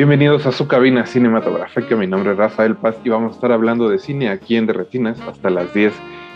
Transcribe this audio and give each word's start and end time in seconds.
Bienvenidos 0.00 0.46
a 0.46 0.52
su 0.52 0.66
cabina 0.66 1.04
cinematográfica. 1.04 1.94
Mi 1.94 2.06
nombre 2.06 2.32
es 2.32 2.38
Rafael 2.38 2.74
Paz 2.74 2.96
y 3.04 3.10
vamos 3.10 3.32
a 3.32 3.34
estar 3.34 3.52
hablando 3.52 3.90
de 3.90 3.98
cine 3.98 4.30
aquí 4.30 4.56
en 4.56 4.66
Derretinas 4.66 5.20
hasta 5.20 5.50
las 5.50 5.74
10 5.74 5.92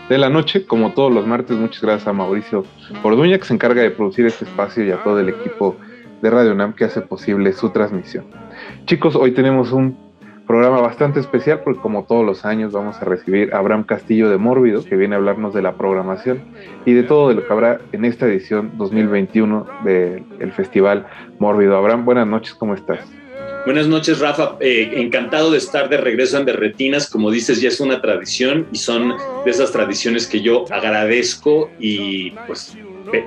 de 0.07 0.17
la 0.19 0.29
noche, 0.29 0.67
como 0.67 0.93
todos 0.93 1.11
los 1.11 1.25
martes. 1.25 1.57
Muchas 1.57 1.81
gracias 1.81 2.07
a 2.07 2.13
Mauricio 2.13 2.63
Orduña, 3.01 3.39
que 3.39 3.45
se 3.45 3.55
encarga 3.55 3.81
de 3.81 3.89
producir 3.89 4.27
este 4.27 4.45
espacio, 4.45 4.85
y 4.85 4.91
a 4.91 5.01
todo 5.03 5.19
el 5.19 5.29
equipo 5.29 5.77
de 6.21 6.29
Radio 6.29 6.53
NAM 6.53 6.73
que 6.73 6.85
hace 6.85 7.01
posible 7.01 7.53
su 7.53 7.71
transmisión. 7.71 8.25
Chicos, 8.85 9.15
hoy 9.15 9.31
tenemos 9.31 9.71
un 9.71 9.97
programa 10.45 10.79
bastante 10.79 11.19
especial 11.19 11.61
porque 11.63 11.81
como 11.81 12.03
todos 12.03 12.23
los 12.23 12.45
años 12.45 12.71
vamos 12.71 13.01
a 13.01 13.05
recibir 13.05 13.51
a 13.51 13.57
Abraham 13.57 13.85
Castillo 13.85 14.29
de 14.29 14.37
Mórbido, 14.37 14.85
que 14.85 14.95
viene 14.95 15.15
a 15.15 15.17
hablarnos 15.17 15.55
de 15.55 15.63
la 15.63 15.73
programación 15.73 16.43
y 16.85 16.93
de 16.93 17.01
todo 17.01 17.33
lo 17.33 17.43
que 17.43 17.51
habrá 17.51 17.79
en 17.93 18.05
esta 18.05 18.27
edición 18.27 18.73
2021 18.77 19.65
del 19.83 20.51
Festival 20.55 21.07
Mórbido. 21.39 21.75
Abraham, 21.75 22.05
buenas 22.05 22.27
noches, 22.27 22.53
¿cómo 22.53 22.75
estás? 22.75 23.24
Buenas 23.65 23.87
noches, 23.87 24.19
Rafa. 24.19 24.57
Eh, 24.59 24.91
encantado 24.95 25.49
de 25.49 25.57
estar 25.57 25.89
de 25.89 25.97
regreso 25.97 26.37
en 26.37 26.45
Derretinas. 26.45 27.09
Como 27.09 27.31
dices, 27.31 27.61
ya 27.61 27.69
es 27.69 27.79
una 27.79 27.99
tradición 27.99 28.67
y 28.71 28.77
son 28.77 29.15
de 29.43 29.49
esas 29.51 29.71
tradiciones 29.71 30.27
que 30.27 30.41
yo 30.41 30.65
agradezco 30.71 31.71
y 31.79 32.29
pues 32.45 32.77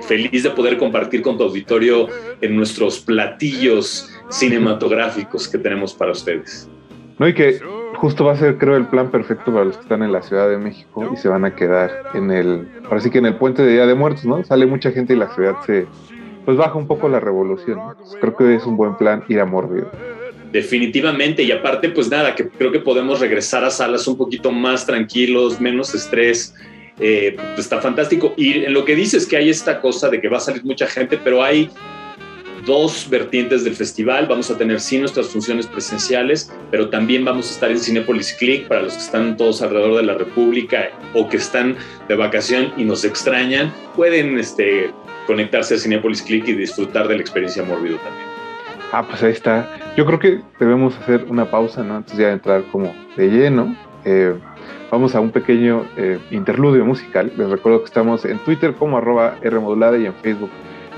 feliz 0.07 0.43
de 0.43 0.49
poder 0.51 0.77
compartir 0.77 1.21
con 1.21 1.37
tu 1.37 1.43
auditorio 1.43 2.07
en 2.39 2.55
nuestros 2.55 2.99
platillos 2.99 4.09
cinematográficos 4.29 5.47
que 5.47 5.57
tenemos 5.57 5.93
para 5.93 6.13
ustedes. 6.13 6.69
No, 7.17 7.27
y 7.27 7.33
que 7.33 7.59
justo 7.95 8.23
va 8.23 8.31
a 8.31 8.37
ser, 8.37 8.57
creo, 8.57 8.77
el 8.77 8.87
plan 8.87 9.11
perfecto 9.11 9.51
para 9.51 9.65
los 9.65 9.75
que 9.75 9.83
están 9.83 10.03
en 10.03 10.13
la 10.13 10.21
Ciudad 10.21 10.49
de 10.49 10.57
México 10.57 11.09
y 11.13 11.17
se 11.17 11.27
van 11.27 11.43
a 11.43 11.53
quedar 11.53 11.91
en 12.13 12.31
el, 12.31 12.65
ahora 12.85 13.01
que 13.01 13.17
en 13.17 13.25
el 13.25 13.35
puente 13.35 13.61
de 13.61 13.73
Día 13.73 13.85
de 13.85 13.93
Muertos, 13.93 14.23
¿no? 14.23 14.41
Sale 14.45 14.65
mucha 14.65 14.91
gente 14.91 15.13
y 15.13 15.17
la 15.17 15.33
ciudad 15.35 15.55
se, 15.65 15.85
pues 16.45 16.55
baja 16.55 16.77
un 16.77 16.87
poco 16.87 17.09
la 17.09 17.19
revolución. 17.19 17.77
Creo 18.21 18.37
que 18.37 18.55
es 18.55 18.65
un 18.65 18.77
buen 18.77 18.95
plan 18.95 19.23
ir 19.27 19.41
a 19.41 19.45
Mórbido. 19.45 19.91
Definitivamente, 20.51 21.43
y 21.43 21.51
aparte, 21.51 21.89
pues 21.89 22.09
nada, 22.09 22.33
que 22.35 22.49
creo 22.49 22.71
que 22.71 22.79
podemos 22.79 23.19
regresar 23.19 23.63
a 23.63 23.69
salas 23.69 24.07
un 24.07 24.17
poquito 24.17 24.51
más 24.51 24.85
tranquilos, 24.85 25.61
menos 25.61 25.93
estrés. 25.93 26.55
Eh, 26.99 27.35
pues 27.37 27.59
está 27.59 27.79
fantástico. 27.79 28.33
Y 28.35 28.65
en 28.65 28.73
lo 28.73 28.83
que 28.83 28.95
dices 28.95 29.25
que 29.25 29.37
hay 29.37 29.49
esta 29.49 29.79
cosa 29.79 30.09
de 30.09 30.19
que 30.19 30.27
va 30.27 30.37
a 30.37 30.41
salir 30.41 30.65
mucha 30.65 30.87
gente, 30.87 31.17
pero 31.17 31.43
hay 31.43 31.69
dos 32.65 33.07
vertientes 33.09 33.63
del 33.63 33.75
festival. 33.75 34.25
Vamos 34.27 34.49
a 34.51 34.57
tener 34.57 34.79
sí 34.79 34.97
nuestras 34.97 35.27
funciones 35.27 35.67
presenciales, 35.67 36.51
pero 36.71 36.89
también 36.89 37.23
vamos 37.23 37.49
a 37.49 37.53
estar 37.53 37.71
en 37.71 37.79
Cinepolis 37.79 38.33
Click 38.33 38.67
para 38.67 38.81
los 38.81 38.93
que 38.93 38.99
están 38.99 39.37
todos 39.37 39.61
alrededor 39.61 39.97
de 39.97 40.03
la 40.03 40.13
República 40.15 40.91
o 41.13 41.29
que 41.29 41.37
están 41.37 41.77
de 42.07 42.15
vacación 42.15 42.73
y 42.75 42.83
nos 42.83 43.05
extrañan. 43.05 43.73
Pueden 43.95 44.37
este, 44.37 44.91
conectarse 45.25 45.75
a 45.75 45.77
Cinepolis 45.77 46.21
Click 46.21 46.47
y 46.47 46.53
disfrutar 46.53 47.07
de 47.07 47.15
la 47.15 47.21
experiencia 47.21 47.63
Mórbido 47.63 47.97
también. 47.97 48.28
Ah, 48.91 49.03
pues 49.07 49.21
ahí 49.21 49.31
está. 49.31 49.69
Yo 49.95 50.05
creo 50.05 50.17
que 50.17 50.41
debemos 50.59 50.97
hacer 50.97 51.25
una 51.29 51.45
pausa, 51.45 51.83
¿no? 51.83 51.97
Antes 51.97 52.17
de 52.17 52.31
entrar 52.31 52.63
como 52.71 52.91
de 53.15 53.29
lleno. 53.29 53.75
Eh, 54.03 54.33
vamos 54.89 55.13
a 55.13 55.19
un 55.19 55.29
pequeño 55.29 55.85
eh, 55.95 56.19
interludio 56.31 56.83
musical. 56.85 57.31
Les 57.37 57.49
recuerdo 57.49 57.79
que 57.79 57.85
estamos 57.85 58.25
en 58.25 58.39
Twitter 58.39 58.73
como 58.73 58.97
arroba 58.97 59.35
Rmodulada 59.43 59.97
y 59.97 60.07
en 60.07 60.13
Facebook 60.15 60.49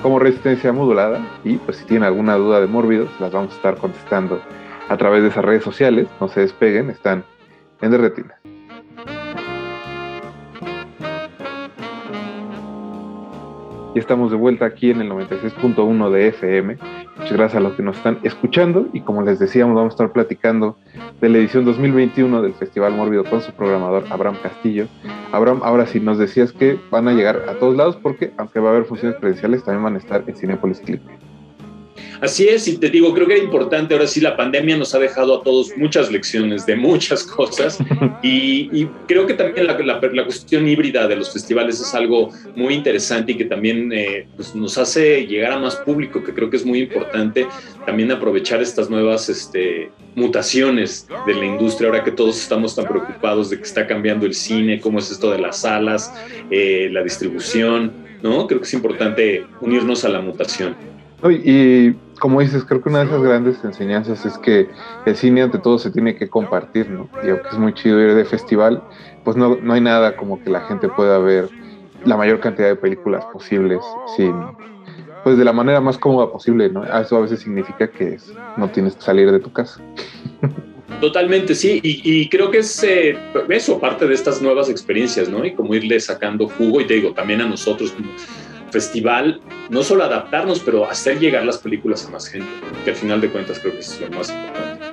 como 0.01 0.19
Resistencia 0.19 0.71
Modulada. 0.71 1.19
Y 1.43 1.57
pues 1.57 1.77
si 1.77 1.85
tienen 1.85 2.03
alguna 2.05 2.35
duda 2.35 2.61
de 2.61 2.67
Mórbidos, 2.67 3.09
las 3.19 3.33
vamos 3.33 3.51
a 3.51 3.55
estar 3.57 3.75
contestando 3.75 4.41
a 4.87 4.95
través 4.95 5.21
de 5.23 5.27
esas 5.27 5.43
redes 5.43 5.63
sociales. 5.63 6.07
No 6.21 6.29
se 6.29 6.39
despeguen, 6.39 6.89
están 6.89 7.25
en 7.81 7.91
Derretina. 7.91 8.35
Y 13.93 13.99
estamos 13.99 14.31
de 14.31 14.37
vuelta 14.37 14.65
aquí 14.65 14.91
en 14.91 15.01
el 15.01 15.09
96.1 15.09 16.09
de 16.09 16.27
FM. 16.29 16.77
Muchas 17.21 17.37
gracias 17.37 17.57
a 17.57 17.63
los 17.63 17.73
que 17.73 17.83
nos 17.83 17.97
están 17.97 18.17
escuchando 18.23 18.87
y 18.93 19.01
como 19.01 19.21
les 19.21 19.37
decíamos 19.37 19.75
vamos 19.75 19.91
a 19.91 19.95
estar 19.95 20.11
platicando 20.11 20.75
de 21.21 21.29
la 21.29 21.37
edición 21.37 21.65
2021 21.65 22.41
del 22.41 22.55
Festival 22.55 22.95
Mórbido 22.95 23.23
con 23.23 23.41
su 23.41 23.51
programador 23.51 24.05
Abraham 24.09 24.37
Castillo. 24.41 24.87
Abraham, 25.31 25.61
ahora 25.63 25.85
sí 25.85 25.99
nos 25.99 26.17
decías 26.17 26.51
que 26.51 26.79
van 26.89 27.07
a 27.07 27.13
llegar 27.13 27.45
a 27.47 27.53
todos 27.59 27.75
lados 27.75 27.95
porque 27.95 28.33
aunque 28.37 28.59
va 28.59 28.69
a 28.69 28.71
haber 28.71 28.85
funciones 28.85 29.19
presenciales 29.19 29.63
también 29.63 29.83
van 29.83 29.95
a 29.95 29.99
estar 29.99 30.23
en 30.25 30.35
Cinepolis 30.35 30.79
Clip. 30.79 31.01
Así 32.21 32.47
es, 32.47 32.67
y 32.67 32.77
te 32.77 32.91
digo, 32.91 33.15
creo 33.15 33.25
que 33.25 33.33
era 33.33 33.43
importante, 33.43 33.95
ahora 33.95 34.05
sí 34.05 34.21
la 34.21 34.37
pandemia 34.37 34.77
nos 34.77 34.93
ha 34.93 34.99
dejado 34.99 35.39
a 35.39 35.43
todos 35.43 35.75
muchas 35.75 36.11
lecciones 36.11 36.67
de 36.67 36.75
muchas 36.75 37.23
cosas 37.23 37.79
y, 38.21 38.85
creo 39.07 39.25
que 39.25 39.33
también 39.33 39.65
la, 39.65 39.73
la, 39.75 40.23
cuestión 40.23 40.67
híbrida 40.67 41.07
de 41.07 41.15
los 41.15 41.33
festivales 41.33 41.79
es 41.79 41.95
algo 41.95 42.29
muy 42.55 42.75
interesante 42.75 43.31
y 43.31 43.37
que 43.37 43.45
también 43.45 43.91
eh, 43.91 44.27
pues 44.35 44.53
nos 44.53 44.77
hace 44.77 45.25
llegar 45.25 45.53
a 45.53 45.59
más 45.59 45.77
público, 45.77 46.23
que 46.23 46.31
creo 46.31 46.47
que 46.51 46.57
es 46.57 46.65
muy 46.65 46.81
importante 46.81 47.47
también 47.87 48.11
aprovechar 48.11 48.61
estas 48.61 48.87
nuevas 48.87 49.27
este, 49.27 49.89
mutaciones 50.13 51.07
de 51.25 51.33
la 51.33 51.45
industria, 51.45 51.89
ahora 51.89 52.03
que 52.03 52.11
todos 52.11 52.39
estamos 52.39 52.75
tan 52.75 52.85
preocupados 52.85 53.49
de 53.49 53.57
que 53.57 53.63
está 53.63 53.87
cambiando 53.87 54.27
el 54.27 54.35
cine, 54.35 54.79
cómo 54.79 54.99
es 54.99 55.09
esto 55.09 55.31
de 55.31 55.39
las 55.39 55.61
salas, 55.61 56.13
eh, 56.51 56.87
la 56.91 57.01
distribución, 57.01 57.91
¿no? 58.21 58.45
Creo 58.45 58.59
que 58.59 58.67
es 58.67 58.73
importante 58.75 59.43
unirnos 59.59 60.05
a 60.05 60.09
la 60.09 60.21
mutación. 60.21 60.75
Y, 61.29 61.93
como 62.21 62.39
dices, 62.39 62.63
creo 62.63 62.83
que 62.83 62.89
una 62.89 62.99
de 62.99 63.05
esas 63.05 63.23
grandes 63.23 63.63
enseñanzas 63.63 64.27
es 64.27 64.37
que 64.37 64.69
el 65.07 65.15
cine 65.15 65.41
ante 65.41 65.57
todo 65.57 65.79
se 65.79 65.89
tiene 65.89 66.15
que 66.15 66.29
compartir, 66.29 66.87
¿no? 66.87 67.09
Y 67.25 67.29
aunque 67.29 67.49
es 67.51 67.57
muy 67.57 67.73
chido 67.73 67.99
ir 67.99 68.13
de 68.13 68.23
festival, 68.25 68.83
pues 69.23 69.35
no, 69.35 69.57
no 69.59 69.73
hay 69.73 69.81
nada 69.81 70.15
como 70.15 70.41
que 70.41 70.51
la 70.51 70.61
gente 70.61 70.87
pueda 70.87 71.17
ver 71.17 71.49
la 72.05 72.15
mayor 72.15 72.39
cantidad 72.39 72.67
de 72.67 72.75
películas 72.75 73.25
posibles 73.33 73.79
sin, 74.15 74.35
pues 75.23 75.35
de 75.39 75.43
la 75.43 75.51
manera 75.51 75.81
más 75.81 75.97
cómoda 75.97 76.31
posible, 76.31 76.69
¿no? 76.69 76.83
Eso 76.83 77.17
a 77.17 77.21
veces 77.21 77.39
significa 77.39 77.89
que 77.89 78.19
no 78.55 78.69
tienes 78.69 78.95
que 78.95 79.01
salir 79.01 79.31
de 79.31 79.39
tu 79.39 79.51
casa. 79.51 79.81
Totalmente, 81.01 81.55
sí, 81.55 81.79
y, 81.81 82.29
creo 82.29 82.51
que 82.51 82.59
es 82.59 82.83
eh, 82.83 83.17
eso, 83.49 83.79
parte 83.79 84.05
de 84.05 84.13
estas 84.13 84.39
nuevas 84.39 84.69
experiencias, 84.69 85.27
¿no? 85.27 85.43
Y 85.43 85.55
como 85.55 85.73
irle 85.73 85.99
sacando 85.99 86.47
jugo, 86.47 86.81
y 86.81 86.85
te 86.85 86.93
digo, 86.95 87.13
también 87.13 87.41
a 87.41 87.47
nosotros 87.47 87.95
festival, 88.71 89.41
no 89.69 89.83
solo 89.83 90.03
adaptarnos, 90.03 90.59
pero 90.59 90.89
hacer 90.89 91.19
llegar 91.19 91.45
las 91.45 91.57
películas 91.57 92.05
a 92.05 92.11
más 92.11 92.27
gente, 92.27 92.47
que 92.83 92.91
al 92.91 92.95
final 92.95 93.21
de 93.21 93.29
cuentas 93.29 93.59
creo 93.59 93.73
que 93.73 93.79
es 93.79 94.01
lo 94.01 94.09
más 94.17 94.29
importante. 94.29 94.85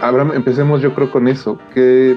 Abraham, 0.00 0.32
empecemos 0.34 0.80
yo 0.82 0.94
creo 0.94 1.10
con 1.10 1.28
eso, 1.28 1.58
que 1.74 2.16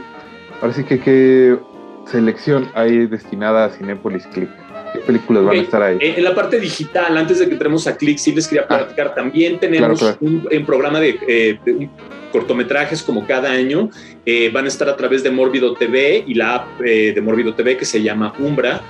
parece 0.62 0.86
que 0.86 1.00
qué 1.00 1.58
selección 2.06 2.70
hay 2.74 3.08
destinada 3.08 3.66
a 3.66 3.70
Cinepolis 3.70 4.26
Click. 4.28 4.50
¿Qué 4.94 5.00
películas 5.00 5.44
van 5.44 5.58
a 5.58 5.62
estar 5.62 5.82
ahí? 5.82 5.98
En 6.00 6.24
la 6.24 6.36
parte 6.36 6.60
digital, 6.60 7.18
antes 7.18 7.40
de 7.40 7.48
que 7.48 7.54
entremos 7.54 7.88
a 7.88 7.98
Click, 7.98 8.18
sí 8.18 8.32
les 8.32 8.48
quería 8.48 8.66
ah. 8.70 8.78
platicar. 8.78 9.16
También 9.16 9.60
tenemos 9.60 10.18
Un, 10.20 10.66
programa 10.66 11.00
de, 11.00 11.20
eh, 11.28 11.90
cortometrajes 12.32 13.02
como 13.02 13.26
cada 13.26 13.52
año. 13.52 13.90
Eh, 14.26 14.52
van 14.54 14.66
a 14.66 14.68
estar 14.68 14.88
a 14.88 14.96
través 14.96 15.24
de 15.24 15.32
Mórbido 15.32 15.74
TV 15.74 16.24
y 16.28 16.36
la 16.36 16.56
app 16.56 16.82
eh, 16.86 17.12
de 17.14 17.22
Mórbido 17.22 17.56
TV 17.56 17.76
que 17.76 17.86
se 17.86 18.04
llama 18.04 18.34
Umbra 18.38 18.82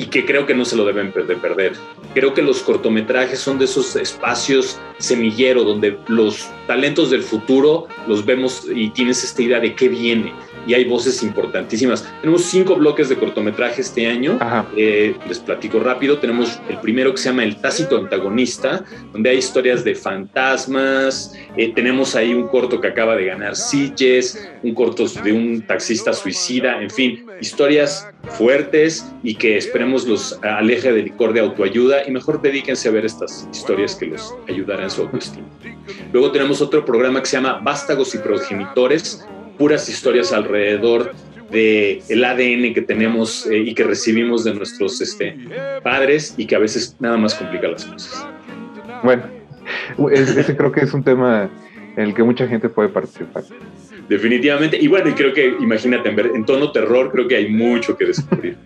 y 0.00 0.06
que 0.06 0.24
creo 0.24 0.46
que 0.46 0.54
no 0.54 0.64
se 0.64 0.76
lo 0.76 0.86
deben 0.86 1.12
de 1.12 1.36
perder. 1.36 1.74
Creo 2.14 2.32
que 2.32 2.40
los 2.40 2.62
cortometrajes 2.62 3.38
son 3.38 3.58
de 3.58 3.66
esos 3.66 3.94
espacios 3.96 4.80
semillero 4.96 5.62
donde 5.62 5.98
los 6.08 6.48
talentos 6.66 7.10
del 7.10 7.22
futuro 7.22 7.86
los 8.08 8.24
vemos 8.24 8.66
y 8.74 8.88
tienes 8.88 9.22
esta 9.22 9.42
idea 9.42 9.60
de 9.60 9.74
qué 9.74 9.88
viene 9.88 10.32
y 10.66 10.74
hay 10.74 10.84
voces 10.84 11.22
importantísimas. 11.22 12.06
Tenemos 12.20 12.44
cinco 12.44 12.76
bloques 12.76 13.08
de 13.08 13.16
cortometraje 13.16 13.80
este 13.80 14.06
año. 14.06 14.38
Eh, 14.76 15.14
les 15.28 15.38
platico 15.38 15.80
rápido. 15.80 16.18
Tenemos 16.18 16.60
el 16.68 16.78
primero 16.78 17.12
que 17.12 17.18
se 17.18 17.30
llama 17.30 17.44
El 17.44 17.56
tácito 17.56 17.96
antagonista, 17.96 18.84
donde 19.12 19.30
hay 19.30 19.38
historias 19.38 19.84
de 19.84 19.94
fantasmas. 19.94 21.34
Eh, 21.56 21.72
tenemos 21.74 22.14
ahí 22.14 22.34
un 22.34 22.48
corto 22.48 22.80
que 22.80 22.88
acaba 22.88 23.16
de 23.16 23.26
ganar 23.26 23.56
Sitges, 23.56 24.48
un 24.62 24.74
corto 24.74 25.06
de 25.06 25.32
un 25.32 25.62
taxista 25.66 26.12
suicida, 26.12 26.82
en 26.82 26.90
fin, 26.90 27.24
historias 27.40 28.08
fuertes 28.36 29.10
y 29.22 29.34
que 29.34 29.56
esperemos 29.56 30.06
los 30.06 30.38
aleje 30.42 30.92
del 30.92 31.06
licor 31.06 31.32
de 31.32 31.40
autoayuda 31.40 32.06
y 32.06 32.10
mejor 32.10 32.40
dedíquense 32.42 32.88
a 32.88 32.92
ver 32.92 33.04
estas 33.06 33.48
historias 33.52 33.96
que 33.96 34.06
los 34.06 34.34
ayudarán 34.48 34.84
en 34.84 34.90
su 34.90 35.02
autoestima. 35.02 35.46
Luego 36.12 36.30
tenemos 36.32 36.60
otro 36.60 36.84
programa 36.84 37.20
que 37.20 37.26
se 37.26 37.36
llama 37.36 37.60
Vástagos 37.62 38.14
y 38.14 38.18
Progenitores, 38.18 39.24
puras 39.60 39.90
historias 39.90 40.32
alrededor 40.32 41.12
de 41.50 42.02
el 42.08 42.24
ADN 42.24 42.72
que 42.72 42.80
tenemos 42.80 43.46
eh, 43.46 43.58
y 43.58 43.74
que 43.74 43.84
recibimos 43.84 44.42
de 44.42 44.54
nuestros 44.54 44.98
este, 45.02 45.36
padres 45.82 46.32
y 46.38 46.46
que 46.46 46.56
a 46.56 46.58
veces 46.58 46.96
nada 46.98 47.18
más 47.18 47.34
complica 47.34 47.68
las 47.68 47.84
cosas. 47.84 48.26
Bueno, 49.02 49.24
ese 50.12 50.56
creo 50.56 50.72
que 50.72 50.80
es 50.80 50.94
un 50.94 51.04
tema 51.04 51.50
en 51.94 52.04
el 52.04 52.14
que 52.14 52.22
mucha 52.22 52.48
gente 52.48 52.70
puede 52.70 52.88
participar. 52.88 53.44
Definitivamente. 54.08 54.78
Y 54.80 54.88
bueno, 54.88 55.10
y 55.10 55.12
creo 55.12 55.34
que, 55.34 55.48
imagínate, 55.60 56.08
en 56.08 56.46
tono 56.46 56.72
terror, 56.72 57.12
creo 57.12 57.28
que 57.28 57.36
hay 57.36 57.50
mucho 57.50 57.98
que 57.98 58.06
descubrir. 58.06 58.56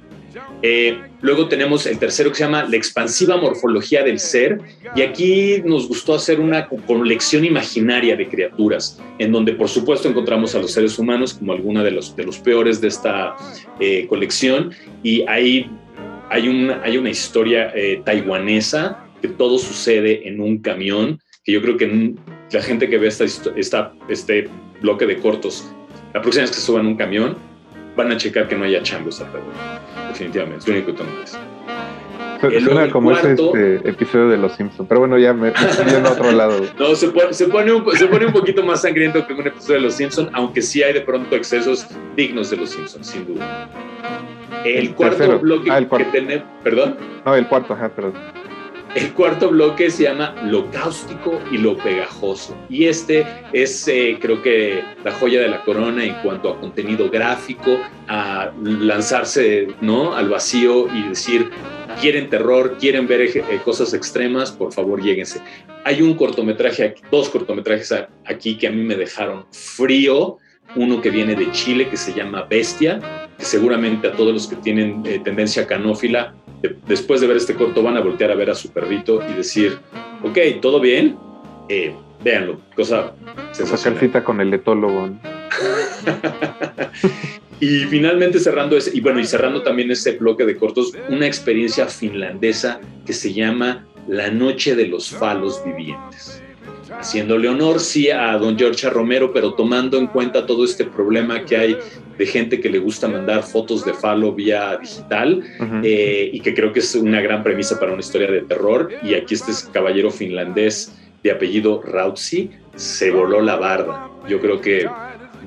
Eh, 0.62 0.98
luego 1.20 1.48
tenemos 1.48 1.86
el 1.86 1.98
tercero 1.98 2.30
que 2.30 2.36
se 2.36 2.44
llama 2.44 2.64
La 2.64 2.76
expansiva 2.76 3.36
morfología 3.36 4.02
del 4.02 4.18
ser. 4.18 4.58
Y 4.94 5.02
aquí 5.02 5.62
nos 5.64 5.88
gustó 5.88 6.14
hacer 6.14 6.40
una 6.40 6.68
colección 6.68 7.44
imaginaria 7.44 8.16
de 8.16 8.28
criaturas, 8.28 9.00
en 9.18 9.32
donde 9.32 9.52
por 9.54 9.68
supuesto 9.68 10.08
encontramos 10.08 10.54
a 10.54 10.58
los 10.58 10.72
seres 10.72 10.98
humanos 10.98 11.34
como 11.34 11.52
alguna 11.52 11.82
de 11.82 11.90
los, 11.90 12.16
de 12.16 12.24
los 12.24 12.38
peores 12.38 12.80
de 12.80 12.88
esta 12.88 13.36
eh, 13.80 14.06
colección. 14.08 14.72
Y 15.02 15.22
ahí 15.28 15.70
hay 16.30 16.48
una, 16.48 16.80
hay 16.82 16.96
una 16.96 17.10
historia 17.10 17.72
eh, 17.74 18.02
taiwanesa 18.04 19.04
que 19.20 19.28
todo 19.28 19.58
sucede 19.58 20.28
en 20.28 20.40
un 20.40 20.58
camión, 20.58 21.20
que 21.44 21.52
yo 21.52 21.62
creo 21.62 21.76
que 21.76 22.14
la 22.50 22.62
gente 22.62 22.88
que 22.88 22.98
ve 22.98 23.08
esta, 23.08 23.24
esta, 23.56 23.92
este 24.08 24.48
bloque 24.80 25.06
de 25.06 25.18
cortos, 25.18 25.70
la 26.12 26.20
próxima 26.20 26.42
vez 26.42 26.50
que 26.50 26.60
suban 26.60 26.86
un 26.86 26.96
camión, 26.96 27.36
van 27.96 28.12
a 28.12 28.16
checar 28.16 28.48
que 28.48 28.56
no 28.56 28.64
haya 28.64 28.82
changos 28.82 29.20
alrededor 29.20 30.03
definitivamente. 30.14 30.58
Es 30.58 30.68
lo 30.68 30.74
único 30.74 30.92
que 30.92 30.98
tengo 30.98 31.44
Suena 32.60 32.90
como 32.90 33.12
ese 33.12 33.32
este 33.32 33.88
episodio 33.88 34.28
de 34.28 34.36
Los 34.36 34.52
Simpsons, 34.52 34.86
pero 34.88 35.00
bueno, 35.00 35.18
ya 35.18 35.32
me, 35.32 35.48
estoy 35.48 35.94
a 35.94 36.10
otro 36.10 36.32
lado. 36.32 36.60
no, 36.78 36.94
se 36.94 37.08
pone, 37.08 37.32
se, 37.32 37.48
pone 37.48 37.72
un, 37.72 37.96
se 37.96 38.06
pone 38.06 38.26
un 38.26 38.32
poquito 38.32 38.62
más 38.62 38.82
sangriento 38.82 39.26
que 39.26 39.32
un 39.32 39.46
episodio 39.46 39.74
de 39.76 39.80
Los 39.80 39.94
Simpsons, 39.94 40.30
aunque 40.32 40.60
sí 40.60 40.82
hay 40.82 40.92
de 40.92 41.00
pronto 41.00 41.34
excesos 41.34 41.86
dignos 42.16 42.50
de 42.50 42.56
Los 42.58 42.70
Simpsons, 42.70 43.06
sin 43.06 43.26
duda. 43.26 43.68
El, 44.64 44.94
cuarto 44.94 45.38
bloque 45.40 45.70
ah, 45.70 45.80
que 45.80 46.04
tenemos, 46.04 46.46
perdón. 46.62 46.96
No, 47.24 47.34
el 47.34 47.46
cuarto, 47.46 47.74
ajá, 47.74 47.88
perdón. 47.88 48.14
El 48.94 49.12
cuarto 49.12 49.50
bloque 49.50 49.90
se 49.90 50.04
llama 50.04 50.36
Lo 50.44 50.70
cáustico 50.70 51.40
y 51.50 51.58
lo 51.58 51.76
pegajoso. 51.76 52.56
Y 52.68 52.84
este 52.84 53.26
es, 53.52 53.88
eh, 53.88 54.18
creo 54.20 54.40
que, 54.40 54.84
la 55.02 55.10
joya 55.10 55.40
de 55.40 55.48
la 55.48 55.64
corona 55.64 56.04
en 56.04 56.14
cuanto 56.22 56.48
a 56.48 56.60
contenido 56.60 57.10
gráfico, 57.10 57.76
a 58.06 58.52
lanzarse 58.62 59.66
¿no? 59.80 60.14
al 60.14 60.28
vacío 60.28 60.86
y 60.94 61.08
decir, 61.08 61.50
quieren 62.00 62.30
terror, 62.30 62.76
quieren 62.78 63.08
ver 63.08 63.22
eh, 63.22 63.42
cosas 63.64 63.94
extremas, 63.94 64.52
por 64.52 64.72
favor, 64.72 65.02
lléguense. 65.02 65.40
Hay 65.84 66.00
un 66.00 66.14
cortometraje, 66.14 66.94
dos 67.10 67.28
cortometrajes 67.30 67.92
aquí 68.24 68.56
que 68.56 68.68
a 68.68 68.70
mí 68.70 68.82
me 68.84 68.94
dejaron 68.94 69.46
frío. 69.50 70.38
Uno 70.76 71.00
que 71.00 71.10
viene 71.10 71.34
de 71.34 71.50
Chile, 71.52 71.88
que 71.88 71.96
se 71.96 72.12
llama 72.12 72.42
Bestia, 72.42 73.28
que 73.38 73.44
seguramente 73.44 74.08
a 74.08 74.12
todos 74.12 74.32
los 74.32 74.46
que 74.46 74.56
tienen 74.56 75.02
eh, 75.04 75.20
tendencia 75.22 75.66
canófila 75.66 76.34
después 76.86 77.20
de 77.20 77.26
ver 77.26 77.36
este 77.36 77.54
corto 77.54 77.82
van 77.82 77.96
a 77.96 78.00
voltear 78.00 78.30
a 78.30 78.34
ver 78.34 78.50
a 78.50 78.54
su 78.54 78.70
perrito 78.70 79.20
y 79.28 79.34
decir, 79.34 79.78
ok, 80.22 80.38
¿todo 80.60 80.80
bien? 80.80 81.16
Eh, 81.68 81.94
véanlo, 82.22 82.60
cosa 82.74 83.14
sensacional. 83.52 84.00
cita 84.00 84.24
con 84.24 84.40
el 84.40 84.52
etólogo. 84.54 85.10
y 87.60 87.84
finalmente 87.84 88.38
cerrando 88.38 88.76
ese, 88.76 88.96
y 88.96 89.00
bueno, 89.00 89.20
y 89.20 89.24
cerrando 89.24 89.62
también 89.62 89.90
ese 89.90 90.12
bloque 90.12 90.44
de 90.44 90.56
cortos, 90.56 90.92
una 91.08 91.26
experiencia 91.26 91.86
finlandesa 91.86 92.80
que 93.06 93.12
se 93.12 93.32
llama 93.32 93.86
La 94.08 94.30
Noche 94.30 94.74
de 94.74 94.86
los 94.86 95.10
Falos 95.10 95.62
Vivientes 95.64 96.43
haciéndole 97.04 97.48
honor 97.48 97.80
sí 97.80 98.08
a 98.08 98.32
don 98.38 98.58
George 98.58 98.88
Romero, 98.88 99.30
pero 99.30 99.52
tomando 99.52 99.98
en 99.98 100.06
cuenta 100.06 100.46
todo 100.46 100.64
este 100.64 100.86
problema 100.86 101.44
que 101.44 101.54
hay 101.54 101.76
de 102.16 102.24
gente 102.24 102.60
que 102.62 102.70
le 102.70 102.78
gusta 102.78 103.06
mandar 103.08 103.42
fotos 103.42 103.84
de 103.84 103.92
falo 103.92 104.32
vía 104.32 104.78
digital 104.80 105.44
eh, 105.82 106.30
y 106.32 106.40
que 106.40 106.54
creo 106.54 106.72
que 106.72 106.78
es 106.78 106.94
una 106.94 107.20
gran 107.20 107.42
premisa 107.42 107.78
para 107.78 107.92
una 107.92 108.00
historia 108.00 108.30
de 108.30 108.40
terror. 108.40 108.88
Y 109.02 109.12
aquí 109.12 109.34
este 109.34 109.52
caballero 109.70 110.10
finlandés 110.10 110.94
de 111.22 111.30
apellido 111.30 111.82
Rautsi 111.82 112.50
se 112.74 113.10
voló 113.10 113.42
la 113.42 113.56
barda. 113.56 114.10
Yo 114.26 114.40
creo 114.40 114.62
que 114.62 114.88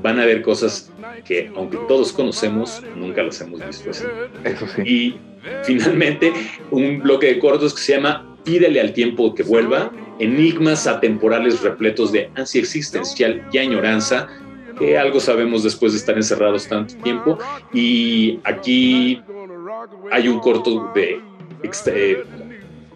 van 0.03 0.19
a 0.19 0.25
ver 0.25 0.43
cosas 0.43 0.91
que, 1.25 1.49
aunque 1.55 1.79
todos 1.87 2.13
conocemos, 2.13 2.83
nunca 2.95 3.23
las 3.23 3.41
hemos 3.41 3.65
visto 3.65 3.89
así. 3.89 4.05
Eso 4.43 4.67
sí. 4.67 4.81
Y 4.85 5.17
finalmente, 5.63 6.31
un 6.69 6.99
bloque 6.99 7.25
de 7.33 7.39
cortos 7.39 7.73
que 7.73 7.81
se 7.81 7.93
llama 7.93 8.36
Pídele 8.47 8.79
al 8.79 8.93
tiempo 8.93 9.35
que 9.35 9.43
vuelva, 9.43 9.91
enigmas 10.19 10.87
atemporales 10.87 11.61
repletos 11.61 12.13
de 12.13 12.31
ansia 12.35 12.61
existencial 12.61 13.45
y 13.51 13.57
añoranza, 13.57 14.29
que 14.79 14.97
algo 14.97 15.19
sabemos 15.19 15.63
después 15.63 15.91
de 15.91 15.99
estar 15.99 16.15
encerrados 16.15 16.65
tanto 16.65 16.95
tiempo. 17.03 17.37
Y 17.73 18.39
aquí 18.45 19.21
hay 20.13 20.29
un 20.29 20.39
corto 20.39 20.89
de 20.95 21.19
eh, 21.87 22.23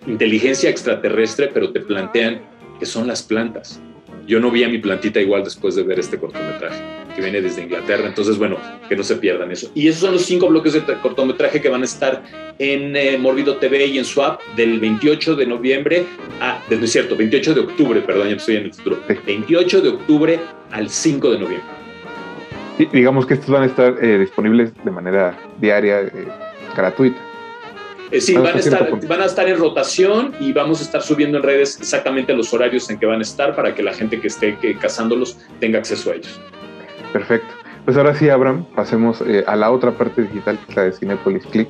inteligencia 0.07 0.69
extraterrestre, 0.69 1.50
pero 1.53 1.74
te 1.74 1.81
plantean 1.81 2.42
que 2.80 2.86
son 2.86 3.06
las 3.06 3.21
plantas. 3.21 3.81
Yo 4.27 4.39
no 4.39 4.51
vi 4.51 4.63
a 4.63 4.69
mi 4.69 4.77
plantita 4.77 5.19
igual 5.19 5.44
después 5.44 5.75
de 5.75 5.83
ver 5.83 6.00
este 6.00 6.18
cortometraje 6.18 6.81
que 7.15 7.21
viene 7.21 7.41
desde 7.41 7.63
Inglaterra. 7.63 8.07
Entonces, 8.07 8.38
bueno, 8.38 8.57
que 8.88 8.95
no 8.95 9.03
se 9.03 9.15
pierdan 9.15 9.51
eso. 9.51 9.71
Y 9.75 9.88
esos 9.88 10.01
son 10.01 10.13
los 10.13 10.23
cinco 10.23 10.47
bloques 10.47 10.73
de 10.73 10.81
cortometraje 11.01 11.62
que 11.62 11.69
van 11.69 11.81
a 11.81 11.85
estar 11.85 12.23
en 12.59 12.95
eh, 12.95 13.18
Morbido 13.18 13.57
TV 13.57 13.85
y 13.88 13.97
en 13.97 14.06
Swap 14.06 14.41
del 14.56 14.79
28 14.79 15.35
de 15.35 15.45
noviembre 15.45 16.06
a, 16.39 16.62
no 16.69 16.83
es 16.83 16.91
cierto, 16.91 17.15
28 17.15 17.53
de 17.53 17.59
octubre, 17.62 18.01
perdón, 18.01 18.29
ya 18.29 18.35
estoy 18.35 18.57
en 18.57 18.65
el 18.65 18.73
futuro. 18.73 19.00
28 19.25 19.81
de 19.81 19.89
octubre 19.89 20.39
al 20.71 20.89
5 20.89 21.31
de 21.31 21.39
noviembre. 21.39 21.69
digamos 22.91 23.25
que 23.25 23.35
estos 23.35 23.50
van 23.50 23.63
a 23.63 23.65
estar 23.65 23.97
eh, 24.01 24.19
disponibles 24.19 24.71
de 24.83 24.91
manera 24.91 25.38
diaria, 25.59 26.01
eh, 26.01 26.27
gratuita. 26.75 27.30
Sí, 28.19 28.33
van 28.35 28.55
a, 28.55 28.59
estar, 28.59 29.07
van 29.07 29.21
a 29.21 29.25
estar 29.25 29.47
en 29.47 29.57
rotación 29.57 30.33
y 30.39 30.51
vamos 30.51 30.81
a 30.81 30.83
estar 30.83 31.01
subiendo 31.01 31.37
en 31.37 31.43
redes 31.43 31.79
exactamente 31.79 32.33
los 32.33 32.53
horarios 32.53 32.89
en 32.89 32.99
que 32.99 33.05
van 33.05 33.19
a 33.19 33.23
estar 33.23 33.55
para 33.55 33.73
que 33.73 33.83
la 33.83 33.93
gente 33.93 34.19
que 34.19 34.27
esté 34.27 34.57
cazándolos 34.79 35.37
tenga 35.59 35.79
acceso 35.79 36.11
a 36.11 36.15
ellos. 36.15 36.39
Perfecto. 37.13 37.53
Pues 37.85 37.97
ahora 37.97 38.13
sí, 38.13 38.29
Abraham, 38.29 38.65
pasemos 38.75 39.21
eh, 39.21 39.43
a 39.47 39.55
la 39.55 39.71
otra 39.71 39.91
parte 39.91 40.21
digital, 40.23 40.57
que 40.59 40.71
es 40.71 40.75
la 40.75 40.83
de 40.83 40.91
Cinepolis 40.91 41.45
Click. 41.47 41.69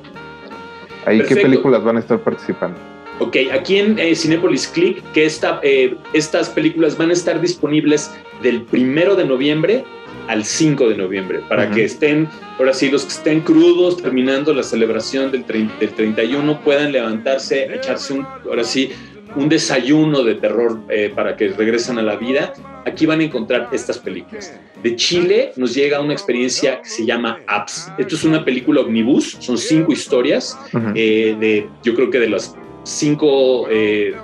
Ahí, 1.06 1.22
¿qué 1.22 1.36
películas 1.36 1.82
van 1.82 1.96
a 1.96 2.00
estar 2.00 2.18
participando? 2.20 2.78
Ok, 3.18 3.36
aquí 3.52 3.78
en 3.78 3.98
eh, 3.98 4.14
Cinepolis 4.14 4.68
Click, 4.68 5.02
que 5.12 5.24
esta, 5.24 5.60
eh, 5.62 5.96
estas 6.12 6.50
películas 6.50 6.98
van 6.98 7.10
a 7.10 7.12
estar 7.12 7.40
disponibles 7.40 8.10
del 8.42 8.62
primero 8.62 9.14
de 9.14 9.24
noviembre 9.24 9.84
al 10.28 10.44
5 10.44 10.88
de 10.88 10.96
noviembre, 10.96 11.40
para 11.48 11.70
que 11.70 11.84
estén, 11.84 12.28
ahora 12.58 12.72
sí, 12.72 12.90
los 12.90 13.04
que 13.04 13.12
estén 13.12 13.40
crudos 13.40 13.96
terminando 13.98 14.54
la 14.54 14.62
celebración 14.62 15.30
del, 15.32 15.44
del 15.46 15.90
31 15.90 16.60
puedan 16.62 16.92
levantarse, 16.92 17.74
echarse 17.74 18.12
un, 18.12 18.24
ahora 18.24 18.64
sí, 18.64 18.90
un 19.34 19.48
desayuno 19.48 20.22
de 20.22 20.34
terror 20.34 20.80
para 21.14 21.36
que 21.36 21.48
regresen 21.48 21.98
a 21.98 22.02
la 22.02 22.16
vida 22.16 22.52
aquí 22.84 23.06
van 23.06 23.20
a 23.20 23.24
encontrar 23.24 23.68
estas 23.72 23.98
películas. 23.98 24.58
De 24.82 24.96
Chile 24.96 25.52
nos 25.56 25.74
llega 25.74 26.00
una 26.00 26.12
experiencia 26.12 26.80
que 26.82 26.88
se 26.88 27.06
llama 27.06 27.40
Apps. 27.46 27.92
Esto 27.98 28.16
es 28.16 28.24
una 28.24 28.44
película 28.44 28.80
omnibus, 28.80 29.36
son 29.40 29.58
cinco 29.58 29.92
historias 29.92 30.58
eh, 30.94 31.36
de, 31.38 31.68
yo 31.82 31.94
creo 31.94 32.10
que 32.10 32.18
de 32.18 32.28
las 32.28 32.54
cinco 32.84 33.66
eh, 33.70 34.14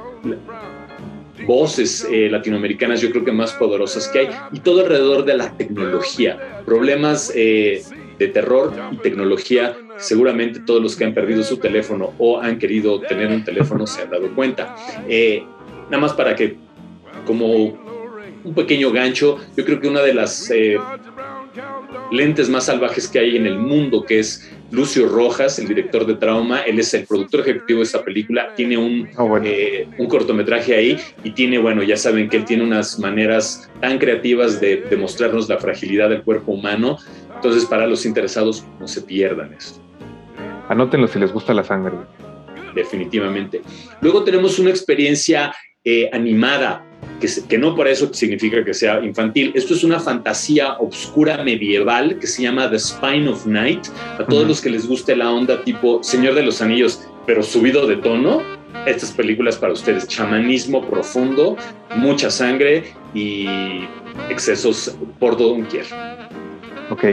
voces 1.47 2.07
eh, 2.11 2.29
latinoamericanas, 2.31 3.01
yo 3.01 3.11
creo 3.11 3.25
que 3.25 3.33
más 3.33 3.53
poderosas 3.53 4.09
que 4.09 4.19
hay, 4.21 4.29
y 4.53 4.61
todo 4.61 4.81
alrededor 4.81 5.25
de 5.25 5.37
la 5.37 5.57
tecnología, 5.57 6.63
problemas 6.65 7.33
de 7.33 7.83
terror 8.33 8.73
y 8.93 8.97
tecnología. 8.97 9.77
Seguramente 9.97 10.61
todos 10.61 10.81
los 10.81 10.95
que 10.95 11.05
han 11.05 11.15
perdido 11.15 11.43
su 11.43 11.57
teléfono 11.57 12.13
o 12.19 12.41
han 12.41 12.59
querido 12.59 13.01
tener 13.01 13.29
un 13.29 13.45
teléfono 13.45 13.87
se 13.87 14.03
han 14.03 14.11
dado 14.11 14.35
cuenta. 14.35 14.77
nada 15.91 15.99
más 15.99 16.13
para 16.13 16.37
que 16.37 16.57
como 17.27 17.89
un 18.45 18.55
pequeño 18.55 18.91
gancho. 18.91 19.39
Yo 19.57 19.65
creo 19.65 19.81
que 19.81 19.89
una 19.89 20.01
de 20.01 20.15
las 20.15 20.51
eh, 20.51 20.79
lentes 22.11 22.49
más 22.49 22.65
salvajes 22.65 23.09
que 23.09 23.19
hay 23.19 23.37
en 23.37 23.47
el 23.47 23.59
mundo, 23.59 24.05
que 24.05 24.21
es 24.21 24.51
Lucio 24.71 25.09
Rojas, 25.09 25.59
el 25.59 25.67
director 25.67 26.07
de 26.07 26.15
Trauma, 26.15 26.61
él 26.61 26.79
es 26.79 26.93
el 26.93 27.07
productor 27.07 27.41
ejecutivo 27.41 27.79
de 27.79 27.85
esta 27.85 28.05
película, 28.05 28.55
tiene 28.55 28.77
un, 28.77 29.09
ah, 29.17 29.41
eh, 29.43 29.89
un 29.97 30.07
cortometraje 30.09 30.75
ahí 30.75 30.99
y 31.25 31.31
tiene, 31.31 31.59
bueno, 31.59 31.83
ya 31.83 31.97
saben 31.97 32.29
que 32.29 32.37
él 32.37 32.45
tiene 32.45 32.65
unas 32.65 32.99
maneras 32.99 33.71
tan 33.81 33.99
creativas 33.99 34.61
de, 34.61 34.83
de 34.83 34.97
mostrarnos 34.97 35.49
la 35.49 35.59
fragilidad 35.59 36.11
del 36.11 36.23
cuerpo 36.23 36.53
humano. 36.53 36.99
Entonces, 37.35 37.65
para 37.65 37.87
los 37.87 38.05
interesados, 38.05 38.67
no 38.79 38.87
se 38.87 39.01
pierdan 39.03 39.55
esto. 39.55 39.81
Anótenlo 40.69 41.09
si 41.09 41.19
les 41.19 41.33
gusta 41.33 41.55
la 41.55 41.65
sangre. 41.65 41.95
Definitivamente. 42.75 43.63
Luego 44.03 44.23
tenemos 44.23 44.59
una 44.59 44.71
experiencia 44.71 45.55
eh, 45.83 46.11
animada 46.13 46.85
que, 47.21 47.59
no 47.59 47.75
por 47.75 47.89
eso 47.89 48.13
significa 48.13 48.65
que 48.65 48.75
sea 48.75 49.03
infantil. 49.03 49.53
Esto 49.55 49.75
es 49.75 49.85
una 49.85 50.01
fantasía 50.01 50.75
oscura 50.79 51.43
medieval 51.43 52.19
que 52.19 52.27
se 52.27 52.43
llama 52.43 52.71
The 52.71 52.79
Spine 52.79 53.29
of 53.29 53.47
Night. 53.47 53.87
A 54.19 54.25
todos 54.25 54.47
los 54.47 54.61
que 54.61 54.71
les 54.71 54.87
guste 54.87 55.17
la 55.17 55.31
onda 55.31 55.63
tipo 55.65 56.03
Señor 56.03 56.35
de 56.35 56.43
los 56.43 56.63
Anillos, 56.63 57.07
pero 57.27 57.43
subido 57.43 57.87
de 57.87 57.97
tono, 57.97 58.43
estas 58.87 59.13
películas 59.13 59.57
para 59.57 59.73
ustedes. 59.73 60.07
Chamanismo 60.07 60.87
profundo, 60.89 61.57
mucha 61.97 62.31
sangre 62.31 62.93
y 63.15 63.47
excesos 64.31 64.97
por 65.19 65.37
donquier. 65.37 65.87
Ok. 66.91 67.05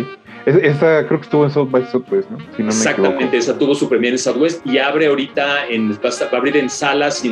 Esa 0.46 1.06
creo 1.08 1.20
que 1.20 1.26
estuvo 1.26 1.44
en 1.44 1.52
South 1.52 1.70
by 1.72 1.86
Southwest, 1.88 2.30
¿no? 2.30 2.38
Si 2.56 2.64
no 2.64 2.70
Exactamente, 2.70 3.38
esa 3.38 3.58
tuvo 3.58 3.74
su 3.74 3.90
premier 3.90 4.14
en 4.14 4.20
Southwest 4.20 4.66
y 4.66 4.78
abre 4.78 5.08
ahorita, 5.08 5.68
en, 5.68 5.92
va, 5.94 6.10
a 6.10 6.38
abrir 6.38 6.58
en 6.58 6.70
salas 6.70 7.26
y, 7.26 7.30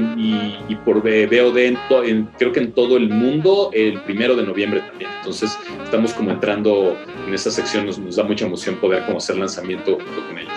y, 0.68 0.76
por 0.84 1.02
VOD, 1.02 1.58
en, 1.58 2.26
creo 2.38 2.52
que 2.52 2.60
en 2.60 2.72
todo 2.72 2.98
el 2.98 3.10
mundo, 3.10 3.70
el 3.74 4.02
primero 4.02 4.36
de 4.36 4.44
noviembre 4.44 4.82
también. 4.82 5.12
Entonces, 5.20 5.58
estamos 5.84 6.14
como 6.14 6.32
entrando 6.32 6.98
en 7.28 7.34
esa 7.34 7.52
sección, 7.52 7.86
nos, 7.86 8.00
nos 8.00 8.16
da 8.16 8.24
mucha 8.24 8.46
emoción 8.46 8.76
poder 8.76 9.06
como 9.06 9.18
hacer 9.18 9.38
lanzamiento 9.38 9.98
junto 9.98 10.28
con 10.28 10.38
ellos. 10.38 10.54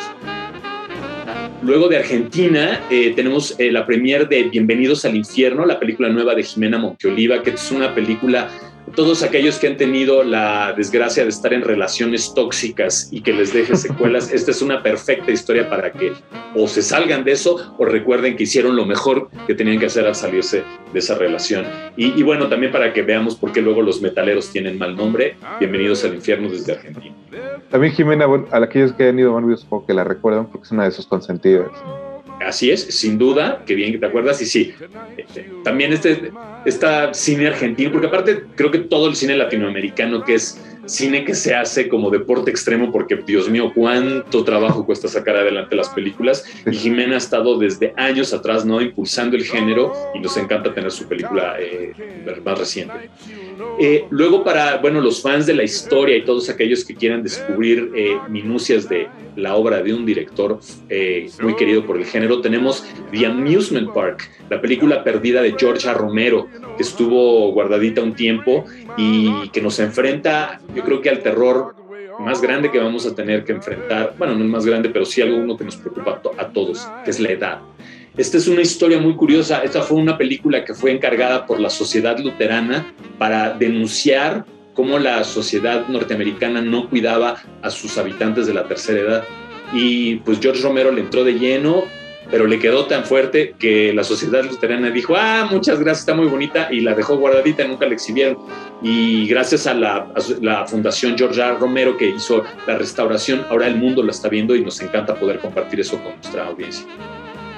Luego 1.63 1.89
de 1.89 1.97
Argentina 1.97 2.81
eh, 2.91 3.13
tenemos 3.17 3.59
eh, 3.59 3.73
la 3.73 3.87
premier 3.87 4.29
de 4.29 4.45
Bienvenidos 4.45 5.05
al 5.05 5.17
Infierno, 5.17 5.67
la 5.67 5.81
película 5.81 6.09
nueva 6.09 6.35
de 6.35 6.43
Jimena 6.43 6.79
Monteoliva, 6.79 7.43
que 7.43 7.51
es 7.51 7.73
una 7.73 7.95
película 7.95 8.49
todos 8.95 9.23
aquellos 9.23 9.59
que 9.59 9.67
han 9.67 9.77
tenido 9.77 10.23
la 10.23 10.73
desgracia 10.73 11.25
de 11.25 11.31
estar 11.31 11.53
en 11.53 11.63
relaciones 11.63 12.33
tóxicas 12.35 13.09
y 13.11 13.21
que 13.21 13.33
les 13.33 13.53
deje 13.53 13.77
secuelas, 13.77 14.33
esta 14.33 14.51
es 14.51 14.63
una 14.63 14.83
perfecta 14.83 15.31
historia 15.31 15.69
para 15.69 15.93
que 15.93 16.13
o 16.55 16.69
se 16.69 16.83
salgan 16.83 17.25
de 17.25 17.33
eso 17.33 17.75
o 17.79 17.85
recuerden 17.85 18.37
que 18.37 18.45
hicieron 18.45 18.77
lo 18.77 18.87
mejor 18.87 19.29
que 19.47 19.55
tenían 19.55 19.79
que 19.79 19.87
hacer 19.87 20.07
al 20.07 20.15
salirse 20.15 20.63
de 20.93 20.99
esa 20.99 21.17
relación. 21.17 21.67
Y, 21.97 22.23
bueno, 22.23 22.49
también 22.49 22.73
para 22.73 22.93
que 22.93 23.03
veamos 23.03 23.37
por 23.37 23.53
qué 23.53 23.61
luego 23.61 23.83
los 23.83 24.01
metaleros 24.01 24.51
tienen 24.51 24.79
mal 24.79 24.97
nombre. 24.97 25.37
Bienvenidos 25.59 26.05
al 26.05 26.15
infierno 26.15 26.49
desde 26.49 26.73
Argentina. 26.73 27.15
También 27.71 27.93
Jimena, 27.93 28.27
a 28.51 28.59
aquellos 28.59 28.93
que 28.93 29.09
han 29.09 29.19
ido 29.19 29.31
a 29.31 29.41
Marvel, 29.41 29.57
supongo 29.57 29.87
que 29.87 29.95
la 29.95 30.05
recuerdan 30.05 30.47
porque 30.47 30.67
es 30.67 30.73
una 30.73 30.85
de 30.85 30.91
sus 30.91 31.07
consentidas. 31.07 31.71
Así 32.41 32.71
es, 32.71 32.83
sin 32.83 33.19
duda, 33.19 33.63
que 33.67 33.75
bien 33.75 33.93
que 33.93 33.99
te 33.99 34.07
acuerdas, 34.07 34.41
y 34.43 34.47
sí, 34.47 34.75
también 35.65 35.93
este, 35.93 36.33
esta 36.65 37.15
cine 37.15 37.49
argentino, 37.49 37.91
porque 37.91 38.09
aparte 38.09 38.45
creo 38.55 38.71
que 38.71 38.81
todo 38.81 39.09
el 39.09 39.17
cine 39.17 39.37
latinoamericano 39.37 40.23
que 40.23 40.35
es 40.35 40.63
cine 40.87 41.25
que 41.25 41.35
se 41.35 41.55
hace 41.55 41.89
como 41.89 42.11
deporte 42.11 42.51
extremo, 42.51 42.91
porque 42.91 43.17
Dios 43.17 43.49
mío, 43.49 43.73
cuánto 43.75 44.45
trabajo 44.45 44.87
cuesta 44.87 45.09
sacar 45.09 45.37
adelante 45.37 45.77
las 45.77 45.89
películas, 45.91 46.45
y 46.65 46.75
Jimena 46.75 47.15
ha 47.15 47.19
estado 47.19 47.59
desde 47.59 47.93
años 47.97 48.33
atrás, 48.33 48.65
¿no? 48.65 48.81
Impulsando 48.81 49.37
el 49.37 49.45
género, 49.45 49.93
y 50.15 50.21
nos 50.21 50.37
encanta 50.37 50.73
tener 50.73 50.91
su 50.91 51.07
película 51.07 51.57
eh, 51.61 51.93
más 52.45 52.59
reciente. 52.59 53.11
Eh, 53.81 54.05
luego 54.11 54.45
para, 54.45 54.77
bueno, 54.79 55.01
los 55.01 55.23
fans 55.23 55.47
de 55.47 55.55
la 55.55 55.65
historia 55.65 56.17
y 56.17 56.25
todos 56.25 56.49
aquellos 56.49 56.85
que 56.85 56.95
quieran 56.95 57.23
descubrir 57.23 57.91
eh, 57.95 58.19
minucias 58.29 58.89
de 58.89 59.09
la 59.37 59.55
obra 59.55 59.83
de 59.83 59.93
un 59.93 60.07
director 60.07 60.59
muy 61.43 61.57
querido 61.57 61.85
por 61.85 61.99
el 61.99 62.07
género, 62.07 62.41
tenemos 62.41 62.85
The 63.11 63.27
Amusement 63.27 63.93
Park, 63.93 64.31
la 64.49 64.61
película 64.61 65.05
perdida 65.05 65.43
de 65.43 65.55
George 65.59 65.93
Romero, 65.93 66.49
que 66.77 66.83
estuvo 66.83 67.53
guardadita 67.53 68.03
un 68.03 68.15
tiempo 68.15 68.65
y 68.97 69.49
que 69.51 69.61
nos 69.61 69.79
enfrenta, 69.79 70.61
yo 70.75 70.83
creo 70.85 71.01
que 71.01 71.11
al 71.11 71.23
terror 71.23 71.75
más 72.19 72.41
grande 72.41 72.71
que 72.71 72.79
vamos 72.79 73.07
a 73.07 73.15
tener 73.15 73.45
que 73.45 73.53
enfrentar, 73.53 74.15
bueno, 74.19 74.35
no 74.35 74.43
el 74.43 74.49
más 74.49 74.65
grande, 74.65 74.89
pero 74.89 75.05
sí 75.05 75.21
algo 75.21 75.37
uno 75.37 75.57
que 75.57 75.65
nos 75.65 75.77
preocupa 75.77 76.21
a 76.39 76.49
todos, 76.49 76.89
que 77.05 77.11
es 77.11 77.21
la 77.21 77.31
edad. 77.31 77.61
Esta 78.17 78.39
es 78.39 78.49
una 78.49 78.63
historia 78.63 78.99
muy 78.99 79.15
curiosa. 79.15 79.63
Esta 79.63 79.83
fue 79.83 79.99
una 79.99 80.17
película 80.17 80.65
que 80.65 80.73
fue 80.73 80.91
encargada 80.91 81.47
por 81.47 81.61
la 81.61 81.69
Sociedad 81.69 82.19
Luterana 82.19 82.95
para 83.19 83.51
denunciar 83.51 84.47
cómo 84.73 84.99
la 84.99 85.23
sociedad 85.25 85.87
norteamericana 85.89 86.63
no 86.63 86.89
cuidaba 86.89 87.37
a 87.61 87.71
sus 87.71 87.99
habitantes 87.99 88.47
de 88.47 88.55
la 88.55 88.67
tercera 88.67 89.01
edad. 89.01 89.25
Y 89.75 90.17
pues 90.17 90.39
George 90.41 90.63
Romero 90.63 90.93
le 90.93 91.03
entró 91.03 91.25
de 91.25 91.39
lleno, 91.39 91.85
pero 92.31 92.47
le 92.47 92.59
quedó 92.59 92.87
tan 92.87 93.05
fuerte 93.05 93.55
que 93.59 93.93
la 93.93 94.05
sociedad 94.05 94.45
luterana 94.45 94.91
dijo, 94.91 95.15
ah, 95.17 95.49
muchas 95.51 95.79
gracias, 95.79 96.01
está 96.01 96.15
muy 96.15 96.27
bonita, 96.27 96.69
y 96.71 96.81
la 96.81 96.95
dejó 96.95 97.17
guardadita, 97.17 97.65
y 97.65 97.69
nunca 97.69 97.87
la 97.87 97.95
exhibieron. 97.95 98.39
Y 98.83 99.27
gracias 99.29 99.67
a 99.67 99.75
la, 99.75 100.13
Fundación 100.67 101.17
George 101.17 101.41
R. 101.41 101.59
Romero 101.59 101.97
que 101.97 102.11
hizo 102.11 102.43
la 102.67 102.77
restauración, 102.77 103.45
ahora 103.51 103.67
el 103.67 103.77
mundo 103.77 104.03
la 104.03 104.11
está 104.11 104.29
viendo 104.29 104.55
y 104.57 104.65
nos 104.65 104.81
encanta 104.81 105.15
poder 105.15 105.39
compartir 105.39 105.81
eso 105.81 106.03
con 106.03 106.15
nuestra 106.15 106.47
audiencia. 106.47 106.87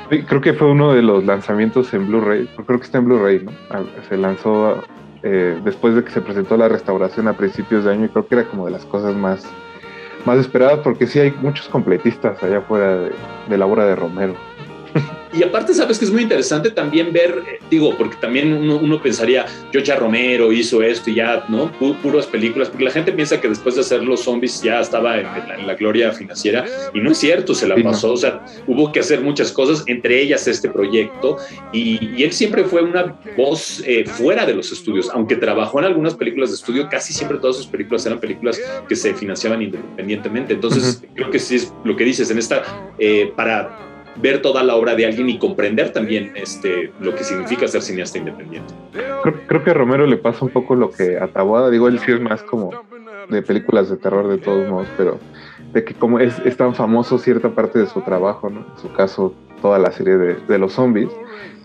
Creo 0.08 0.40
que 0.40 0.54
fue 0.54 0.70
uno 0.70 0.94
de 0.94 1.02
los 1.02 1.24
lanzamientos 1.24 1.92
en 1.92 2.06
Blu-ray, 2.06 2.48
creo 2.66 2.78
que 2.78 2.86
está 2.86 2.98
en 2.98 3.04
Blu-ray, 3.04 3.44
¿no? 3.44 3.52
Ah, 3.70 3.82
se 4.08 4.16
lanzó 4.16 4.82
eh, 5.22 5.60
después 5.64 5.94
de 5.94 6.04
que 6.04 6.10
se 6.10 6.20
presentó 6.20 6.56
la 6.56 6.68
restauración 6.68 7.28
a 7.28 7.36
principios 7.36 7.84
de 7.84 7.92
año 7.92 8.06
y 8.06 8.08
creo 8.08 8.26
que 8.26 8.34
era 8.36 8.44
como 8.44 8.64
de 8.66 8.72
las 8.72 8.86
cosas 8.86 9.14
más, 9.14 9.46
más 10.24 10.38
esperadas 10.38 10.80
porque 10.82 11.06
sí 11.06 11.18
hay 11.18 11.32
muchos 11.42 11.68
completistas 11.68 12.42
allá 12.42 12.58
afuera 12.58 13.10
de 13.48 13.58
la 13.58 13.66
obra 13.66 13.84
de 13.84 13.96
Romero. 13.96 14.47
Y 15.32 15.42
aparte, 15.42 15.74
sabes 15.74 15.98
que 15.98 16.06
es 16.06 16.10
muy 16.10 16.22
interesante 16.22 16.70
también 16.70 17.12
ver, 17.12 17.42
eh, 17.46 17.58
digo, 17.70 17.94
porque 17.96 18.16
también 18.16 18.52
uno, 18.52 19.00
pensaría, 19.00 19.46
George 19.72 19.94
Romero 19.94 20.52
hizo 20.52 20.82
esto 20.82 21.10
y 21.10 21.16
ya, 21.16 21.44
¿no? 21.48 21.70
puras 22.02 22.26
películas, 22.26 22.68
porque 22.68 22.84
la 22.84 22.90
gente 22.90 23.12
piensa 23.12 23.40
que 23.40 23.48
después 23.48 23.74
de 23.74 23.82
hacer 23.82 24.02
los 24.02 24.20
zombies 24.20 24.62
ya 24.62 24.80
estaba 24.80 25.18
en, 25.18 25.66
la, 25.66 25.74
gloria 25.74 26.12
financiera, 26.12 26.64
y 26.94 27.00
no 27.00 27.12
es 27.12 27.18
cierto, 27.18 27.54
se 27.54 27.68
la 27.68 27.76
pasó, 27.76 28.12
o 28.12 28.16
sea, 28.16 28.44
hubo 28.66 28.90
que 28.90 29.00
hacer 29.00 29.20
muchas 29.20 29.52
cosas, 29.52 29.84
entre 29.86 30.20
ellas 30.20 30.46
este 30.48 30.70
proyecto, 30.70 31.36
y, 31.72 32.22
él 32.22 32.32
siempre 32.32 32.64
fue 32.64 32.82
una 32.82 33.16
voz 33.36 33.82
eh, 33.86 34.04
fuera 34.06 34.44
de 34.44 34.54
los 34.54 34.72
estudios, 34.72 35.10
aunque 35.12 35.36
trabajó 35.36 35.78
en 35.78 35.84
algunas 35.84 36.14
películas 36.14 36.50
de 36.50 36.56
estudio, 36.56 36.88
casi 36.90 37.12
siempre 37.12 37.38
todas 37.38 37.56
sus 37.56 37.66
películas 37.66 38.04
eran 38.06 38.18
películas 38.18 38.60
que 38.88 38.96
se 38.96 39.14
financiaban 39.14 39.62
independientemente. 39.62 40.54
Entonces, 40.54 41.02
creo 41.14 41.30
que 41.30 41.38
sí 41.38 41.56
es 41.56 41.72
lo 41.84 41.96
que 41.96 42.04
dices, 42.04 42.30
en 42.30 42.38
esta, 42.38 42.62
eh, 42.98 43.32
para 43.36 43.87
ver 44.20 44.42
toda 44.42 44.62
la 44.62 44.76
obra 44.76 44.94
de 44.94 45.06
alguien 45.06 45.28
y 45.28 45.38
comprender 45.38 45.92
también 45.92 46.32
este, 46.34 46.92
lo 47.00 47.14
que 47.14 47.24
significa 47.24 47.68
ser 47.68 47.82
cineasta 47.82 48.18
independiente. 48.18 48.74
Creo, 49.48 49.64
que 49.64 49.70
a 49.70 49.74
Romero 49.74 50.06
le 50.06 50.16
pasa 50.16 50.44
un 50.44 50.50
poco 50.50 50.74
lo 50.74 50.90
que 50.90 51.18
a 51.18 51.28
Taboada, 51.28 51.70
digo, 51.70 51.88
él 51.88 51.98
sí 51.98 52.12
es 52.12 52.20
más 52.20 52.42
como 52.42 52.70
de 53.28 53.42
películas 53.42 53.90
de 53.90 53.96
terror 53.96 54.28
de 54.28 54.38
todos 54.38 54.68
modos, 54.68 54.88
pero 54.96 55.18
de 55.72 55.84
que 55.84 55.94
como 55.94 56.18
es, 56.18 56.38
es 56.44 56.56
tan 56.56 56.74
famoso 56.74 57.18
cierta 57.18 57.50
parte 57.50 57.78
de 57.78 57.86
su 57.86 58.00
trabajo, 58.00 58.48
¿no? 58.48 58.60
En 58.60 58.80
su 58.80 58.92
caso, 58.92 59.34
toda 59.60 59.78
la 59.78 59.92
serie 59.92 60.16
de, 60.16 60.34
de 60.34 60.58
los 60.58 60.72
zombies, 60.72 61.10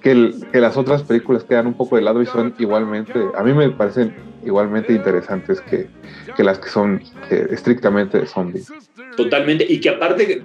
que, 0.01 0.33
que, 0.51 0.60
las 0.60 0.75
otras 0.75 1.03
películas 1.03 1.45
quedan 1.45 1.67
un 1.67 1.75
poco 1.75 1.95
de 1.95 2.01
lado 2.01 2.22
y 2.22 2.25
son 2.25 2.53
igualmente, 2.60 3.13
a 3.36 3.43
mí 3.43 3.53
me 3.53 3.69
parecen 3.69 4.13
igualmente 4.45 4.93
interesantes 4.93 5.62
que, 5.62 5.88
que 6.36 6.43
las 6.43 6.60
que 6.60 6.69
son 6.69 7.01
eh, 7.29 7.48
estrictamente 7.51 8.19
de 8.19 8.25
zombies. 8.25 8.72
Totalmente, 9.15 9.65
y 9.67 9.79
que 9.79 9.89
aparte 9.89 10.43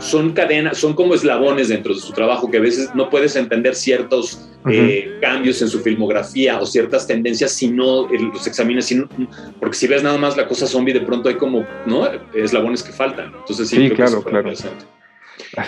son 0.00 0.32
cadenas, 0.32 0.78
son 0.78 0.94
como 0.94 1.14
eslabones 1.14 1.68
dentro 1.68 1.94
de 1.94 2.00
su 2.00 2.12
trabajo, 2.12 2.50
que 2.50 2.56
a 2.56 2.60
veces 2.60 2.90
no 2.94 3.08
puedes 3.10 3.36
entender 3.36 3.74
ciertos 3.74 4.48
eh, 4.70 5.16
cambios 5.20 5.62
en 5.62 5.68
su 5.68 5.80
filmografía 5.80 6.58
o 6.60 6.66
ciertas 6.66 7.06
tendencias 7.06 7.52
si 7.52 7.68
no 7.68 8.08
los 8.08 8.46
examinas, 8.46 8.92
porque 9.60 9.76
si 9.76 9.86
ves 9.86 10.02
nada 10.02 10.18
más 10.18 10.36
la 10.36 10.48
cosa 10.48 10.66
zombie, 10.66 10.92
de 10.92 11.02
pronto 11.02 11.28
hay 11.28 11.36
como 11.36 11.66
¿no? 11.86 12.08
eslabones 12.34 12.82
que 12.82 12.92
faltan. 12.92 13.32
Entonces, 13.38 13.68
sí, 13.68 13.90
claro, 13.90 14.22
claro. 14.22 14.52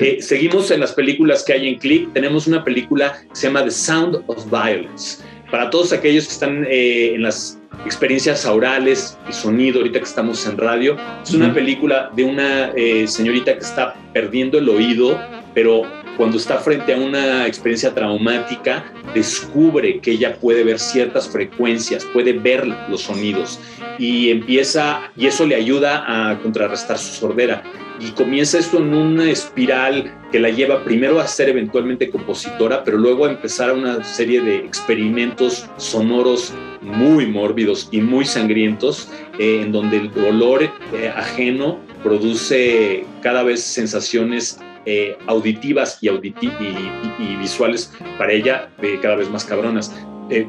Eh, 0.00 0.18
seguimos 0.20 0.70
en 0.70 0.80
las 0.80 0.92
películas 0.92 1.44
que 1.44 1.52
hay 1.52 1.68
en 1.68 1.78
Clip. 1.78 2.12
Tenemos 2.12 2.46
una 2.46 2.64
película 2.64 3.20
que 3.28 3.36
se 3.36 3.46
llama 3.46 3.64
The 3.64 3.70
Sound 3.70 4.24
of 4.26 4.44
Violence. 4.50 5.22
Para 5.50 5.70
todos 5.70 5.92
aquellos 5.92 6.26
que 6.26 6.32
están 6.32 6.66
eh, 6.68 7.14
en 7.14 7.22
las 7.22 7.59
experiencias 7.84 8.44
orales 8.46 9.18
y 9.28 9.32
sonido, 9.32 9.78
ahorita 9.78 9.98
que 9.98 10.04
estamos 10.04 10.46
en 10.46 10.56
radio. 10.58 10.96
Es 11.22 11.32
una 11.34 11.52
película 11.52 12.10
de 12.14 12.24
una 12.24 12.70
eh, 12.76 13.06
señorita 13.06 13.54
que 13.54 13.60
está 13.60 13.94
perdiendo 14.12 14.58
el 14.58 14.68
oído, 14.68 15.18
pero 15.54 15.82
cuando 16.16 16.36
está 16.36 16.58
frente 16.58 16.92
a 16.92 16.98
una 16.98 17.46
experiencia 17.46 17.94
traumática, 17.94 18.92
descubre 19.14 20.00
que 20.00 20.12
ella 20.12 20.36
puede 20.36 20.64
ver 20.64 20.78
ciertas 20.78 21.28
frecuencias, 21.28 22.04
puede 22.04 22.34
ver 22.34 22.66
los 22.88 23.02
sonidos 23.02 23.58
y 23.98 24.30
empieza, 24.30 25.00
y 25.16 25.26
eso 25.26 25.46
le 25.46 25.54
ayuda 25.54 26.04
a 26.06 26.38
contrarrestar 26.38 26.98
su 26.98 27.14
sordera 27.14 27.62
y 28.00 28.12
comienza 28.12 28.58
esto 28.58 28.78
en 28.78 28.94
una 28.94 29.30
espiral 29.30 30.12
que 30.32 30.40
la 30.40 30.48
lleva 30.48 30.82
primero 30.84 31.20
a 31.20 31.26
ser 31.26 31.50
eventualmente 31.50 32.08
compositora, 32.08 32.82
pero 32.82 32.96
luego 32.96 33.26
a 33.26 33.30
empezar 33.30 33.72
una 33.72 34.02
serie 34.02 34.40
de 34.40 34.56
experimentos 34.56 35.68
sonoros 35.76 36.54
muy 36.80 37.26
mórbidos 37.26 37.88
y 37.90 38.00
muy 38.00 38.24
sangrientos, 38.24 39.10
eh, 39.38 39.60
en 39.62 39.72
donde 39.72 39.98
el 39.98 40.12
dolor 40.12 40.62
eh, 40.62 41.12
ajeno 41.14 41.78
produce 42.02 43.04
cada 43.20 43.42
vez 43.42 43.62
sensaciones 43.62 44.58
eh, 44.86 45.18
auditivas 45.26 45.98
y, 46.00 46.08
y, 46.08 47.36
visuales 47.36 47.92
para 48.16 48.32
ella 48.32 48.70
cada 49.02 49.16
vez 49.16 49.28
más 49.28 49.44
cabronas. 49.44 49.94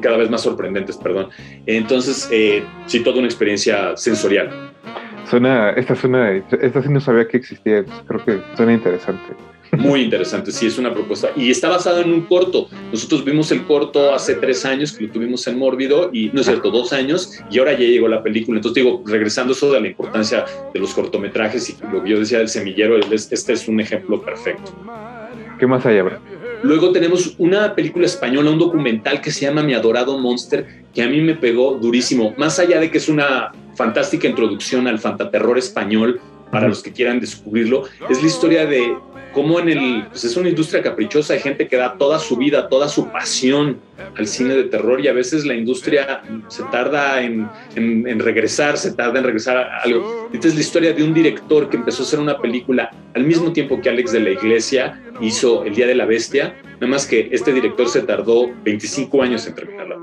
cada 0.00 0.16
vez 0.16 0.30
más 0.30 0.42
sorprendentes, 0.42 0.96
perdón. 0.96 1.28
Entonces, 1.66 2.30
sí, 2.86 3.00
toda 3.00 3.18
una 3.18 3.26
experiencia 3.26 3.96
sensorial. 3.96 4.72
Suena, 5.32 5.70
esta 5.70 5.96
suena, 5.96 6.30
esta 6.60 6.82
sí 6.82 6.90
no 6.90 7.00
sabía 7.00 7.26
que 7.26 7.38
existía, 7.38 7.86
creo 8.06 8.22
que 8.22 8.38
suena 8.54 8.74
interesante. 8.74 9.32
Muy 9.78 10.02
interesante, 10.02 10.52
sí, 10.52 10.66
es 10.66 10.76
una 10.76 10.92
propuesta. 10.92 11.30
Y 11.34 11.50
está 11.50 11.70
basado 11.70 12.02
en 12.02 12.12
un 12.12 12.26
corto. 12.26 12.68
Nosotros 12.92 13.24
vimos 13.24 13.50
el 13.50 13.62
corto 13.62 14.12
hace 14.12 14.34
tres 14.34 14.66
años, 14.66 14.92
que 14.92 15.06
lo 15.06 15.10
tuvimos 15.10 15.46
en 15.46 15.58
Mórbido, 15.58 16.10
y 16.12 16.28
no 16.34 16.40
es 16.40 16.46
cierto, 16.48 16.70
dos 16.70 16.92
años, 16.92 17.40
y 17.50 17.58
ahora 17.58 17.72
ya 17.72 17.78
llegó 17.78 18.08
la 18.08 18.22
película. 18.22 18.58
Entonces, 18.58 18.84
digo, 18.84 19.02
regresando 19.06 19.54
eso 19.54 19.72
de 19.72 19.80
la 19.80 19.88
importancia 19.88 20.44
de 20.74 20.78
los 20.78 20.92
cortometrajes 20.92 21.70
y 21.70 21.76
lo 21.90 22.04
que 22.04 22.10
yo 22.10 22.18
decía 22.18 22.36
del 22.36 22.48
semillero, 22.48 22.98
este 22.98 23.52
es 23.54 23.68
un 23.68 23.80
ejemplo 23.80 24.20
perfecto. 24.20 24.70
¿Qué 25.58 25.66
más 25.66 25.86
hay, 25.86 25.96
ahora? 25.96 26.20
Luego 26.62 26.92
tenemos 26.92 27.36
una 27.38 27.74
película 27.74 28.04
española, 28.04 28.50
un 28.50 28.58
documental 28.58 29.22
que 29.22 29.30
se 29.30 29.46
llama 29.46 29.62
Mi 29.62 29.72
adorado 29.72 30.18
Monster, 30.18 30.84
que 30.92 31.02
a 31.02 31.08
mí 31.08 31.22
me 31.22 31.34
pegó 31.34 31.78
durísimo. 31.78 32.34
Más 32.36 32.58
allá 32.58 32.78
de 32.78 32.90
que 32.90 32.98
es 32.98 33.08
una 33.08 33.50
fantástica 33.74 34.28
introducción 34.28 34.86
al 34.86 34.98
fantaterror 34.98 35.58
español 35.58 36.20
para 36.50 36.68
los 36.68 36.82
que 36.82 36.92
quieran 36.92 37.18
descubrirlo. 37.18 37.84
Es 38.10 38.20
la 38.20 38.28
historia 38.28 38.66
de 38.66 38.94
cómo 39.32 39.58
en 39.58 39.70
el, 39.70 40.06
pues 40.10 40.24
es 40.24 40.36
una 40.36 40.50
industria 40.50 40.82
caprichosa, 40.82 41.32
hay 41.32 41.40
gente 41.40 41.66
que 41.66 41.76
da 41.76 41.96
toda 41.96 42.18
su 42.18 42.36
vida, 42.36 42.68
toda 42.68 42.88
su 42.88 43.08
pasión 43.08 43.78
al 44.16 44.26
cine 44.26 44.54
de 44.54 44.64
terror 44.64 45.00
y 45.00 45.08
a 45.08 45.12
veces 45.12 45.46
la 45.46 45.54
industria 45.54 46.22
se 46.48 46.62
tarda 46.64 47.22
en, 47.22 47.48
en, 47.74 48.18
regresar, 48.18 48.76
se 48.76 48.92
tarda 48.92 49.18
en 49.18 49.24
regresar 49.24 49.56
a 49.56 49.78
algo. 49.78 50.28
Esta 50.32 50.48
es 50.48 50.54
la 50.54 50.60
historia 50.60 50.92
de 50.92 51.02
un 51.02 51.14
director 51.14 51.70
que 51.70 51.78
empezó 51.78 52.02
a 52.02 52.06
hacer 52.06 52.20
una 52.20 52.38
película 52.38 52.90
al 53.14 53.24
mismo 53.24 53.52
tiempo 53.52 53.80
que 53.80 53.88
Alex 53.88 54.12
de 54.12 54.20
la 54.20 54.30
Iglesia 54.30 55.02
hizo 55.20 55.64
El 55.64 55.74
Día 55.74 55.86
de 55.86 55.94
la 55.94 56.04
Bestia, 56.04 56.54
nada 56.82 56.90
más 56.90 57.06
que 57.06 57.28
este 57.30 57.52
director 57.52 57.88
se 57.88 58.02
tardó 58.02 58.50
25 58.64 59.22
años 59.22 59.46
en 59.46 59.54
terminarla. 59.54 59.96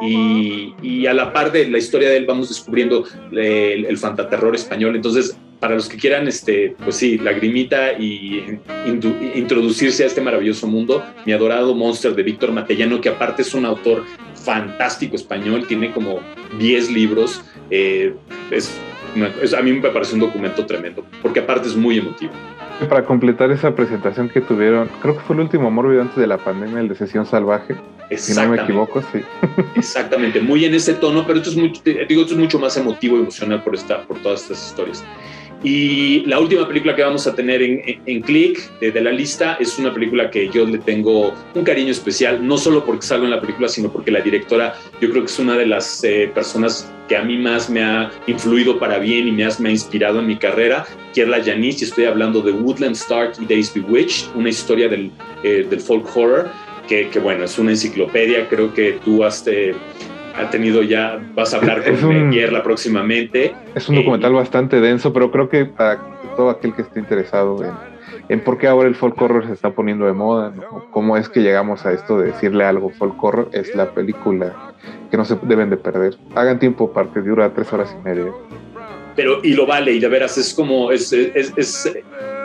Y, 0.00 0.74
y 0.80 1.06
a 1.06 1.12
la 1.12 1.32
par 1.32 1.50
de 1.50 1.68
la 1.68 1.78
historia 1.78 2.08
de 2.08 2.18
él 2.18 2.24
vamos 2.24 2.50
descubriendo 2.50 3.04
el, 3.32 3.86
el 3.86 3.98
fantaterror 3.98 4.54
español. 4.54 4.94
Entonces, 4.94 5.36
para 5.58 5.74
los 5.74 5.88
que 5.88 5.96
quieran, 5.96 6.28
este, 6.28 6.76
pues 6.84 6.94
sí, 6.94 7.18
lagrimita 7.18 7.94
y 7.94 8.60
introducirse 9.34 10.04
a 10.04 10.06
este 10.06 10.20
maravilloso 10.20 10.68
mundo, 10.68 11.04
mi 11.26 11.32
adorado 11.32 11.74
Monster 11.74 12.14
de 12.14 12.22
Víctor 12.22 12.52
Matellano, 12.52 13.00
que 13.00 13.08
aparte 13.08 13.42
es 13.42 13.52
un 13.52 13.64
autor 13.64 14.04
fantástico 14.34 15.16
español, 15.16 15.66
tiene 15.66 15.90
como 15.90 16.20
10 16.60 16.92
libros, 16.92 17.42
eh, 17.70 18.14
es, 18.52 18.72
a 19.56 19.62
mí 19.62 19.72
me 19.72 19.88
parece 19.90 20.14
un 20.14 20.20
documento 20.20 20.64
tremendo, 20.64 21.04
porque 21.22 21.40
aparte 21.40 21.68
es 21.68 21.74
muy 21.74 21.98
emotivo. 21.98 22.32
Para 22.88 23.04
completar 23.04 23.50
esa 23.50 23.74
presentación 23.74 24.28
que 24.28 24.40
tuvieron, 24.40 24.88
creo 25.00 25.14
que 25.16 25.20
fue 25.20 25.36
el 25.36 25.42
último 25.42 25.70
mórbido 25.70 26.02
antes 26.02 26.16
de 26.16 26.26
la 26.26 26.38
pandemia, 26.38 26.80
el 26.80 26.88
de 26.88 26.94
Sesión 26.94 27.26
Salvaje, 27.26 27.76
si 28.16 28.34
no 28.34 28.48
me 28.48 28.60
equivoco, 28.60 29.02
sí. 29.12 29.20
Exactamente, 29.74 30.40
muy 30.40 30.64
en 30.64 30.74
ese 30.74 30.94
tono, 30.94 31.26
pero 31.26 31.38
esto 31.38 31.50
es, 31.50 31.56
mucho, 31.56 31.82
digo, 31.84 32.22
esto 32.22 32.34
es 32.34 32.40
mucho 32.40 32.58
más 32.58 32.76
emotivo 32.76 33.16
y 33.16 33.20
emocional 33.20 33.62
por, 33.62 33.74
esta, 33.74 34.02
por 34.02 34.18
todas 34.18 34.42
estas 34.42 34.66
historias. 34.66 35.04
Y 35.64 36.24
la 36.26 36.40
última 36.40 36.66
película 36.66 36.96
que 36.96 37.02
vamos 37.02 37.26
a 37.26 37.34
tener 37.34 37.62
en, 37.62 38.00
en, 38.04 38.22
Click 38.22 38.58
de, 38.80 39.00
la 39.00 39.12
lista 39.12 39.56
es 39.60 39.78
una 39.78 39.94
película 39.94 40.28
que 40.28 40.48
yo 40.48 40.64
le 40.66 40.78
tengo 40.78 41.32
un 41.54 41.62
cariño 41.62 41.92
especial, 41.92 42.44
no 42.44 42.58
solo 42.58 42.84
porque 42.84 43.06
salgo 43.06 43.24
en 43.24 43.30
la 43.30 43.40
película, 43.40 43.68
sino 43.68 43.92
porque 43.92 44.10
la 44.10 44.20
directora 44.20 44.74
yo 45.00 45.10
creo 45.10 45.22
que 45.22 45.30
es 45.30 45.38
una 45.38 45.56
de 45.56 45.66
las 45.66 46.02
eh, 46.02 46.30
personas 46.34 46.92
que 47.08 47.16
a 47.16 47.22
mí 47.22 47.36
más 47.38 47.70
me 47.70 47.82
ha 47.84 48.10
influido 48.26 48.78
para 48.78 48.98
bien 48.98 49.28
y 49.28 49.32
me 49.32 49.44
ha, 49.44 49.50
me 49.60 49.68
ha 49.68 49.72
inspirado 49.72 50.18
en 50.18 50.26
mi 50.26 50.36
carrera, 50.36 50.84
Kierla 51.12 51.38
Yanis, 51.38 51.80
y 51.82 51.84
estoy 51.84 52.06
hablando 52.06 52.40
de 52.40 52.50
Woodland 52.50 52.96
Stark 52.96 53.34
y 53.40 53.46
Days 53.46 53.72
Bewitched, 53.72 54.34
una 54.34 54.48
historia 54.48 54.88
del, 54.88 55.12
eh, 55.44 55.64
del 55.68 55.80
folk 55.80 56.04
horror, 56.16 56.50
que, 56.88 57.08
que, 57.10 57.20
bueno, 57.20 57.44
es 57.44 57.56
una 57.58 57.70
enciclopedia, 57.70 58.48
creo 58.48 58.74
que 58.74 58.98
tú 59.04 59.22
has... 59.22 59.46
Eh, 59.46 59.74
ha 60.36 60.50
tenido 60.50 60.82
ya, 60.82 61.20
vas 61.34 61.54
a 61.54 61.58
hablar 61.58 61.84
con 61.84 62.04
un, 62.04 62.34
próximamente. 62.62 63.54
Es 63.74 63.88
un 63.88 63.96
documental 63.96 64.32
eh, 64.32 64.36
bastante 64.36 64.80
denso, 64.80 65.12
pero 65.12 65.30
creo 65.30 65.48
que 65.48 65.66
para 65.66 66.00
todo 66.36 66.50
aquel 66.50 66.74
que 66.74 66.82
esté 66.82 67.00
interesado 67.00 67.62
en, 67.64 67.72
en 68.28 68.40
por 68.40 68.58
qué 68.58 68.68
ahora 68.68 68.88
el 68.88 68.94
folk 68.94 69.20
horror 69.20 69.46
se 69.46 69.52
está 69.52 69.70
poniendo 69.70 70.06
de 70.06 70.12
moda, 70.12 70.52
cómo 70.90 71.16
es 71.16 71.28
que 71.28 71.40
llegamos 71.40 71.84
a 71.84 71.92
esto 71.92 72.18
de 72.18 72.28
decirle 72.28 72.64
algo 72.64 72.90
folk 72.90 73.22
horror, 73.22 73.50
es 73.52 73.74
la 73.74 73.92
película 73.92 74.72
que 75.10 75.16
no 75.16 75.24
se 75.24 75.36
deben 75.42 75.70
de 75.70 75.76
perder. 75.76 76.16
Hagan 76.34 76.58
tiempo 76.58 76.92
para 76.92 77.12
que 77.12 77.20
dura 77.20 77.52
tres 77.54 77.72
horas 77.72 77.94
y 77.98 78.02
media. 78.02 78.32
Pero, 79.14 79.40
y 79.42 79.52
lo 79.52 79.66
vale, 79.66 79.92
y 79.92 80.00
de 80.00 80.08
veras 80.08 80.38
es 80.38 80.54
como, 80.54 80.90
es, 80.90 81.12
es, 81.12 81.52
es 81.56 81.92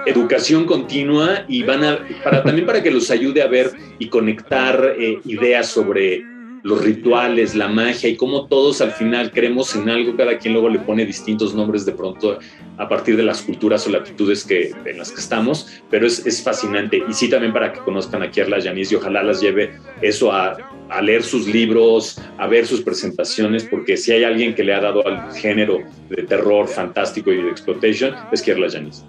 educación 0.05 0.65
continua 0.65 1.45
y 1.47 1.63
van 1.63 1.83
a, 1.83 1.99
para, 2.23 2.43
también 2.43 2.65
para 2.65 2.81
que 2.81 2.91
los 2.91 3.11
ayude 3.11 3.41
a 3.41 3.47
ver 3.47 3.71
y 3.99 4.09
conectar 4.09 4.95
eh, 4.97 5.19
ideas 5.25 5.67
sobre 5.67 6.23
los 6.67 6.83
rituales, 6.83 7.55
la 7.55 7.69
magia 7.69 8.09
y 8.09 8.17
cómo 8.17 8.47
todos 8.47 8.81
al 8.81 8.91
final 8.91 9.31
creemos 9.31 9.73
en 9.73 9.87
algo, 9.87 10.17
cada 10.17 10.37
quien 10.37 10.51
luego 10.51 10.67
le 10.67 10.79
pone 10.79 11.05
distintos 11.05 11.55
nombres 11.55 11.85
de 11.85 11.93
pronto 11.93 12.39
a 12.77 12.89
partir 12.89 13.15
de 13.15 13.23
las 13.23 13.41
culturas 13.41 13.87
o 13.87 13.89
latitudes 13.89 14.43
que, 14.43 14.73
en 14.83 14.97
las 14.97 15.13
que 15.13 15.21
estamos, 15.21 15.81
pero 15.89 16.05
es, 16.05 16.25
es 16.25 16.43
fascinante. 16.43 17.01
Y 17.07 17.13
sí 17.13 17.29
también 17.29 17.53
para 17.53 17.71
que 17.71 17.79
conozcan 17.79 18.21
a 18.21 18.29
Kierla 18.29 18.59
Yanis 18.59 18.91
y 18.91 18.95
ojalá 18.95 19.23
las 19.23 19.39
lleve 19.39 19.71
eso 20.01 20.33
a, 20.33 20.57
a, 20.89 21.01
leer 21.01 21.23
sus 21.23 21.47
libros, 21.47 22.21
a 22.37 22.47
ver 22.47 22.65
sus 22.65 22.81
presentaciones, 22.81 23.63
porque 23.63 23.95
si 23.95 24.11
hay 24.11 24.25
alguien 24.25 24.53
que 24.53 24.65
le 24.65 24.73
ha 24.73 24.81
dado 24.81 25.07
al 25.07 25.31
género 25.35 25.79
de 26.09 26.23
terror 26.23 26.67
fantástico 26.67 27.31
y 27.31 27.41
de 27.41 27.49
exploitation, 27.49 28.13
es 28.33 28.41
Kierla 28.41 28.67
Yanis. 28.67 29.05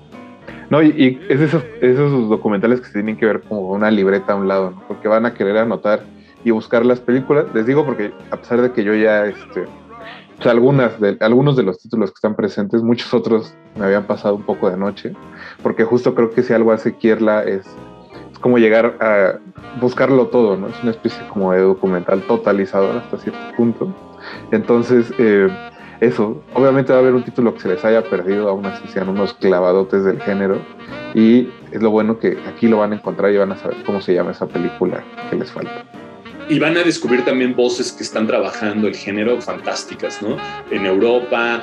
No, 0.70 0.80
y, 0.80 1.18
es 1.28 1.40
esos, 1.40 1.64
esos 1.80 2.28
documentales 2.28 2.80
que 2.80 2.86
se 2.86 2.92
tienen 2.92 3.16
que 3.16 3.26
ver 3.26 3.40
como 3.40 3.72
una 3.72 3.90
libreta 3.90 4.34
a 4.34 4.36
un 4.36 4.46
lado, 4.46 4.80
porque 4.86 5.08
van 5.08 5.26
a 5.26 5.34
querer 5.34 5.56
anotar 5.56 6.04
y 6.44 6.50
buscar 6.50 6.84
las 6.84 7.00
películas. 7.00 7.46
Les 7.54 7.66
digo 7.66 7.84
porque 7.84 8.12
a 8.30 8.36
pesar 8.36 8.60
de 8.60 8.72
que 8.72 8.84
yo 8.84 8.94
ya, 8.94 9.26
este, 9.26 9.64
pues 10.36 10.46
algunas 10.46 11.00
de, 11.00 11.16
algunos 11.20 11.56
de 11.56 11.64
los 11.64 11.78
títulos 11.78 12.10
que 12.10 12.14
están 12.14 12.36
presentes, 12.36 12.82
muchos 12.82 13.12
otros 13.12 13.54
me 13.76 13.86
habían 13.86 14.04
pasado 14.06 14.36
un 14.36 14.44
poco 14.44 14.70
de 14.70 14.76
noche, 14.76 15.12
porque 15.62 15.84
justo 15.84 16.14
creo 16.14 16.30
que 16.30 16.42
si 16.42 16.52
algo 16.52 16.72
hace 16.72 16.96
Kierla 16.96 17.42
es, 17.42 17.66
es 18.32 18.38
como 18.40 18.58
llegar 18.58 18.96
a 19.00 19.38
buscarlo 19.80 20.28
todo, 20.28 20.56
¿no? 20.56 20.68
Es 20.68 20.80
una 20.82 20.92
especie 20.92 21.26
como 21.28 21.52
de 21.52 21.60
documental 21.60 22.22
totalizador 22.22 22.96
hasta 22.96 23.18
cierto 23.18 23.40
punto. 23.56 23.92
Entonces, 24.52 25.12
eh, 25.18 25.48
eso, 26.00 26.40
obviamente 26.54 26.92
va 26.92 26.98
a 26.98 27.02
haber 27.02 27.14
un 27.14 27.24
título 27.24 27.54
que 27.54 27.60
se 27.60 27.68
les 27.68 27.84
haya 27.84 28.04
perdido, 28.08 28.48
aún 28.48 28.64
así 28.66 28.86
sean 28.88 29.08
unos 29.08 29.34
clavadotes 29.34 30.04
del 30.04 30.20
género, 30.20 30.58
y 31.14 31.50
es 31.72 31.82
lo 31.82 31.90
bueno 31.90 32.20
que 32.20 32.38
aquí 32.48 32.68
lo 32.68 32.78
van 32.78 32.92
a 32.92 32.96
encontrar 32.96 33.32
y 33.32 33.38
van 33.38 33.50
a 33.50 33.56
saber 33.56 33.82
cómo 33.84 34.00
se 34.00 34.14
llama 34.14 34.30
esa 34.30 34.46
película 34.46 35.02
que 35.30 35.36
les 35.36 35.50
falta 35.50 35.84
y 36.48 36.58
van 36.58 36.76
a 36.76 36.82
descubrir 36.82 37.24
también 37.24 37.54
voces 37.54 37.92
que 37.92 38.02
están 38.02 38.26
trabajando 38.26 38.88
el 38.88 38.96
género 38.96 39.40
fantásticas, 39.40 40.22
¿no? 40.22 40.36
En 40.70 40.86
Europa, 40.86 41.60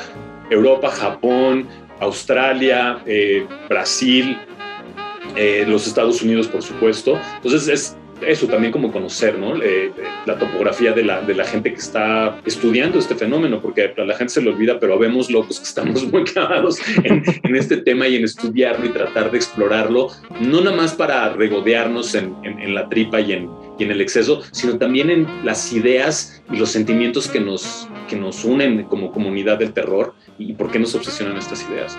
Europa, 0.50 0.90
Japón, 0.90 1.68
Australia, 2.00 3.00
eh, 3.06 3.48
Brasil, 3.68 4.38
eh, 5.36 5.66
los 5.68 5.88
Estados 5.88 6.22
Unidos, 6.22 6.48
por 6.48 6.62
supuesto. 6.62 7.20
Entonces 7.38 7.68
es 7.68 7.98
eso 8.22 8.48
también 8.48 8.72
como 8.72 8.92
conocer, 8.92 9.38
¿no? 9.38 9.62
Eh, 9.62 9.92
la 10.26 10.38
topografía 10.38 10.94
de 10.94 11.04
la, 11.04 11.22
de 11.22 11.34
la 11.34 11.46
gente 11.46 11.72
que 11.72 11.80
está 11.80 12.40
estudiando 12.46 13.00
este 13.00 13.16
fenómeno, 13.16 13.62
porque 13.62 13.94
a 13.98 14.06
la 14.06 14.16
gente 14.16 14.34
se 14.34 14.42
le 14.42 14.50
olvida, 14.50 14.80
pero 14.80 14.98
vemos 14.98 15.30
locos 15.30 15.60
que 15.60 15.66
estamos 15.66 16.06
muy 16.12 16.24
clavados 16.24 16.80
en, 17.04 17.24
este 17.56 17.78
tema 17.78 18.08
y 18.08 18.16
en 18.16 18.24
estudiarlo 18.24 18.86
y 18.86 18.90
tratar 18.90 19.32
de 19.32 19.38
explorarlo, 19.38 20.10
no 20.40 20.62
nada 20.62 20.76
más 20.76 20.94
para 20.94 21.30
regodearnos 21.34 22.16
en, 22.16 22.36
en 22.44 22.74
la 22.74 22.88
tripa 22.88 23.20
y 23.20 23.34
en, 23.34 23.50
y 23.78 23.84
en 23.84 23.92
el 23.92 24.02
exceso, 24.02 24.42
sino 24.52 24.78
también 24.78 25.10
en 25.10 25.28
las 25.44 25.72
ideas 25.74 26.44
y 26.52 26.58
los 26.58 26.70
sentimientos 26.72 27.28
que 27.28 27.40
nos, 27.40 27.90
que 28.08 28.16
nos 28.16 28.46
unen 28.46 28.84
como 28.84 29.12
comunidad 29.12 29.60
del 29.60 29.74
terror 29.74 30.14
y 30.38 30.54
por 30.54 30.72
qué 30.72 30.80
nos 30.80 30.96
obsesionan 30.96 31.38
estas 31.38 31.68
ideas. 31.70 31.98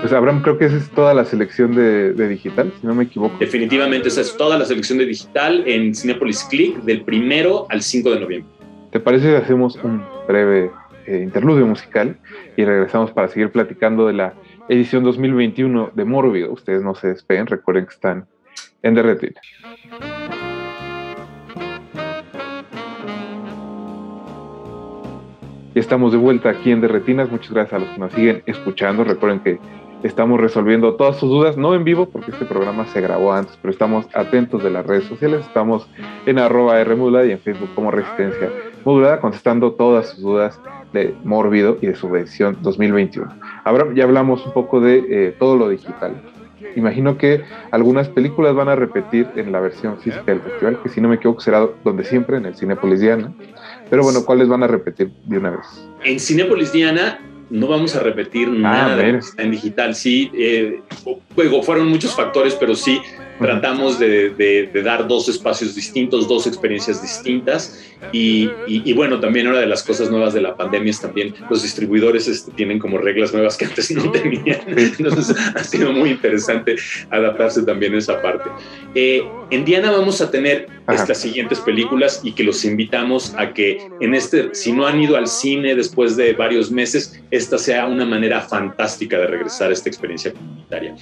Pues 0.00 0.14
Abraham, 0.14 0.40
creo 0.40 0.56
que 0.56 0.64
esa 0.64 0.76
es 0.78 0.88
toda 0.90 1.12
la 1.12 1.26
selección 1.26 1.74
de, 1.74 2.12
digital, 2.28 2.72
si 2.80 2.86
no 2.86 2.94
me 2.94 3.04
equivoco. 3.04 3.36
Definitivamente, 3.38 4.08
esa 4.08 4.22
es 4.22 4.34
toda 4.34 4.58
la 4.58 4.64
selección 4.64 4.98
de 4.98 5.04
digital 5.04 5.62
en 5.66 5.94
Cinepolis 5.94 6.44
Click 6.44 6.76
del 6.84 7.02
primero 7.02 7.66
al 7.68 7.82
5 7.82 8.10
de 8.10 8.20
noviembre. 8.20 8.50
¿Te 8.92 8.98
parece 8.98 9.28
que 9.28 9.36
hacemos 9.36 9.76
un 9.76 10.02
breve 10.26 10.70
eh, 11.06 11.20
interludio 11.22 11.66
musical 11.66 12.18
y 12.56 12.64
regresamos 12.64 13.10
para 13.10 13.28
seguir 13.28 13.50
platicando 13.52 14.06
de 14.06 14.14
la 14.14 14.34
edición 14.70 15.04
2021 15.04 15.92
de 15.94 16.04
Mórbido? 16.06 16.50
Ustedes 16.50 16.82
no 16.82 16.94
se 16.94 17.08
despeguen, 17.08 17.46
recuerden 17.46 17.84
que 17.84 17.92
están 17.92 18.26
en 18.82 18.94
Derretina. 18.94 19.40
Y 20.16 20.19
estamos 25.80 26.12
de 26.12 26.18
vuelta 26.18 26.50
aquí 26.50 26.70
en 26.70 26.80
Derretinas. 26.80 27.30
Muchas 27.30 27.52
gracias 27.52 27.74
a 27.74 27.84
los 27.84 27.94
que 27.94 27.98
nos 27.98 28.12
siguen 28.12 28.42
escuchando. 28.46 29.04
Recuerden 29.04 29.40
que 29.40 29.58
Estamos 30.02 30.40
resolviendo 30.40 30.94
todas 30.94 31.16
sus 31.16 31.28
dudas, 31.28 31.58
no 31.58 31.74
en 31.74 31.84
vivo, 31.84 32.08
porque 32.08 32.30
este 32.30 32.46
programa 32.46 32.86
se 32.86 33.02
grabó 33.02 33.34
antes, 33.34 33.58
pero 33.60 33.70
estamos 33.70 34.06
atentos 34.14 34.62
de 34.62 34.70
las 34.70 34.86
redes 34.86 35.04
sociales. 35.04 35.40
Estamos 35.42 35.86
en 36.24 36.38
arroba 36.38 36.82
Rmodulada 36.82 37.26
y 37.26 37.32
en 37.32 37.38
Facebook 37.38 37.68
como 37.74 37.90
Resistencia 37.90 38.48
Modulada, 38.86 39.20
contestando 39.20 39.72
todas 39.72 40.08
sus 40.08 40.22
dudas 40.22 40.58
de 40.94 41.14
Mórbido 41.22 41.76
y 41.82 41.88
de 41.88 41.94
su 41.94 42.08
versión 42.08 42.56
2021. 42.62 43.30
Ahora 43.64 43.88
ya 43.94 44.04
hablamos 44.04 44.46
un 44.46 44.52
poco 44.54 44.80
de 44.80 45.04
eh, 45.06 45.36
todo 45.38 45.58
lo 45.58 45.68
digital. 45.68 46.14
Imagino 46.76 47.18
que 47.18 47.42
algunas 47.70 48.08
películas 48.08 48.54
van 48.54 48.70
a 48.70 48.76
repetir 48.76 49.28
en 49.36 49.52
la 49.52 49.60
versión 49.60 49.98
física 49.98 50.24
del 50.24 50.40
festival, 50.40 50.78
que 50.82 50.88
si 50.88 51.02
no 51.02 51.08
me 51.08 51.16
equivoco 51.16 51.40
será 51.40 51.66
donde 51.84 52.04
siempre, 52.04 52.38
en 52.38 52.46
el 52.46 52.54
Cinepolis 52.54 53.00
Diana. 53.00 53.32
Pero 53.90 54.04
bueno, 54.04 54.24
¿cuáles 54.24 54.48
van 54.48 54.62
a 54.62 54.68
repetir 54.68 55.10
de 55.26 55.38
una 55.38 55.50
vez? 55.50 55.66
En 56.04 56.20
Cinepolis 56.20 56.72
Diana 56.72 57.20
no 57.50 57.66
vamos 57.66 57.96
a 57.96 58.00
repetir 58.00 58.48
ah, 58.48 58.52
nada 58.56 58.96
de 58.96 59.12
lo 59.12 59.18
que 59.18 59.24
está 59.24 59.42
en 59.42 59.50
digital. 59.50 59.94
Sí, 59.94 60.30
eh, 60.32 60.80
fueron 61.64 61.88
muchos 61.88 62.14
factores, 62.14 62.54
pero 62.54 62.74
sí, 62.74 63.00
tratamos 63.40 63.98
de, 63.98 64.70
dar 64.84 65.08
dos 65.08 65.28
espacios 65.28 65.74
distintos, 65.74 66.28
dos 66.28 66.46
experiencias 66.46 67.00
distintas 67.00 67.82
y, 68.12 68.92
bueno, 68.92 69.18
también 69.18 69.48
una 69.48 69.58
de 69.58 69.66
las 69.66 69.82
cosas 69.82 70.10
nuevas 70.10 70.34
de 70.34 70.42
la 70.42 70.56
pandemia 70.56 70.90
es 70.90 71.00
también 71.00 71.34
los 71.48 71.62
distribuidores 71.62 72.28
este, 72.28 72.52
tienen 72.52 72.78
como 72.78 72.98
reglas 72.98 73.32
nuevas 73.32 73.56
que 73.56 73.64
antes 73.64 73.90
no 73.92 74.10
tenían, 74.10 74.60
entonces 74.66 75.36
ha 75.54 75.64
sido 75.64 75.92
muy 75.92 76.10
interesante 76.10 76.76
adaptarse 77.10 77.62
también 77.62 77.94
a 77.94 77.98
esa 77.98 78.20
parte. 78.20 78.50
Eh, 78.94 79.22
en 79.50 79.64
Diana 79.64 79.90
vamos 79.90 80.20
a 80.20 80.30
tener 80.30 80.68
estas 80.88 81.18
siguientes 81.18 81.60
películas 81.60 82.20
y 82.24 82.32
que 82.32 82.44
los 82.44 82.64
invitamos 82.64 83.34
a 83.36 83.52
que 83.52 83.88
en 84.00 84.14
este, 84.14 84.50
si 84.54 84.72
no 84.72 84.86
han 84.86 85.00
ido 85.00 85.16
al 85.16 85.28
cine 85.28 85.74
después 85.74 86.16
de 86.16 86.32
varios 86.32 86.70
meses, 86.70 87.20
esta 87.30 87.58
sea 87.58 87.86
una 87.86 88.04
manera 88.04 88.40
fantástica 88.40 89.18
de 89.18 89.26
regresar 89.26 89.70
a 89.70 89.72
esta 89.72 89.88
experiencia 89.88 90.32
comunitaria. 90.32 90.96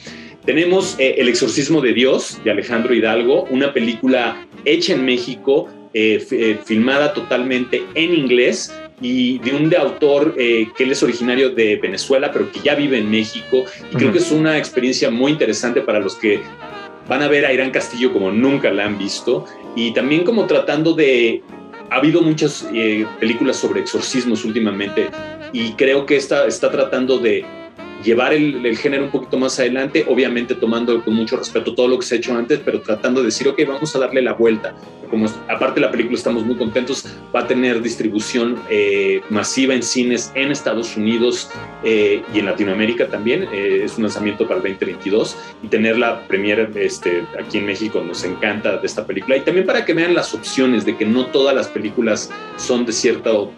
Tenemos 0.44 0.96
eh, 0.98 1.16
El 1.18 1.29
exorcismo 1.29 1.81
de 1.81 1.92
Dios 1.92 2.28
de 2.45 2.51
Alejandro 2.51 2.95
Hidalgo, 2.95 3.45
una 3.51 3.73
película 3.73 4.47
hecha 4.64 4.95
en 4.95 5.05
México, 5.05 5.69
eh, 5.95 6.25
eh, 6.31 6.59
filmada 6.64 7.14
totalmente 7.14 7.83
en 7.95 8.14
inglés 8.14 8.73
y 9.01 9.38
de 9.38 9.53
un 9.53 9.71
de 9.71 9.77
autor 9.77 10.35
que 10.35 10.73
él 10.79 10.91
es 10.91 11.03
originario 11.03 11.51
de 11.51 11.77
Venezuela, 11.77 12.33
pero 12.33 12.51
que 12.51 12.61
ya 12.61 12.75
vive 12.75 12.99
en 12.99 13.11
México. 13.11 13.64
Y 13.93 13.97
creo 13.97 14.12
que 14.12 14.19
es 14.19 14.33
una 14.33 14.59
experiencia 14.59 15.09
muy 15.09 15.33
interesante 15.33 15.81
para 15.81 16.01
los 16.01 16.17
que 16.17 16.41
van 17.09 17.23
a 17.23 17.29
ver 17.29 17.47
a 17.47 17.53
Irán 17.53 17.71
Castillo 17.71 18.12
como 18.12 18.33
nunca 18.33 18.73
la 18.73 18.87
han 18.87 18.99
visto 18.99 19.45
y 19.77 19.93
también 19.93 20.25
como 20.25 20.47
tratando 20.47 20.95
de... 20.95 21.43
Ha 21.91 21.97
habido 21.97 22.21
muchas 22.21 22.69
películas 23.19 23.57
sobre 23.57 23.81
exorcismos 23.81 24.45
últimamente 24.45 25.09
y 25.53 25.73
creo 25.73 26.05
que 26.05 26.17
esta 26.17 26.47
está 26.47 26.71
tratando 26.71 27.19
de 27.19 27.47
llevar 28.02 28.32
el, 28.32 28.76
género 28.76 29.04
un 29.04 29.11
poquito 29.11 29.38
más 29.38 29.58
adelante, 29.58 30.04
obviamente 30.08 30.54
tomando 30.54 31.02
con 31.04 31.14
mucho 31.14 31.37
respeto 31.37 31.74
todo 31.74 31.88
lo 31.88 31.98
que 31.98 32.06
se 32.06 32.14
ha 32.14 32.18
hecho 32.18 32.34
antes, 32.34 32.61
pero 32.64 32.80
tratando 32.80 33.20
de 33.20 33.26
decir, 33.26 33.48
ok, 33.48 33.61
vamos 33.66 33.94
a 33.94 33.98
darle 33.98 34.22
la 34.22 34.34
vuelta. 34.34 34.74
Como 35.11 35.26
aparte 35.48 35.80
la 35.80 35.90
película 35.90 36.16
estamos 36.16 36.44
muy 36.44 36.56
contentos, 36.56 37.06
va 37.34 37.40
a 37.40 37.46
tener 37.46 37.80
distribución 37.80 38.56
eh, 38.68 39.22
masiva 39.30 39.74
en 39.74 39.82
cines 39.82 40.30
en 40.34 40.50
Estados 40.50 40.96
Unidos 40.98 41.50
eh, 41.82 42.22
y 42.34 42.40
en 42.40 42.46
Latinoamérica 42.46 43.08
también. 43.08 43.44
Eh, 43.50 43.80
es 43.84 43.96
un 43.96 44.02
lanzamiento 44.02 44.46
para 44.46 44.56
el 44.56 44.62
2022 44.62 45.37
y 45.62 45.68
tener 45.68 45.98
la 45.98 46.26
premiere 46.28 46.68
este, 46.74 47.24
aquí 47.40 47.58
en 47.58 47.66
México 47.66 48.02
nos 48.06 48.22
encanta 48.24 48.76
de 48.76 48.87
esta 48.87 49.06
película. 49.06 49.38
Y 49.38 49.40
también 49.40 49.66
para 49.66 49.87
que 49.87 49.94
vean 49.94 50.14
las 50.14 50.34
opciones 50.34 50.84
de 50.84 50.96
que 50.96 51.06
no 51.06 51.26
todas 51.26 51.54
las 51.54 51.68
películas 51.68 52.30
son 52.56 52.84
de 52.84 52.92
cierto 52.92 53.50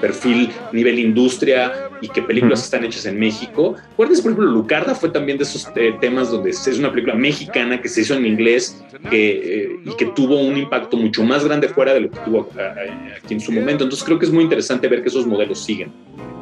perfil, 0.00 0.50
nivel 0.72 1.00
industria 1.00 1.90
y 2.00 2.08
que 2.08 2.22
películas 2.22 2.62
están 2.62 2.84
hechas 2.84 3.06
en 3.06 3.18
México 3.18 3.73
¿Recuerdas, 3.90 4.20
por 4.20 4.32
ejemplo, 4.32 4.52
Lucarda 4.52 4.94
fue 4.94 5.10
también 5.10 5.38
de 5.38 5.44
esos 5.44 5.70
eh, 5.76 5.94
temas 6.00 6.30
donde 6.30 6.50
es 6.50 6.78
una 6.78 6.90
película 6.90 7.14
mexicana 7.14 7.80
que 7.80 7.88
se 7.88 8.02
hizo 8.02 8.14
en 8.14 8.26
inglés 8.26 8.82
que, 9.10 9.64
eh, 9.64 9.80
y 9.84 9.96
que 9.96 10.06
tuvo 10.06 10.40
un 10.40 10.56
impacto 10.56 10.96
mucho 10.96 11.22
más 11.24 11.44
grande 11.44 11.68
fuera 11.68 11.94
de 11.94 12.00
lo 12.00 12.10
que 12.10 12.18
tuvo 12.20 12.48
eh, 12.58 13.14
aquí 13.22 13.34
en 13.34 13.40
su 13.40 13.52
momento. 13.52 13.84
Entonces 13.84 14.04
creo 14.04 14.18
que 14.18 14.26
es 14.26 14.32
muy 14.32 14.44
interesante 14.44 14.88
ver 14.88 15.02
que 15.02 15.08
esos 15.08 15.26
modelos 15.26 15.64
siguen. 15.64 15.92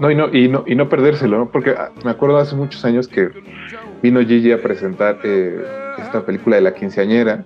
No, 0.01 0.11
y 0.11 0.15
no, 0.15 0.35
y 0.35 0.49
no, 0.49 0.65
y 0.67 0.75
no 0.75 0.89
perdérselo, 0.89 1.39
¿no? 1.39 1.51
Porque 1.51 1.71
ah, 1.71 1.91
me 2.05 2.11
acuerdo 2.11 2.39
hace 2.39 2.55
muchos 2.55 2.85
años 2.85 3.07
que 3.07 3.31
vino 4.03 4.21
Gigi 4.21 4.53
a 4.53 4.61
presentar 4.61 5.19
esta 5.99 6.25
película 6.25 6.57
de 6.57 6.63
la 6.63 6.75
quinceañera 6.75 7.45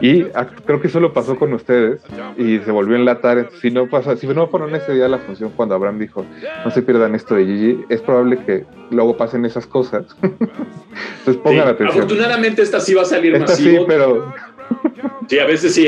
y 0.00 0.24
creo 0.64 0.80
que 0.80 0.88
eso 0.88 1.00
lo 1.00 1.12
pasó 1.12 1.36
con 1.36 1.52
ustedes 1.52 2.02
y 2.36 2.58
se 2.58 2.70
volvió 2.70 2.96
a 2.96 3.00
enlatar. 3.00 3.50
Si 3.60 3.70
no 3.70 3.88
pasa, 3.88 4.16
si 4.16 4.26
no 4.26 4.46
fueron 4.48 4.74
ese 4.74 4.94
día 4.94 5.08
la 5.08 5.18
función 5.18 5.52
cuando 5.54 5.74
Abraham 5.74 5.98
dijo, 5.98 6.24
no 6.64 6.70
se 6.70 6.82
pierdan 6.82 7.14
esto 7.14 7.34
de 7.34 7.44
Gigi, 7.44 7.84
es 7.88 8.00
probable 8.00 8.38
que 8.44 8.64
luego 8.90 9.16
pasen 9.16 9.44
esas 9.44 9.66
cosas. 9.66 10.04
Entonces 10.22 11.36
pongan 11.42 11.68
atención. 11.68 12.04
Afortunadamente 12.04 12.62
esta 12.62 12.80
sí 12.80 12.94
va 12.94 13.02
a 13.02 13.06
salir 13.06 13.34
esta 13.34 13.54
Sí, 13.54 13.78
pero... 13.86 14.32
sí, 15.28 15.38
a 15.38 15.46
veces 15.46 15.74
sí, 15.74 15.86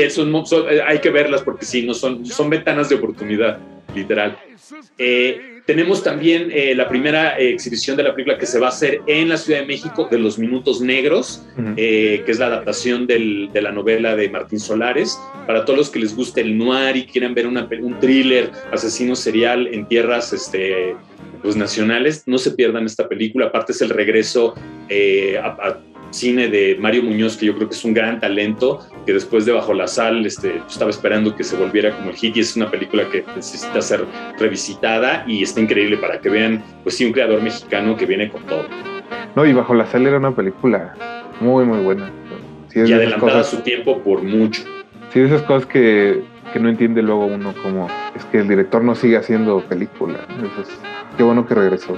hay 0.85 0.99
que 0.99 1.09
verlas 1.09 1.41
porque 1.41 1.65
sí, 1.65 1.85
no 1.85 1.93
son, 1.93 2.25
son 2.25 2.49
ventanas 2.49 2.89
de 2.89 2.95
oportunidad, 2.95 3.57
literal. 3.95 4.37
Eh, 4.97 5.52
tenemos 5.65 6.03
también 6.03 6.49
eh, 6.51 6.75
la 6.75 6.89
primera 6.89 7.39
eh, 7.39 7.49
exhibición 7.53 7.95
de 7.95 8.03
la 8.03 8.13
película 8.13 8.37
que 8.37 8.45
se 8.45 8.59
va 8.59 8.67
a 8.67 8.69
hacer 8.69 9.01
en 9.07 9.29
la 9.29 9.37
Ciudad 9.37 9.61
de 9.61 9.65
México 9.65 10.07
de 10.11 10.19
Los 10.19 10.37
Minutos 10.37 10.81
Negros, 10.81 11.45
eh, 11.77 12.21
que 12.25 12.31
es 12.31 12.39
la 12.39 12.47
adaptación 12.47 13.07
de 13.07 13.49
la 13.53 13.71
novela 13.71 14.15
de 14.15 14.29
Martín 14.29 14.59
Solares. 14.59 15.17
Para 15.47 15.63
todos 15.63 15.77
los 15.77 15.89
que 15.89 15.99
les 15.99 16.15
guste 16.15 16.41
el 16.41 16.57
noir 16.57 16.97
y 16.97 17.05
quieran 17.05 17.33
ver 17.33 17.47
una, 17.47 17.67
un 17.81 17.99
thriller 17.99 18.51
asesino 18.71 19.15
serial 19.15 19.67
en 19.67 19.87
tierras 19.87 20.33
este, 20.33 20.95
pues, 21.41 21.55
nacionales, 21.55 22.23
no 22.25 22.37
se 22.37 22.51
pierdan 22.51 22.85
esta 22.85 23.07
película. 23.07 23.45
Aparte 23.47 23.71
es 23.71 23.81
el 23.81 23.89
regreso 23.89 24.55
a 24.55 25.77
cine 26.13 26.47
de 26.47 26.77
Mario 26.79 27.03
Muñoz, 27.03 27.37
que 27.37 27.45
yo 27.45 27.55
creo 27.55 27.67
que 27.67 27.75
es 27.75 27.83
un 27.83 27.93
gran 27.93 28.19
talento, 28.19 28.79
que 29.05 29.13
después 29.13 29.45
de 29.45 29.51
Bajo 29.51 29.73
la 29.73 29.87
Sal 29.87 30.25
este, 30.25 30.61
estaba 30.67 30.89
esperando 30.89 31.35
que 31.35 31.43
se 31.43 31.55
volviera 31.57 31.95
como 31.95 32.11
el 32.11 32.15
hit 32.15 32.37
y 32.37 32.41
es 32.41 32.55
una 32.55 32.69
película 32.69 33.09
que 33.09 33.23
necesita 33.35 33.81
ser 33.81 34.05
revisitada 34.37 35.23
y 35.27 35.43
está 35.43 35.61
increíble 35.61 35.97
para 35.97 36.19
que 36.19 36.29
vean, 36.29 36.63
pues 36.83 36.97
sí, 36.97 37.05
un 37.05 37.11
creador 37.11 37.41
mexicano 37.41 37.95
que 37.97 38.05
viene 38.05 38.29
con 38.29 38.43
todo. 38.45 38.65
No, 39.35 39.45
y 39.45 39.53
Bajo 39.53 39.73
la 39.73 39.85
Sal 39.85 40.05
era 40.05 40.17
una 40.17 40.35
película 40.35 40.93
muy, 41.39 41.65
muy 41.65 41.79
buena. 41.79 42.11
y 42.73 42.91
adelantada 42.91 43.41
a 43.41 43.43
su 43.43 43.57
tiempo 43.57 44.01
por 44.01 44.21
mucho. 44.21 44.63
Sí, 45.11 45.19
esas 45.19 45.41
cosas 45.43 45.67
que, 45.67 46.23
que, 46.53 46.59
no 46.59 46.69
entiende 46.69 47.01
luego 47.01 47.25
uno 47.25 47.53
como 47.61 47.87
es 48.15 48.23
que 48.25 48.39
el 48.39 48.47
director 48.47 48.83
no 48.83 48.95
sigue 48.95 49.17
haciendo 49.17 49.61
película. 49.67 50.19
Entonces, 50.29 50.73
qué 51.17 51.23
bueno 51.23 51.45
que 51.47 51.55
regresó. 51.55 51.97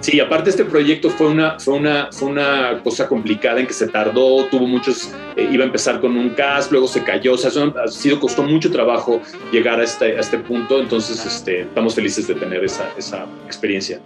Sí, 0.00 0.18
aparte 0.20 0.50
este 0.50 0.64
proyecto 0.64 1.10
fue 1.10 1.28
una, 1.28 1.58
fue 1.58 1.74
una, 1.74 2.08
fue 2.10 2.28
una 2.28 2.80
cosa 2.82 3.06
complicada 3.06 3.60
en 3.60 3.66
que 3.66 3.72
se 3.72 3.88
tardó, 3.88 4.44
tuvo 4.46 4.66
muchos, 4.66 5.12
eh, 5.36 5.48
iba 5.50 5.62
a 5.62 5.66
empezar 5.66 6.00
con 6.00 6.16
un 6.16 6.30
cast, 6.30 6.72
luego 6.72 6.88
se 6.88 7.04
cayó, 7.04 7.34
o 7.34 7.38
sea, 7.38 7.50
eso 7.50 7.74
ha 7.82 7.88
sido, 7.88 8.18
costó 8.18 8.42
mucho 8.42 8.70
trabajo 8.70 9.20
llegar 9.52 9.80
a 9.80 9.84
este, 9.84 10.16
a 10.16 10.20
este 10.20 10.38
punto, 10.38 10.80
entonces 10.80 11.24
este, 11.24 11.62
estamos 11.62 11.94
felices 11.94 12.26
de 12.26 12.34
tener 12.34 12.64
esa, 12.64 12.90
esa 12.96 13.26
experiencia. 13.46 14.00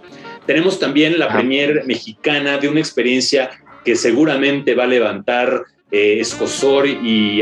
Tenemos 0.45 0.79
también 0.79 1.17
la 1.17 1.29
premier 1.29 1.83
mexicana 1.85 2.57
de 2.57 2.67
una 2.67 2.79
experiencia 2.79 3.49
que 3.83 3.95
seguramente 3.95 4.75
va 4.75 4.83
a 4.83 4.87
levantar 4.87 5.63
eh, 5.93 6.19
escosor 6.19 6.87
y, 6.87 7.41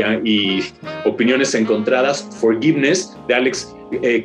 opiniones 1.04 1.54
encontradas, 1.54 2.28
Forgiveness, 2.40 3.16
de 3.26 3.34
Alex 3.34 3.74
eh, 4.00 4.24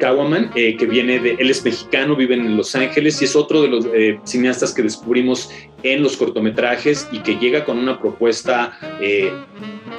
eh, 0.55 0.77
que 0.77 0.85
viene 0.85 1.19
de, 1.19 1.35
él 1.39 1.49
es 1.49 1.63
mexicano, 1.65 2.15
vive 2.15 2.35
en 2.35 2.55
Los 2.55 2.73
Ángeles 2.75 3.21
y 3.21 3.25
es 3.25 3.35
otro 3.35 3.61
de 3.61 3.67
los 3.67 3.85
eh, 3.93 4.17
cineastas 4.23 4.73
que 4.73 4.81
descubrimos 4.81 5.51
en 5.83 6.03
los 6.03 6.15
cortometrajes 6.15 7.07
y 7.11 7.19
que 7.19 7.37
llega 7.37 7.65
con 7.65 7.77
una 7.77 7.99
propuesta 7.99 8.77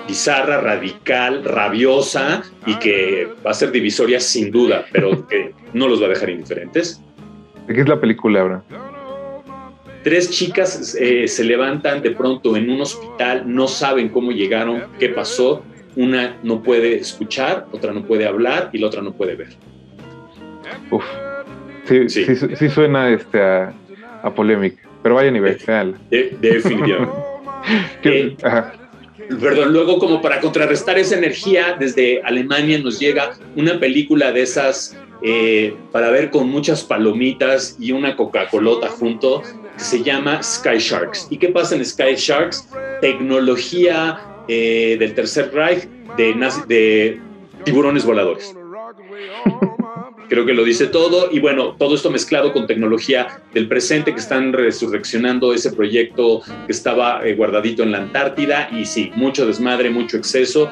bizarra, 0.06 0.60
radical, 0.60 1.44
rabiosa 1.44 2.42
y 2.66 2.74
que 2.76 3.28
va 3.46 3.50
a 3.50 3.54
ser 3.54 3.70
divisoria 3.70 4.20
sin 4.20 4.50
duda, 4.50 4.86
pero 4.90 5.26
que 5.28 5.52
no 5.74 5.86
los 5.86 6.00
va 6.00 6.06
a 6.06 6.10
dejar 6.10 6.30
indiferentes. 6.30 7.02
¿De 7.66 7.74
qué 7.74 7.82
es 7.82 7.88
la 7.88 8.00
película 8.00 8.40
ahora? 8.40 8.64
Tres 10.08 10.30
chicas 10.30 10.96
eh, 10.98 11.28
se 11.28 11.44
levantan 11.44 12.00
de 12.00 12.12
pronto 12.12 12.56
en 12.56 12.70
un 12.70 12.80
hospital, 12.80 13.42
no 13.44 13.68
saben 13.68 14.08
cómo 14.08 14.32
llegaron, 14.32 14.84
qué 14.98 15.10
pasó. 15.10 15.62
Una 15.96 16.38
no 16.42 16.62
puede 16.62 16.94
escuchar, 16.94 17.66
otra 17.72 17.92
no 17.92 18.02
puede 18.06 18.26
hablar 18.26 18.70
y 18.72 18.78
la 18.78 18.86
otra 18.86 19.02
no 19.02 19.12
puede 19.12 19.36
ver. 19.36 19.48
Uf. 20.90 21.04
Sí, 21.84 22.08
sí. 22.08 22.24
sí, 22.56 22.68
suena 22.70 23.10
este, 23.10 23.38
a, 23.38 23.74
polémica, 24.34 24.80
pero 25.02 25.16
vaya 25.16 25.30
nivel, 25.30 25.58
real. 25.58 25.94
definitivamente. 26.08 27.12
Eh, 28.02 28.34
perdón, 29.40 29.74
luego 29.74 29.98
como 29.98 30.22
para 30.22 30.40
contrarrestar 30.40 30.98
esa 30.98 31.18
energía, 31.18 31.76
desde 31.78 32.22
Alemania 32.22 32.78
nos 32.78 32.98
llega 32.98 33.32
una 33.56 33.78
película 33.78 34.32
de 34.32 34.42
esas 34.42 34.96
eh, 35.22 35.74
para 35.92 36.08
ver 36.10 36.30
con 36.30 36.48
muchas 36.48 36.82
palomitas 36.84 37.76
y 37.78 37.92
una 37.92 38.16
Coca-Colota 38.16 38.88
junto, 38.88 39.42
que 39.78 39.84
se 39.84 40.02
llama 40.02 40.42
Sky 40.42 40.78
Sharks. 40.78 41.28
¿Y 41.30 41.38
qué 41.38 41.48
pasa 41.48 41.76
en 41.76 41.84
Sky 41.84 42.16
Sharks? 42.16 42.68
Tecnología 43.00 44.20
eh, 44.48 44.96
del 44.98 45.14
Tercer 45.14 45.54
Reich 45.54 45.88
de, 46.16 46.34
de 46.66 47.20
tiburones 47.64 48.04
voladores. 48.04 48.54
Creo 50.28 50.44
que 50.44 50.52
lo 50.52 50.64
dice 50.64 50.88
todo 50.88 51.30
y 51.32 51.40
bueno, 51.40 51.74
todo 51.78 51.94
esto 51.94 52.10
mezclado 52.10 52.52
con 52.52 52.66
tecnología 52.66 53.40
del 53.54 53.66
presente 53.66 54.12
que 54.12 54.20
están 54.20 54.52
resurreccionando 54.52 55.54
ese 55.54 55.72
proyecto 55.72 56.42
que 56.66 56.72
estaba 56.72 57.26
eh, 57.26 57.34
guardadito 57.34 57.82
en 57.82 57.92
la 57.92 57.98
Antártida 57.98 58.68
y 58.70 58.84
sí, 58.84 59.10
mucho 59.14 59.46
desmadre, 59.46 59.88
mucho 59.88 60.18
exceso 60.18 60.70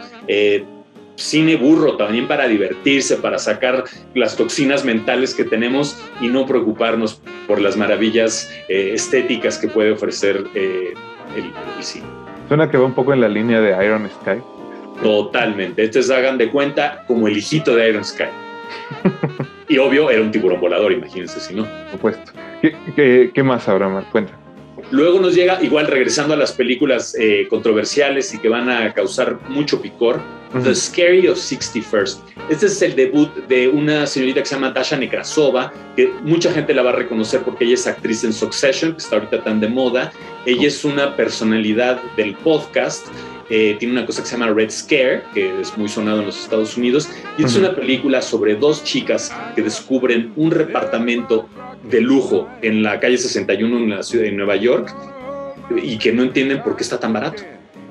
cine 1.16 1.56
burro 1.56 1.96
también 1.96 2.28
para 2.28 2.46
divertirse, 2.46 3.16
para 3.16 3.38
sacar 3.38 3.84
las 4.14 4.36
toxinas 4.36 4.84
mentales 4.84 5.34
que 5.34 5.44
tenemos 5.44 6.00
y 6.20 6.28
no 6.28 6.46
preocuparnos 6.46 7.20
por 7.46 7.60
las 7.60 7.76
maravillas 7.76 8.50
eh, 8.68 8.92
estéticas 8.94 9.58
que 9.58 9.68
puede 9.68 9.92
ofrecer 9.92 10.44
eh, 10.54 10.94
el, 11.36 11.52
cine. 11.82 12.06
Suena 12.48 12.70
que 12.70 12.76
va 12.76 12.84
un 12.84 12.94
poco 12.94 13.12
en 13.12 13.20
la 13.20 13.28
línea 13.28 13.60
de 13.60 13.84
Iron 13.84 14.08
Sky. 14.08 14.40
Totalmente. 15.02 15.84
Entonces 15.84 16.10
hagan 16.10 16.38
de 16.38 16.50
cuenta 16.50 17.04
como 17.06 17.28
el 17.28 17.36
hijito 17.36 17.74
de 17.74 17.88
Iron 17.88 18.04
Sky. 18.04 18.24
y 19.68 19.78
obvio, 19.78 20.10
era 20.10 20.22
un 20.22 20.30
tiburón 20.30 20.60
volador, 20.60 20.92
imagínense 20.92 21.40
si 21.40 21.54
no. 21.54 21.64
Por 21.64 21.90
supuesto. 21.92 22.32
¿Qué, 22.62 22.74
qué, 22.94 23.30
qué 23.34 23.42
más, 23.42 23.68
Abraham? 23.68 24.04
Cuenta. 24.10 24.32
Luego 24.90 25.20
nos 25.20 25.34
llega, 25.34 25.62
igual 25.62 25.88
regresando 25.88 26.34
a 26.34 26.36
las 26.36 26.52
películas 26.52 27.16
eh, 27.18 27.46
controversiales 27.50 28.32
y 28.34 28.38
que 28.38 28.48
van 28.48 28.70
a 28.70 28.92
causar 28.94 29.40
mucho 29.48 29.82
picor, 29.82 30.20
The 30.62 30.74
Scary 30.74 31.26
of 31.26 31.38
61st. 31.38 32.18
Este 32.48 32.66
es 32.66 32.80
el 32.80 32.94
debut 32.94 33.34
de 33.48 33.68
una 33.68 34.06
señorita 34.06 34.40
que 34.40 34.46
se 34.46 34.54
llama 34.54 34.70
Dasha 34.70 34.96
Nekrasova, 34.96 35.72
que 35.96 36.08
mucha 36.22 36.52
gente 36.52 36.72
la 36.72 36.82
va 36.82 36.90
a 36.90 36.94
reconocer 36.94 37.42
porque 37.42 37.64
ella 37.64 37.74
es 37.74 37.86
actriz 37.86 38.22
en 38.24 38.32
Succession, 38.32 38.92
que 38.92 38.98
está 38.98 39.16
ahorita 39.16 39.42
tan 39.42 39.60
de 39.60 39.68
moda. 39.68 40.12
Ella 40.46 40.68
es 40.68 40.84
una 40.84 41.16
personalidad 41.16 42.00
del 42.16 42.34
podcast. 42.36 43.08
Eh, 43.48 43.76
tiene 43.78 43.92
una 43.92 44.06
cosa 44.06 44.22
que 44.22 44.28
se 44.28 44.36
llama 44.36 44.52
Red 44.52 44.70
Scare, 44.70 45.22
que 45.32 45.60
es 45.60 45.76
muy 45.78 45.88
sonado 45.88 46.20
en 46.20 46.26
los 46.26 46.42
Estados 46.42 46.76
Unidos, 46.76 47.08
y 47.38 47.44
es 47.44 47.56
una 47.56 47.74
película 47.74 48.20
sobre 48.20 48.56
dos 48.56 48.82
chicas 48.82 49.32
que 49.54 49.62
descubren 49.62 50.32
un 50.36 50.50
departamento 50.50 51.48
de 51.88 52.00
lujo 52.00 52.48
en 52.62 52.82
la 52.82 52.98
calle 52.98 53.16
61 53.16 53.78
en 53.78 53.90
la 53.90 54.02
ciudad 54.02 54.24
de 54.24 54.32
Nueva 54.32 54.56
York 54.56 54.92
y 55.82 55.98
que 55.98 56.12
no 56.12 56.22
entienden 56.22 56.62
por 56.62 56.76
qué 56.76 56.82
está 56.82 56.98
tan 56.98 57.12
barato. 57.12 57.42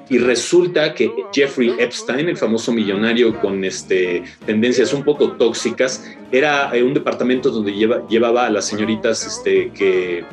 Y 0.08 0.20
resulta 0.20 0.94
que 0.94 1.12
Jeffrey 1.34 1.74
Epstein, 1.80 2.30
el 2.30 2.38
famoso 2.38 2.72
millonario 2.72 3.40
con 3.40 3.64
este, 3.64 4.24
tendencias 4.46 4.94
un 4.94 5.04
poco 5.04 5.32
tóxicas, 5.32 6.04
era 6.32 6.76
eh, 6.76 6.84
un 6.84 6.94
departamento 6.94 7.50
donde 7.50 7.74
llevaba 8.08 8.46
a 8.46 8.50
las 8.52 8.66
señoritas 8.66 9.26
este, 9.26 9.72
que 9.72 10.24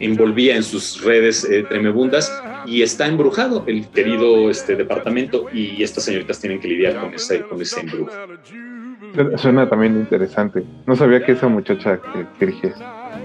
envolvía 0.00 0.56
en 0.56 0.62
sus 0.62 1.02
redes 1.02 1.44
eh, 1.44 1.64
tremebundas 1.68 2.32
y 2.66 2.82
está 2.82 3.06
embrujado 3.06 3.64
el 3.66 3.88
querido 3.88 4.50
este, 4.50 4.76
departamento 4.76 5.46
y 5.52 5.82
estas 5.82 6.04
señoritas 6.04 6.40
tienen 6.40 6.60
que 6.60 6.68
lidiar 6.68 7.00
con 7.00 7.14
ese, 7.14 7.42
con 7.42 7.60
ese 7.60 7.80
embrujo. 7.80 8.10
Suena 9.36 9.68
también 9.68 9.96
interesante. 9.96 10.62
No 10.86 10.94
sabía 10.94 11.24
que 11.24 11.32
esa 11.32 11.48
muchacha 11.48 12.00
que 12.00 12.46
dirige. 12.46 12.72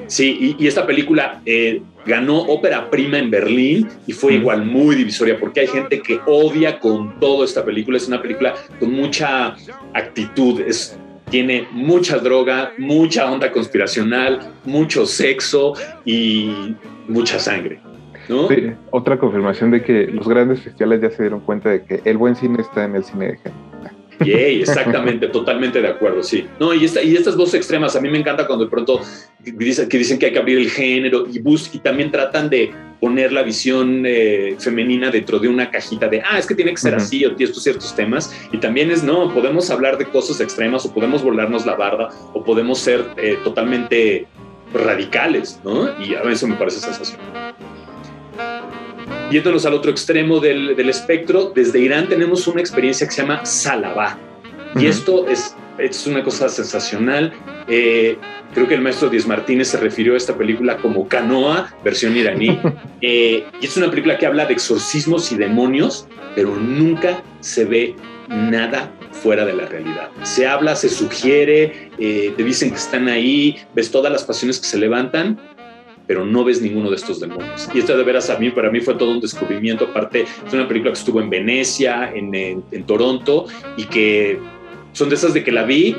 Sí, 0.08 0.56
y, 0.60 0.68
esta 0.68 0.86
película 0.86 1.42
eh, 1.46 1.82
ganó 2.06 2.38
ópera 2.40 2.90
prima 2.90 3.18
en 3.18 3.30
Berlín 3.30 3.88
y 4.06 4.14
fue 4.14 4.34
igual 4.34 4.66
muy 4.66 4.96
divisoria 4.96 5.40
porque 5.40 5.62
hay 5.62 5.68
gente 5.68 6.02
que 6.02 6.20
odia 6.26 6.80
con 6.80 7.20
todo 7.20 7.44
esta 7.44 7.64
película. 7.64 7.98
Es 7.98 8.08
una 8.08 8.22
película 8.22 8.56
con 8.80 8.94
mucha 8.94 9.56
actitud, 9.94 10.62
es, 10.62 10.98
tiene 11.30 11.68
mucha 11.72 12.18
droga, 12.20 12.72
mucha 12.78 13.32
onda 13.32 13.52
conspiracional, 13.52 14.40
mucho 14.64 15.06
sexo 15.06 15.74
y 16.06 16.76
mucha 17.08 17.40
sangre. 17.40 17.80
¿no? 18.30 18.48
Sí, 18.48 18.72
otra 18.92 19.20
confirmación 19.20 19.72
de 19.72 19.84
que 19.84 20.08
los 20.08 20.28
grandes 20.28 20.62
festivales 20.62 21.02
ya 21.02 21.12
se 21.12 21.24
dieron 21.24 21.42
cuenta 21.42 21.70
de 21.70 21.84
que 21.84 22.02
el 22.06 22.18
buen 22.18 22.36
cine 22.36 22.62
está 22.62 22.86
en 22.86 22.96
el 22.96 23.04
cine 23.04 23.28
de 23.28 23.38
género. 23.38 23.75
Yay, 24.24 24.62
exactamente, 24.62 25.28
totalmente 25.28 25.82
de 25.82 25.88
acuerdo, 25.88 26.24
sí. 26.24 26.46
No, 26.60 26.74
y, 26.74 26.86
esta, 26.86 27.02
y 27.02 27.16
estas 27.16 27.36
voces 27.36 27.56
extremas, 27.56 27.96
a 27.96 28.02
mí 28.02 28.10
me 28.10 28.18
encanta 28.18 28.48
cuando 28.48 28.66
de 28.66 28.72
pronto 28.72 29.02
dicen 29.40 29.90
que, 29.90 29.98
dicen 29.98 30.20
que 30.20 30.28
hay 30.28 30.34
que 30.34 30.40
abrir 30.40 30.58
el 30.58 30.70
género 30.70 31.26
y, 31.32 31.40
bus, 31.40 31.70
y 31.74 31.80
también 31.80 32.12
tratan 32.12 32.50
de 32.50 32.72
poner 33.00 33.32
la 33.32 33.44
visión 33.44 34.04
eh, 34.06 34.56
femenina 34.58 35.12
dentro 35.12 35.40
de 35.40 35.48
una 35.48 35.70
cajita 35.70 36.08
de, 36.08 36.22
ah, 36.22 36.40
es 36.40 36.48
que 36.48 36.56
tiene 36.56 36.72
que 36.72 36.78
ser 36.78 36.96
así 36.96 37.26
o 37.26 37.36
estos 37.38 37.62
ciertos 37.62 37.96
temas. 37.96 38.34
Y 38.52 38.58
también 38.58 38.90
es, 38.90 39.04
no, 39.04 39.34
podemos 39.34 39.70
hablar 39.70 39.98
de 39.98 40.06
cosas 40.06 40.40
extremas 40.40 40.86
o 40.86 40.94
podemos 40.94 41.22
volarnos 41.22 41.66
la 41.66 41.76
barda 41.76 42.10
o 42.34 42.44
podemos 42.44 42.80
ser 42.80 43.06
eh, 43.18 43.38
totalmente 43.44 44.28
radicales, 44.74 45.60
¿no? 45.64 45.90
Y 46.04 46.16
a 46.16 46.24
veces 46.24 46.48
me 46.48 46.56
parece 46.56 46.80
sensacional. 46.80 47.56
Yéndonos 49.32 49.66
al 49.66 49.74
otro 49.74 49.92
extremo 49.92 50.40
del, 50.40 50.76
del, 50.76 50.90
espectro, 50.90 51.52
desde 51.54 51.80
Irán 51.80 52.08
tenemos 52.08 52.48
una 52.48 52.62
experiencia 52.62 53.08
que 53.08 53.14
se 53.14 53.22
llama 53.22 53.46
Salabá. 53.46 54.18
Y 54.76 54.86
esto 54.86 55.28
es, 55.28 55.56
es, 55.78 56.06
una 56.06 56.24
cosa 56.24 56.50
sensacional. 56.50 57.34
Eh, 57.68 58.18
creo 58.54 58.68
que 58.68 58.76
el 58.76 58.82
maestro 58.82 59.10
Díaz 59.10 59.26
Martínez 59.26 59.70
se 59.70 59.78
refirió 59.78 60.14
a 60.14 60.18
esta 60.18 60.38
película 60.38 60.78
como 60.78 61.08
Canoa, 61.08 61.74
versión 61.84 62.16
iraní. 62.16 62.60
Eh, 63.08 63.46
y 63.62 63.66
es 63.66 63.78
una 63.78 63.92
película 63.92 64.18
que 64.18 64.26
habla 64.26 64.48
de 64.48 64.54
exorcismos 64.54 65.32
y 65.32 65.36
demonios, 65.36 66.08
pero 66.34 66.56
nunca 66.56 67.22
se 67.40 67.64
ve 67.64 67.96
nada 68.30 68.92
fuera 69.12 69.46
de 69.46 69.54
la 69.54 69.68
realidad. 69.68 70.10
Se 70.24 70.48
habla, 70.48 70.76
se 70.76 70.90
sugiere, 70.90 71.92
eh, 72.00 72.34
te 72.36 72.44
dicen 72.44 72.72
que 72.72 72.78
están 72.78 73.08
ahí, 73.08 73.58
ves 73.76 73.92
todas 73.92 74.12
las 74.12 74.24
pasiones 74.24 74.60
que 74.60 74.66
se 74.66 74.80
levantan, 74.80 75.40
pero 76.08 76.26
no 76.26 76.44
ves 76.44 76.62
ninguno 76.62 76.90
de 76.90 76.96
estos 76.96 77.20
demonios. 77.20 77.70
Y 77.74 77.80
esto 77.80 77.98
de 77.98 78.04
veras 78.04 78.30
a 78.30 78.38
mí, 78.38 78.50
para 78.50 78.70
mí 78.70 78.82
fue 78.82 78.96
todo 78.96 79.12
un 79.12 79.22
descubrimiento. 79.22 79.86
Aparte, 79.86 80.26
es 80.46 80.54
una 80.54 80.68
película 80.68 80.92
que 80.92 81.00
estuvo 81.00 81.20
en 81.20 81.30
Venecia, 81.30 82.12
en, 82.14 82.34
en 82.36 82.84
Toronto, 82.86 83.46
y 83.78 83.86
que 83.86 84.40
son 84.94 85.10
de 85.10 85.16
esas 85.16 85.34
de 85.34 85.44
que 85.44 85.52
la 85.52 85.64
vi 85.64 85.96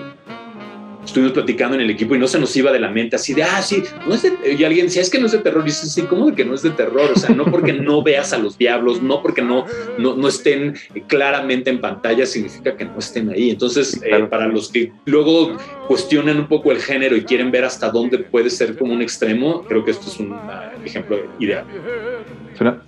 estuvimos 1.06 1.32
platicando 1.32 1.76
en 1.76 1.82
el 1.82 1.90
equipo 1.90 2.14
y 2.14 2.18
no 2.18 2.26
se 2.26 2.38
nos 2.38 2.54
iba 2.56 2.72
de 2.72 2.80
la 2.80 2.90
mente 2.90 3.16
así 3.16 3.32
de, 3.32 3.42
ah, 3.42 3.62
sí, 3.62 3.82
no 4.06 4.14
es 4.14 4.22
de, 4.22 4.52
y 4.52 4.64
alguien 4.64 4.86
decía, 4.86 5.02
es 5.02 5.10
que 5.10 5.18
no 5.18 5.26
es 5.26 5.32
de 5.32 5.38
terror, 5.38 5.62
y 5.62 5.66
dices, 5.66 5.92
sí, 5.92 6.02
¿cómo 6.02 6.26
de 6.26 6.34
que 6.34 6.44
no 6.44 6.54
es 6.54 6.62
de 6.62 6.70
terror? 6.70 7.10
O 7.14 7.18
sea, 7.18 7.34
no 7.34 7.44
porque 7.44 7.72
no 7.72 8.02
veas 8.02 8.32
a 8.32 8.38
los 8.38 8.58
diablos, 8.58 9.02
no 9.02 9.22
porque 9.22 9.42
no, 9.42 9.64
no, 9.98 10.28
estén 10.28 10.74
claramente 11.06 11.70
en 11.70 11.80
pantalla, 11.80 12.26
significa 12.26 12.76
que 12.76 12.84
no 12.84 12.98
estén 12.98 13.30
ahí. 13.30 13.50
Entonces, 13.50 14.00
eh, 14.04 14.24
para 14.24 14.48
los 14.48 14.70
que 14.70 14.92
luego 15.04 15.56
cuestionan 15.86 16.38
un 16.38 16.48
poco 16.48 16.72
el 16.72 16.78
género 16.78 17.16
y 17.16 17.22
quieren 17.22 17.50
ver 17.50 17.64
hasta 17.64 17.90
dónde 17.90 18.18
puede 18.18 18.50
ser 18.50 18.76
como 18.76 18.92
un 18.92 19.02
extremo, 19.02 19.62
creo 19.62 19.84
que 19.84 19.92
esto 19.92 20.08
es 20.08 20.18
un 20.18 20.32
ah, 20.32 20.72
ejemplo 20.84 21.18
ideal. 21.38 21.64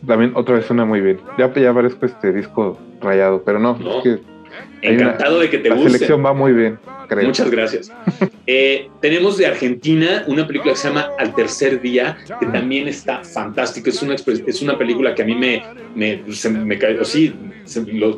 también 0.07 0.33
otra 0.35 0.57
vez 0.57 0.67
suena 0.67 0.85
muy 0.85 1.01
bien. 1.01 1.21
Ya, 1.39 1.53
ya 1.55 1.73
parezco 1.73 2.07
este 2.07 2.33
disco 2.33 2.79
rayado, 3.01 3.43
pero 3.45 3.59
no, 3.59 3.79
es 3.79 4.03
que 4.03 4.38
Encantado 4.83 5.41
de 5.41 5.51
que 5.51 5.59
te 5.59 5.71
guste. 5.71 5.85
La 5.85 5.91
selección 5.91 6.25
va 6.25 6.33
muy 6.33 6.53
bien. 6.53 6.79
Muchas 7.23 7.51
gracias. 7.51 7.93
Eh, 8.51 8.89
tenemos 9.03 9.37
de 9.37 9.45
Argentina 9.45 10.25
una 10.27 10.47
película 10.47 10.73
que 10.73 10.79
se 10.79 10.89
llama 10.89 11.11
Al 11.19 11.35
tercer 11.35 11.83
día, 11.83 12.17
que 12.41 12.47
también 12.47 12.89
está 12.89 13.23
fantástico. 13.23 13.91
Es 13.91 14.01
una, 14.01 14.15
es 14.15 14.63
una 14.63 14.79
película 14.79 15.15
que 15.15 15.21
a 15.21 15.27
mí 15.27 15.35
me, 15.35 15.63
me, 15.95 16.23
me, 16.65 16.79
así, 16.99 17.35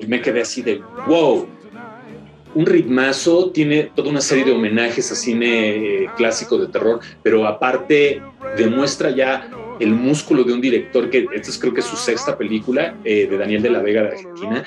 me 0.06 0.20
quedé 0.20 0.40
así 0.40 0.62
de 0.62 0.80
wow. 1.08 1.48
Un 2.54 2.64
ritmazo, 2.64 3.50
tiene 3.50 3.90
toda 3.92 4.08
una 4.08 4.20
serie 4.20 4.44
de 4.44 4.52
homenajes 4.52 5.10
a 5.10 5.16
cine 5.16 6.04
eh, 6.04 6.10
clásico 6.16 6.58
de 6.58 6.68
terror, 6.68 7.00
pero 7.24 7.44
aparte 7.44 8.22
demuestra 8.56 9.10
ya 9.10 9.50
el 9.80 9.90
músculo 9.90 10.44
de 10.44 10.52
un 10.52 10.60
director 10.60 11.10
que 11.10 11.26
esta 11.34 11.50
es 11.50 11.58
creo 11.58 11.74
que 11.74 11.80
es 11.80 11.86
su 11.86 11.96
sexta 11.96 12.38
película 12.38 12.94
eh, 13.04 13.26
de 13.28 13.36
Daniel 13.36 13.62
de 13.62 13.70
la 13.70 13.80
Vega 13.80 14.02
de 14.02 14.08
Argentina 14.10 14.64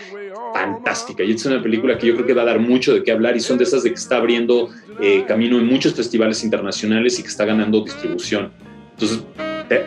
fantástica. 0.53 1.23
Y 1.23 1.31
es 1.31 1.45
una 1.45 1.61
película 1.61 1.97
que 1.97 2.07
yo 2.07 2.13
creo 2.13 2.25
que 2.25 2.33
va 2.33 2.43
a 2.43 2.45
dar 2.45 2.59
mucho 2.59 2.93
de 2.93 3.03
qué 3.03 3.11
hablar 3.11 3.35
y 3.35 3.39
son 3.39 3.57
de 3.57 3.63
esas 3.63 3.83
de 3.83 3.89
que 3.89 3.95
está 3.95 4.17
abriendo 4.17 4.69
eh, 5.01 5.25
camino 5.27 5.57
en 5.57 5.67
muchos 5.67 5.93
festivales 5.93 6.43
internacionales 6.43 7.19
y 7.19 7.23
que 7.23 7.29
está 7.29 7.45
ganando 7.45 7.81
distribución. 7.83 8.51
Entonces, 8.91 9.23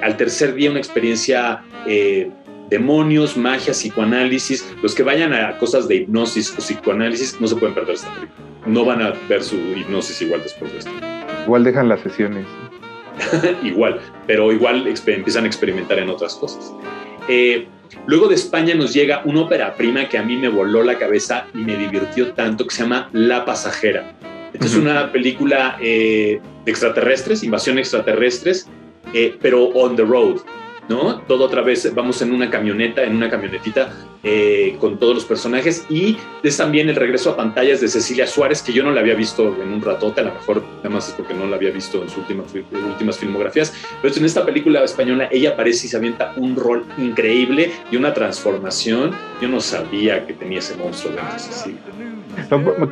al 0.02 0.16
tercer 0.16 0.54
día, 0.54 0.70
una 0.70 0.80
experiencia 0.80 1.62
eh, 1.86 2.30
demonios, 2.70 3.36
magia, 3.36 3.72
psicoanálisis. 3.72 4.66
Los 4.82 4.94
que 4.94 5.02
vayan 5.02 5.32
a 5.32 5.56
cosas 5.58 5.88
de 5.88 5.96
hipnosis 5.96 6.52
o 6.52 6.58
psicoanálisis 6.58 7.40
no 7.40 7.46
se 7.46 7.56
pueden 7.56 7.74
perder 7.74 7.94
esta 7.94 8.12
película. 8.14 8.46
No 8.66 8.84
van 8.84 9.02
a 9.02 9.12
ver 9.28 9.42
su 9.42 9.56
hipnosis 9.56 10.20
igual 10.22 10.42
después 10.42 10.72
de 10.72 10.78
esto. 10.78 10.90
Igual 11.44 11.64
dejan 11.64 11.88
las 11.88 12.00
sesiones. 12.00 12.46
igual, 13.62 14.00
pero 14.26 14.52
igual 14.52 14.86
empiezan 14.86 15.44
a 15.44 15.46
experimentar 15.46 15.98
en 15.98 16.10
otras 16.10 16.34
cosas. 16.34 16.72
Eh, 17.28 17.66
Luego 18.06 18.28
de 18.28 18.34
España 18.34 18.74
nos 18.74 18.92
llega 18.92 19.22
una 19.24 19.42
ópera 19.42 19.74
prima 19.74 20.08
que 20.08 20.18
a 20.18 20.22
mí 20.22 20.36
me 20.36 20.48
voló 20.48 20.82
la 20.82 20.98
cabeza 20.98 21.46
y 21.54 21.58
me 21.58 21.76
divirtió 21.76 22.32
tanto, 22.32 22.66
que 22.66 22.74
se 22.74 22.82
llama 22.82 23.08
La 23.12 23.44
Pasajera. 23.44 24.14
Esta 24.52 24.66
es 24.66 24.74
una 24.76 25.12
película 25.12 25.76
eh, 25.80 26.40
de 26.64 26.70
extraterrestres, 26.70 27.42
invasión 27.42 27.78
extraterrestres, 27.78 28.68
eh, 29.12 29.36
pero 29.40 29.64
on 29.68 29.96
the 29.96 30.04
road. 30.04 30.40
¿No? 30.88 31.20
Todo 31.22 31.44
otra 31.44 31.62
vez, 31.62 31.92
vamos 31.94 32.22
en 32.22 32.32
una 32.32 32.50
camioneta, 32.50 33.02
en 33.02 33.16
una 33.16 33.28
camionetita 33.28 33.92
eh, 34.22 34.76
con 34.80 34.98
todos 34.98 35.14
los 35.14 35.24
personajes 35.24 35.86
y 35.88 36.16
es 36.42 36.56
también 36.56 36.88
el 36.88 36.96
regreso 36.96 37.30
a 37.30 37.36
pantallas 37.36 37.80
de 37.80 37.88
Cecilia 37.88 38.26
Suárez, 38.26 38.62
que 38.62 38.72
yo 38.72 38.82
no 38.82 38.90
la 38.90 39.00
había 39.00 39.14
visto 39.14 39.54
en 39.62 39.72
un 39.72 39.82
ratote, 39.82 40.20
a 40.20 40.24
lo 40.24 40.34
mejor 40.34 40.62
además 40.80 41.08
es 41.08 41.14
porque 41.14 41.34
no 41.34 41.46
la 41.46 41.56
había 41.56 41.70
visto 41.70 42.02
en 42.02 42.08
sus 42.08 42.18
últimas, 42.18 42.52
últimas 42.54 43.18
filmografías, 43.18 43.74
pero 44.02 44.14
en 44.14 44.24
esta 44.24 44.44
película 44.44 44.82
española 44.82 45.28
ella 45.30 45.50
aparece 45.50 45.86
y 45.86 45.90
se 45.90 45.96
avienta 45.96 46.32
un 46.36 46.56
rol 46.56 46.84
increíble 46.98 47.70
y 47.90 47.96
una 47.96 48.14
transformación. 48.14 49.12
Yo 49.40 49.48
no 49.48 49.60
sabía 49.60 50.26
que 50.26 50.32
tenía 50.32 50.58
ese 50.58 50.76
monstruo 50.76 51.14
de 51.14 51.38
Cecilia. 51.38 51.80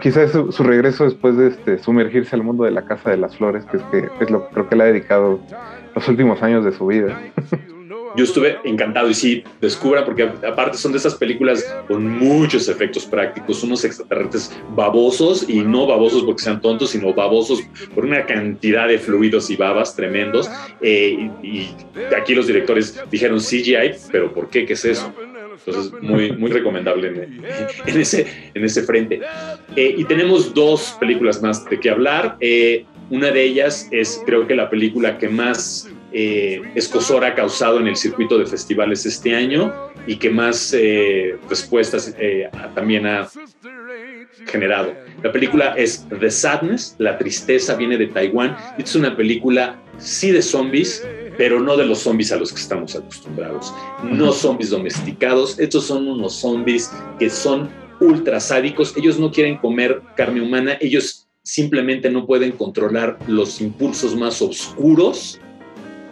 Quizás 0.01 0.33
su, 0.33 0.53
su, 0.53 0.63
regreso 0.63 1.05
después 1.05 1.37
de 1.37 1.49
este, 1.49 1.79
sumergirse 1.79 2.35
al 2.35 2.43
mundo 2.43 2.65
de 2.65 2.71
la 2.71 2.85
Casa 2.85 3.11
de 3.11 3.19
las 3.19 3.37
Flores, 3.37 3.65
que 3.67 3.77
es, 3.77 3.83
que 3.85 4.25
es 4.25 4.31
lo 4.31 4.49
creo 4.49 4.69
que 4.69 4.77
le 4.77 4.83
ha 4.85 4.87
dedicado 4.87 5.39
los 5.95 6.09
últimos 6.09 6.43
años 6.43 6.65
de 6.65 6.73
su 6.73 6.87
vida. 6.87 7.21
yo 8.17 8.25
estuve 8.25 8.59
encantado 8.65 9.11
y 9.11 9.15
sí, 9.15 9.45
descubra, 9.61 10.05
porque 10.05 10.23
aparte 10.23 10.79
son 10.79 10.93
de 10.93 10.99
esas 10.99 11.15
películas 11.15 11.65
con 11.89 12.09
muchos 12.09 12.69
efectos 12.69 13.05
prácticos, 13.07 13.63
unos 13.63 13.85
extraterrestres 13.85 14.53
babosos 14.75 15.49
y 15.49 15.61
no 15.61 15.87
babosos 15.87 16.23
porque 16.23 16.43
sean 16.43 16.61
tontos, 16.61 16.91
sino 16.91 17.13
babosos 17.13 17.61
por 17.95 18.05
una 18.05 18.25
cantidad 18.27 18.89
de 18.89 18.99
fluidos 18.99 19.51
y 19.51 19.57
babas 19.57 19.95
tremendos. 19.97 20.51
Eh, 20.81 21.31
y, 21.43 21.71
aquí 22.17 22.35
los 22.35 22.47
directores 22.47 23.01
dijeron 23.11 23.39
CGI, 23.39 23.93
pero 24.11 24.33
¿por 24.33 24.49
qué? 24.49 24.65
¿Qué 24.65 24.75
es 24.75 24.85
eso? 24.85 25.13
Entonces, 25.67 25.93
muy, 26.03 26.33
muy 26.33 26.51
recomendable 26.51 27.09
en, 27.87 28.01
ese, 28.01 28.27
en 28.55 28.65
ese 28.65 28.83
frente. 28.83 29.21
Eh, 29.77 29.95
y 29.99 30.05
tenemos 30.05 30.53
dos 30.53 30.97
películas 31.01 31.43
más 31.43 31.65
de 31.65 31.81
qué 31.81 31.91
hablar. 31.91 32.37
Eh, 32.41 32.85
una 33.11 33.31
de 33.31 33.43
ellas 33.43 33.89
es, 33.91 34.23
creo 34.25 34.47
que 34.47 34.55
la 34.55 34.71
película 34.71 35.19
que 35.19 35.29
más 35.29 35.91
eh, 36.17 36.63
escosor 36.77 37.25
ha 37.25 37.35
causado 37.35 37.81
en 37.81 37.89
el 37.89 37.97
circuito 37.97 38.39
de 38.39 38.47
festivales 38.47 39.05
este 39.05 39.35
año 39.35 39.75
y 40.07 40.15
que 40.15 40.31
más 40.31 40.73
eh, 40.73 41.37
respuestas 41.49 42.15
eh, 42.17 42.49
también 42.73 43.05
ha 43.05 43.29
generado. 44.47 44.95
La 45.25 45.33
película 45.33 45.75
es 45.77 46.07
The 46.21 46.31
Sadness, 46.31 46.95
La 46.99 47.19
Tristeza 47.19 47.75
viene 47.75 47.99
de 47.99 48.07
Taiwán. 48.07 48.57
Es 48.79 48.95
una 48.95 49.17
película 49.17 49.83
sí 49.99 50.31
de 50.31 50.41
zombies, 50.41 51.05
pero 51.37 51.59
no 51.59 51.77
de 51.77 51.85
los 51.85 51.99
zombies 51.99 52.31
a 52.31 52.37
los 52.37 52.53
que 52.53 52.61
estamos 52.61 52.95
acostumbrados. 52.95 53.75
No 54.05 54.31
zombies 54.31 54.71
domesticados, 54.71 55.59
estos 55.59 55.85
son 55.85 56.07
unos 56.07 56.37
zombies 56.37 56.93
que 57.19 57.29
son 57.29 57.71
ultra 58.01 58.39
sádicos. 58.39 58.97
Ellos 58.97 59.19
no 59.19 59.33
quieren 59.33 59.57
comer 59.59 60.01
carne 60.17 60.41
humana, 60.41 60.79
ellos 60.81 61.27
simplemente 61.43 62.09
no 62.09 62.25
pueden 62.25 62.53
controlar 62.53 63.19
los 63.27 63.61
impulsos 63.61 64.15
más 64.15 64.41
oscuros 64.41 65.41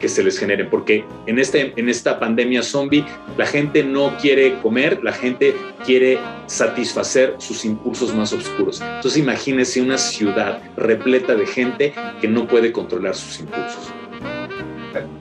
que 0.02 0.08
se 0.08 0.22
les 0.22 0.38
generen, 0.38 0.68
porque 0.68 1.04
en, 1.26 1.38
este, 1.38 1.72
en 1.76 1.88
esta 1.88 2.18
pandemia 2.20 2.62
zombie 2.62 3.06
la 3.38 3.46
gente 3.46 3.82
no 3.84 4.14
quiere 4.20 4.58
comer, 4.60 4.98
la 5.02 5.12
gente 5.12 5.54
quiere 5.86 6.18
satisfacer 6.46 7.36
sus 7.38 7.64
impulsos 7.64 8.14
más 8.14 8.32
oscuros. 8.32 8.82
Entonces 8.82 9.16
imagínense 9.16 9.80
una 9.80 9.96
ciudad 9.96 10.60
repleta 10.76 11.34
de 11.34 11.46
gente 11.46 11.94
que 12.20 12.28
no 12.28 12.46
puede 12.46 12.72
controlar 12.72 13.14
sus 13.14 13.40
impulsos. 13.40 13.92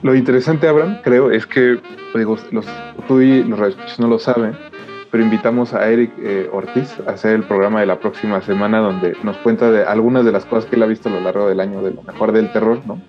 Lo 0.02 0.14
interesante, 0.14 0.66
Abraham, 0.66 0.98
creo, 1.02 1.30
es 1.30 1.46
que 1.46 1.78
digo, 2.14 2.36
los, 2.50 2.66
tú 3.06 3.20
y 3.20 3.44
los 3.44 3.98
no 3.98 4.08
lo 4.08 4.18
saben, 4.18 4.56
pero 5.12 5.22
invitamos 5.22 5.74
a 5.74 5.88
Eric 5.88 6.10
eh, 6.18 6.48
Ortiz 6.52 6.98
a 7.06 7.12
hacer 7.12 7.34
el 7.34 7.44
programa 7.44 7.80
de 7.80 7.86
la 7.86 8.00
próxima 8.00 8.42
semana 8.42 8.78
donde 8.80 9.16
nos 9.22 9.36
cuenta 9.38 9.70
de 9.70 9.84
algunas 9.84 10.24
de 10.24 10.32
las 10.32 10.44
cosas 10.44 10.68
que 10.68 10.74
él 10.74 10.82
ha 10.82 10.86
visto 10.86 11.08
a 11.08 11.12
lo 11.12 11.20
largo 11.20 11.48
del 11.48 11.60
año 11.60 11.82
de 11.82 11.92
lo 11.92 12.02
mejor 12.02 12.32
del 12.32 12.52
terror, 12.52 12.80
¿no? 12.84 13.00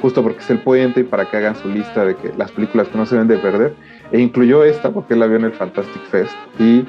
Justo 0.00 0.22
porque 0.22 0.40
es 0.40 0.50
el 0.50 0.60
puente 0.60 1.00
y 1.00 1.04
para 1.04 1.30
que 1.30 1.36
hagan 1.36 1.56
su 1.56 1.68
lista 1.68 2.04
de 2.04 2.16
que 2.16 2.32
las 2.36 2.52
películas 2.52 2.88
que 2.88 2.98
no 2.98 3.06
se 3.06 3.14
deben 3.14 3.28
de 3.28 3.38
perder. 3.38 3.74
E 4.12 4.20
incluyó 4.20 4.64
esta 4.64 4.90
porque 4.90 5.14
él 5.14 5.20
la 5.20 5.26
vio 5.26 5.36
en 5.36 5.44
el 5.44 5.52
Fantastic 5.52 6.02
Fest 6.10 6.34
y 6.58 6.84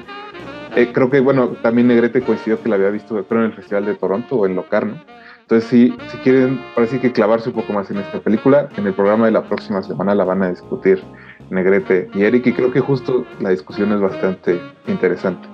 eh, 0.76 0.90
creo 0.92 1.10
que, 1.10 1.20
bueno, 1.20 1.48
también 1.62 1.88
Negrete 1.88 2.20
coincidió 2.20 2.62
que 2.62 2.68
la 2.68 2.76
había 2.76 2.90
visto, 2.90 3.24
creo, 3.24 3.40
en 3.40 3.46
el 3.46 3.54
Festival 3.54 3.86
de 3.86 3.94
Toronto 3.94 4.36
o 4.36 4.46
en 4.46 4.54
Locarno. 4.54 5.02
Entonces, 5.40 5.68
si, 5.70 5.94
si 6.10 6.18
quieren, 6.18 6.60
parece 6.74 7.00
que 7.00 7.10
clavarse 7.10 7.48
un 7.48 7.54
poco 7.54 7.72
más 7.72 7.90
en 7.90 7.96
esta 7.96 8.20
película, 8.20 8.68
en 8.76 8.86
el 8.86 8.92
programa 8.92 9.26
de 9.26 9.32
la 9.32 9.42
próxima 9.42 9.82
semana 9.82 10.14
la 10.14 10.24
van 10.24 10.42
a 10.42 10.50
discutir 10.50 11.02
Negrete 11.50 12.08
y 12.14 12.22
Eric, 12.22 12.46
y 12.46 12.52
creo 12.52 12.70
que 12.70 12.80
justo 12.80 13.24
la 13.40 13.50
discusión 13.50 13.90
es 13.92 14.00
bastante 14.00 14.60
interesante. 14.86 15.48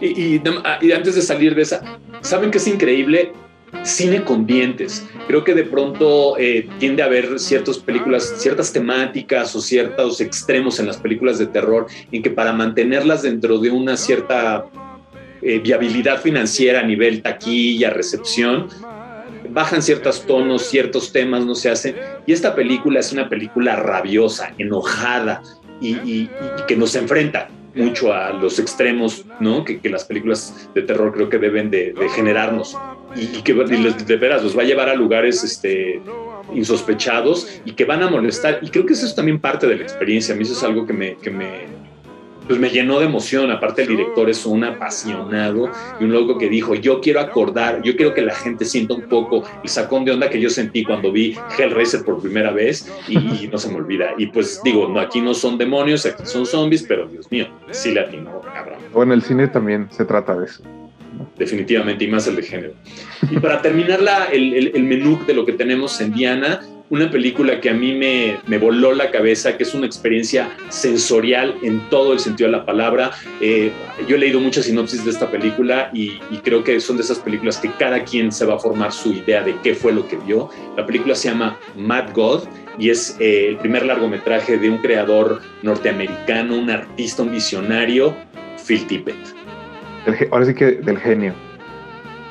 Y, 0.00 0.36
y, 0.36 0.92
antes 0.92 1.16
de 1.16 1.22
salir 1.22 1.54
de 1.54 1.62
esa, 1.62 1.82
¿saben 2.20 2.50
que 2.50 2.58
es 2.58 2.66
increíble? 2.68 3.32
Cine 3.84 4.24
con 4.24 4.46
dientes. 4.46 5.06
Creo 5.26 5.44
que 5.44 5.54
de 5.54 5.64
pronto 5.64 6.36
eh, 6.38 6.68
tiende 6.78 7.02
a 7.02 7.06
haber 7.06 7.38
ciertas 7.38 7.78
películas, 7.78 8.34
ciertas 8.38 8.72
temáticas 8.72 9.54
o 9.56 9.60
ciertos 9.60 10.20
extremos 10.20 10.78
en 10.78 10.86
las 10.86 10.98
películas 10.98 11.38
de 11.38 11.46
terror 11.46 11.86
en 12.10 12.22
que 12.22 12.30
para 12.30 12.52
mantenerlas 12.52 13.22
dentro 13.22 13.58
de 13.58 13.70
una 13.70 13.96
cierta 13.96 14.66
eh, 15.40 15.58
viabilidad 15.58 16.20
financiera 16.20 16.80
a 16.80 16.84
nivel 16.84 17.22
taquilla, 17.22 17.90
recepción, 17.90 18.68
bajan 19.50 19.82
ciertos 19.82 20.26
tonos, 20.26 20.62
ciertos 20.62 21.12
temas 21.12 21.44
no 21.44 21.54
se 21.54 21.70
hacen. 21.70 21.96
Y 22.26 22.32
esta 22.32 22.54
película 22.54 23.00
es 23.00 23.12
una 23.12 23.28
película 23.28 23.76
rabiosa, 23.76 24.52
enojada 24.58 25.42
y 25.80 26.28
que 26.68 26.76
nos 26.76 26.94
enfrenta 26.94 27.48
mucho 27.74 28.12
a 28.12 28.30
los 28.30 28.58
extremos, 28.58 29.24
¿no? 29.40 29.64
Que, 29.64 29.80
las 29.88 30.04
películas 30.04 30.68
de 30.74 30.82
terror 30.82 31.12
creo 31.12 31.28
que 31.28 31.38
deben 31.38 31.70
de, 31.70 31.94
generarnos 32.14 32.76
y, 33.16 33.42
que 33.42 33.54
de 33.54 34.16
veras 34.16 34.42
los 34.42 34.56
va 34.56 34.62
a 34.62 34.64
llevar 34.64 34.88
a 34.88 34.94
lugares 34.94 35.42
este, 35.44 36.00
insospechados 36.54 37.60
y 37.64 37.72
que 37.72 37.84
van 37.84 38.02
a 38.02 38.10
molestar. 38.10 38.58
Y 38.62 38.68
creo 38.68 38.86
que 38.86 38.94
eso 38.94 39.06
es 39.06 39.14
también 39.14 39.38
parte 39.40 39.66
de 39.66 39.76
la 39.76 39.82
experiencia. 39.82 40.34
A 40.34 40.36
mí 40.36 40.44
eso 40.44 40.52
es 40.52 40.62
algo 40.62 40.86
que 40.86 40.92
me, 40.92 41.16
que 41.16 41.30
me, 41.30 41.66
pues 42.46 42.58
me 42.58 42.70
llenó 42.70 42.98
de 42.98 43.06
emoción. 43.06 43.50
Aparte, 43.50 43.82
el 43.82 43.88
director 43.88 44.28
es 44.28 44.44
un 44.46 44.64
apasionado 44.64 45.70
y 46.00 46.04
un 46.04 46.12
loco 46.12 46.38
que 46.38 46.48
dijo: 46.48 46.74
Yo 46.74 47.00
quiero 47.00 47.20
acordar, 47.20 47.82
yo 47.82 47.96
quiero 47.96 48.14
que 48.14 48.22
la 48.22 48.34
gente 48.34 48.64
sienta 48.64 48.94
un 48.94 49.02
poco 49.02 49.44
el 49.62 49.68
sacón 49.68 50.04
de 50.04 50.12
onda 50.12 50.28
que 50.28 50.40
yo 50.40 50.50
sentí 50.50 50.84
cuando 50.84 51.12
vi 51.12 51.36
Hellraiser 51.58 52.04
por 52.04 52.20
primera 52.20 52.50
vez 52.50 52.90
y, 53.08 53.48
no 53.50 53.58
se 53.58 53.68
me 53.68 53.76
olvida. 53.76 54.14
Y 54.18 54.26
pues 54.26 54.60
digo, 54.64 54.88
no, 54.88 55.00
aquí 55.00 55.20
no 55.20 55.34
son 55.34 55.58
demonios, 55.58 56.06
aquí 56.06 56.24
son 56.24 56.46
zombies, 56.46 56.82
pero 56.82 57.06
Dios 57.06 57.30
mío, 57.30 57.48
sí 57.70 57.92
la 57.92 58.02
atinó, 58.02 58.40
cabrón. 58.40 58.78
Bueno, 58.92 59.14
el 59.14 59.22
cine 59.22 59.48
también 59.48 59.88
se 59.90 60.04
trata 60.04 60.38
de 60.38 60.46
eso. 60.46 60.62
Definitivamente, 61.38 62.04
y 62.04 62.08
más 62.08 62.26
el 62.26 62.36
de 62.36 62.42
género. 62.42 62.74
Y 63.30 63.38
para 63.38 63.62
terminar 63.62 64.00
la, 64.00 64.26
el, 64.26 64.72
el, 64.74 64.82
menú 64.84 65.18
de 65.26 65.34
lo 65.34 65.44
que 65.44 65.52
tenemos 65.52 66.00
en 66.00 66.12
Diana, 66.12 66.60
una 66.92 67.10
película 67.10 67.58
que 67.58 67.70
a 67.70 67.72
mí 67.74 67.94
me, 67.94 68.36
me, 68.46 68.58
voló 68.58 68.92
la 68.92 69.10
cabeza, 69.10 69.56
que 69.56 69.62
es 69.62 69.72
una 69.72 69.86
experiencia 69.86 70.50
sensorial 70.68 71.54
en 71.62 71.80
todo 71.88 72.12
el 72.12 72.18
sentido 72.18 72.50
de 72.50 72.58
la 72.58 72.66
palabra. 72.66 73.12
Eh, 73.40 73.72
yo 74.06 74.16
he 74.16 74.18
leído 74.18 74.40
muchas 74.40 74.66
sinopsis 74.66 75.02
de 75.02 75.10
esta 75.10 75.30
película 75.30 75.90
y, 75.94 76.18
creo 76.44 76.62
que 76.62 76.78
son 76.80 76.98
de 76.98 77.02
esas 77.02 77.18
películas 77.18 77.56
que 77.56 77.70
cada 77.78 78.04
quien 78.04 78.30
se 78.30 78.44
va 78.44 78.56
a 78.56 78.58
formar 78.58 78.92
su 78.92 79.10
idea 79.10 79.42
de 79.42 79.56
qué 79.62 79.74
fue 79.74 79.92
lo 79.92 80.06
que 80.06 80.16
vio. 80.16 80.50
La 80.76 80.84
película 80.84 81.14
se 81.14 81.30
llama 81.30 81.58
Mad 81.76 82.12
God 82.12 82.42
y 82.78 82.90
es 82.90 83.16
eh, 83.20 83.48
el 83.48 83.56
primer 83.56 83.86
largometraje 83.86 84.58
de 84.58 84.68
un 84.68 84.76
creador 84.78 85.40
norteamericano, 85.62 86.58
un 86.58 86.68
artista, 86.68 87.22
un 87.22 87.32
visionario, 87.32 88.14
Phil 88.66 88.86
Tippett. 88.86 89.41
Ahora 90.30 90.44
sí 90.46 90.54
que 90.54 90.72
del 90.72 90.98
genio. 90.98 91.34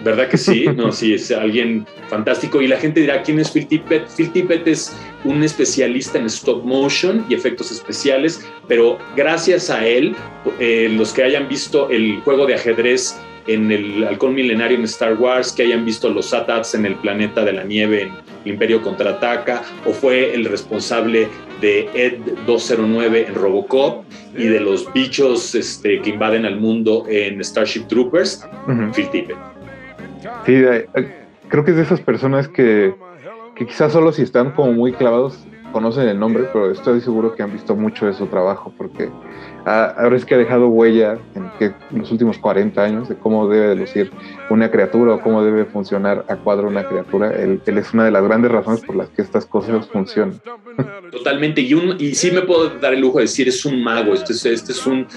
¿Verdad 0.03 0.29
que 0.29 0.37
sí? 0.37 0.65
No, 0.75 0.91
sí, 0.91 1.13
es 1.13 1.31
alguien 1.31 1.85
fantástico. 2.09 2.61
Y 2.61 2.67
la 2.67 2.77
gente 2.77 3.01
dirá, 3.01 3.21
¿quién 3.21 3.39
es 3.39 3.51
Phil 3.51 3.67
Tippett? 3.67 4.07
Phil 4.15 4.31
Tippett 4.31 4.67
es 4.67 4.95
un 5.23 5.43
especialista 5.43 6.17
en 6.17 6.25
stop 6.25 6.63
motion 6.63 7.25
y 7.29 7.35
efectos 7.35 7.71
especiales, 7.71 8.45
pero 8.67 8.97
gracias 9.15 9.69
a 9.69 9.85
él, 9.85 10.15
eh, 10.59 10.89
los 10.97 11.13
que 11.13 11.23
hayan 11.23 11.47
visto 11.47 11.89
el 11.89 12.19
juego 12.21 12.47
de 12.47 12.55
ajedrez 12.55 13.19
en 13.47 13.71
el 13.71 14.03
Halcón 14.03 14.35
Milenario 14.35 14.77
en 14.77 14.83
Star 14.85 15.15
Wars, 15.15 15.51
que 15.51 15.63
hayan 15.63 15.85
visto 15.85 16.09
los 16.09 16.33
ATATs 16.33 16.75
en 16.75 16.85
el 16.85 16.95
planeta 16.95 17.43
de 17.43 17.53
la 17.53 17.63
nieve 17.63 18.03
en 18.03 18.11
el 18.45 18.51
Imperio 18.53 18.81
Contraataca, 18.81 19.63
o 19.85 19.93
fue 19.93 20.33
el 20.33 20.45
responsable 20.45 21.27
de 21.59 21.89
Ed 21.93 22.19
209 22.45 23.25
en 23.27 23.35
Robocop 23.35 24.03
y 24.35 24.45
de 24.45 24.59
los 24.59 24.91
bichos 24.93 25.53
este, 25.55 26.01
que 26.01 26.11
invaden 26.11 26.45
al 26.45 26.59
mundo 26.59 27.05
en 27.07 27.43
Starship 27.43 27.87
Troopers, 27.87 28.43
Phil 28.95 29.09
Tippett. 29.09 29.37
Sí, 30.45 30.63
creo 31.47 31.65
que 31.65 31.71
es 31.71 31.77
de 31.77 31.83
esas 31.83 32.01
personas 32.01 32.47
que, 32.47 32.93
que 33.55 33.65
quizás 33.65 33.91
solo 33.91 34.11
si 34.11 34.21
están 34.21 34.51
como 34.51 34.71
muy 34.73 34.93
clavados 34.93 35.45
conocen 35.71 36.07
el 36.07 36.19
nombre, 36.19 36.43
pero 36.51 36.71
estoy 36.71 37.01
seguro 37.01 37.35
que 37.35 37.43
han 37.43 37.51
visto 37.51 37.75
mucho 37.75 38.05
de 38.05 38.13
su 38.13 38.27
trabajo 38.27 38.73
porque 38.77 39.09
ahora 39.65 40.15
es 40.15 40.25
que 40.25 40.35
ha 40.35 40.37
dejado 40.37 40.67
huella 40.67 41.17
en, 41.35 41.49
que, 41.57 41.73
los 41.95 42.11
últimos 42.11 42.37
40 42.37 42.83
años 42.83 43.09
de 43.09 43.15
cómo 43.15 43.47
debe 43.47 43.75
lucir 43.75 44.11
una 44.49 44.69
criatura 44.69 45.15
o 45.15 45.21
cómo 45.21 45.43
debe 45.43 45.65
funcionar 45.65 46.25
a 46.27 46.35
cuadro 46.35 46.67
una 46.67 46.87
criatura. 46.87 47.31
Él, 47.31 47.61
es 47.65 47.93
una 47.93 48.05
de 48.05 48.11
las 48.11 48.23
grandes 48.23 48.51
razones 48.51 48.81
por 48.81 48.95
las 48.95 49.09
que 49.09 49.21
estas 49.21 49.45
cosas 49.45 49.87
funcionan. 49.87 50.39
Totalmente, 51.11 51.61
y, 51.61 51.73
un, 51.73 51.95
y 51.99 52.15
sí 52.15 52.31
me 52.31 52.41
puedo 52.41 52.69
dar 52.79 52.93
el 52.93 53.01
lujo 53.01 53.17
de 53.17 53.23
decir, 53.23 53.47
es 53.47 53.65
un 53.65 53.83
mago, 53.83 54.13
este 54.13 54.33
es, 54.33 54.45
este 54.45 54.71
es 54.71 54.85
un, 54.85 55.07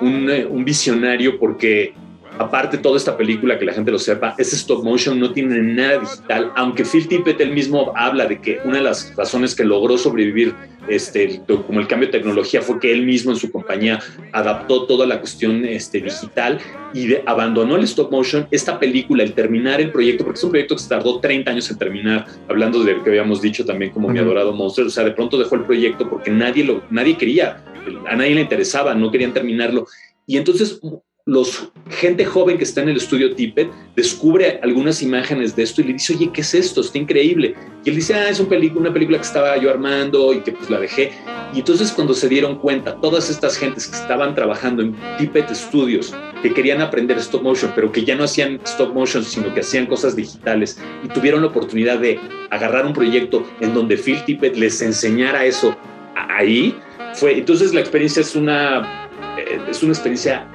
un, 0.00 0.30
eh, 0.30 0.46
un 0.46 0.64
visionario 0.64 1.38
porque 1.38 1.94
aparte 2.38 2.78
toda 2.78 2.96
esta 2.96 3.16
película, 3.16 3.58
que 3.58 3.64
la 3.64 3.72
gente 3.72 3.90
lo 3.90 3.98
sepa, 3.98 4.34
es 4.38 4.52
stop 4.52 4.84
motion, 4.84 5.18
no 5.18 5.32
tiene 5.32 5.60
nada 5.60 5.98
digital, 5.98 6.52
aunque 6.56 6.84
Phil 6.84 7.08
Tippett 7.08 7.40
él 7.40 7.52
mismo 7.52 7.92
habla 7.96 8.26
de 8.26 8.40
que 8.40 8.60
una 8.64 8.76
de 8.76 8.82
las 8.82 9.14
razones 9.16 9.54
que 9.54 9.64
logró 9.64 9.98
sobrevivir 9.98 10.54
este, 10.88 11.42
como 11.66 11.80
el 11.80 11.86
cambio 11.86 12.08
de 12.08 12.12
tecnología 12.12 12.62
fue 12.62 12.80
que 12.80 12.92
él 12.92 13.04
mismo 13.04 13.30
en 13.30 13.36
su 13.36 13.50
compañía 13.52 14.00
adaptó 14.32 14.86
toda 14.86 15.06
la 15.06 15.20
cuestión 15.20 15.64
este, 15.64 16.00
digital 16.00 16.58
y 16.94 17.14
abandonó 17.26 17.76
el 17.76 17.84
stop 17.84 18.10
motion. 18.10 18.48
Esta 18.50 18.78
película, 18.78 19.22
el 19.22 19.34
terminar 19.34 19.80
el 19.80 19.92
proyecto, 19.92 20.24
porque 20.24 20.38
es 20.38 20.44
un 20.44 20.50
proyecto 20.50 20.76
que 20.76 20.82
se 20.82 20.88
tardó 20.88 21.20
30 21.20 21.50
años 21.50 21.70
en 21.70 21.78
terminar, 21.78 22.26
hablando 22.48 22.82
de 22.82 22.94
lo 22.94 23.04
que 23.04 23.10
habíamos 23.10 23.42
dicho 23.42 23.64
también 23.64 23.90
como 23.90 24.08
mi 24.08 24.18
adorado 24.18 24.52
monstruo, 24.52 24.86
o 24.86 24.90
sea, 24.90 25.04
de 25.04 25.12
pronto 25.12 25.38
dejó 25.38 25.56
el 25.56 25.64
proyecto 25.64 26.08
porque 26.08 26.30
nadie, 26.30 26.64
lo, 26.64 26.82
nadie 26.90 27.16
quería, 27.16 27.64
a 28.08 28.16
nadie 28.16 28.34
le 28.34 28.40
interesaba, 28.40 28.94
no 28.94 29.10
querían 29.10 29.34
terminarlo. 29.34 29.86
Y 30.26 30.36
entonces 30.36 30.80
los 31.28 31.70
gente 31.90 32.24
joven 32.24 32.56
que 32.56 32.64
está 32.64 32.80
en 32.80 32.88
el 32.88 32.96
estudio 32.96 33.34
Tippett 33.34 33.70
descubre 33.94 34.60
algunas 34.62 35.02
imágenes 35.02 35.54
de 35.54 35.62
esto 35.62 35.82
y 35.82 35.84
le 35.84 35.92
dice, 35.92 36.14
oye, 36.14 36.30
¿qué 36.32 36.40
es 36.40 36.54
esto? 36.54 36.80
Está 36.80 36.96
increíble. 36.96 37.54
Y 37.84 37.90
él 37.90 37.96
dice, 37.96 38.14
ah, 38.14 38.30
es 38.30 38.40
una 38.40 38.48
película, 38.48 39.18
que 39.18 39.26
estaba 39.26 39.54
yo 39.58 39.68
armando 39.68 40.32
y 40.32 40.40
que 40.40 40.52
pues 40.52 40.70
la 40.70 40.80
dejé. 40.80 41.12
Y 41.52 41.58
entonces 41.58 41.92
cuando 41.92 42.14
se 42.14 42.30
dieron 42.30 42.56
cuenta, 42.58 42.98
todas 43.02 43.28
estas 43.28 43.58
gentes 43.58 43.88
que 43.88 43.96
estaban 43.96 44.34
trabajando 44.34 44.82
en 44.82 44.96
Tippett 45.18 45.50
Studios, 45.54 46.14
que 46.42 46.54
querían 46.54 46.80
aprender 46.80 47.18
stop 47.18 47.42
motion, 47.42 47.72
pero 47.74 47.92
que 47.92 48.06
ya 48.06 48.14
no 48.14 48.24
hacían 48.24 48.58
stop 48.64 48.94
motion, 48.94 49.22
sino 49.22 49.52
que 49.52 49.60
hacían 49.60 49.84
cosas 49.84 50.16
digitales, 50.16 50.80
y 51.04 51.08
tuvieron 51.08 51.42
la 51.42 51.48
oportunidad 51.48 51.98
de 51.98 52.18
agarrar 52.48 52.86
un 52.86 52.94
proyecto 52.94 53.46
en 53.60 53.74
donde 53.74 53.98
Phil 53.98 54.24
Tippett 54.24 54.56
les 54.56 54.80
enseñara 54.80 55.44
eso 55.44 55.76
ahí, 56.14 56.74
fue, 57.12 57.36
entonces 57.36 57.74
la 57.74 57.80
experiencia 57.80 58.22
es 58.22 58.34
una, 58.34 59.10
eh, 59.38 59.60
es 59.68 59.82
una 59.82 59.92
experiencia 59.92 60.46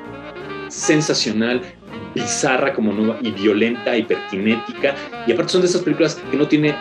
sensacional, 0.74 1.61
bizarra 2.15 2.74
como 2.74 2.91
nueva 2.91 3.17
y 3.21 3.32
violenta, 3.32 3.95
hiperkinética. 3.95 4.95
Y 5.28 5.32
aparte 5.32 5.51
son 5.51 5.61
de 5.61 5.67
esas 5.67 5.82
películas 5.82 6.21
que 6.32 6.38
no 6.38 6.47
tiene 6.47 6.76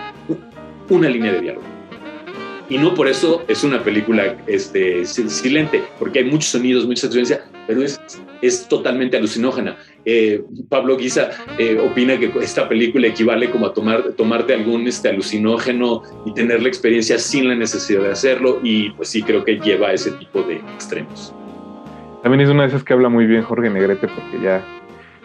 una 0.89 1.09
línea 1.09 1.33
de 1.33 1.41
diálogo. 1.41 1.67
Y 2.69 2.79
no 2.79 2.95
por 2.95 3.07
eso 3.07 3.43
es 3.49 3.65
una 3.65 3.85
película 3.85 4.37
este, 4.47 5.05
silente, 5.05 5.83
porque 5.99 6.21
hay 6.21 6.25
muchos 6.25 6.53
sonidos, 6.53 6.87
mucha 6.87 7.07
experiencia, 7.07 7.45
pero 7.67 7.83
es, 7.83 8.01
es 8.41 8.67
totalmente 8.67 9.19
alucinógena. 9.19 9.77
Eh, 10.07 10.43
Pablo 10.71 10.97
Guisa 10.97 11.31
eh, 11.59 11.79
opina 11.79 12.19
que 12.19 12.33
esta 12.41 12.69
película 12.69 13.09
equivale 13.09 13.51
como 13.51 13.67
a 13.67 13.75
tomar, 13.75 14.15
tomarte 14.15 14.55
algún 14.55 14.87
este, 14.87 15.11
alucinógeno 15.11 16.03
y 16.25 16.33
tener 16.33 16.63
la 16.63 16.69
experiencia 16.69 17.19
sin 17.19 17.47
la 17.49 17.55
necesidad 17.55 18.03
de 18.03 18.13
hacerlo 18.13 18.61
y 18.63 18.91
pues 18.91 19.11
sí 19.11 19.23
creo 19.23 19.45
que 19.45 19.59
lleva 19.59 19.89
a 19.89 19.93
ese 19.93 20.13
tipo 20.13 20.43
de 20.43 20.57
extremos. 20.75 21.35
También 22.23 22.41
es 22.41 22.49
una 22.49 22.63
de 22.63 22.69
esas 22.69 22.85
que 22.85 22.93
habla 22.93 23.09
muy 23.09 23.27
bien 23.27 23.43
Jorge 23.43 23.69
Negrete 23.69 24.09
porque 24.09 24.41
ya, 24.43 24.65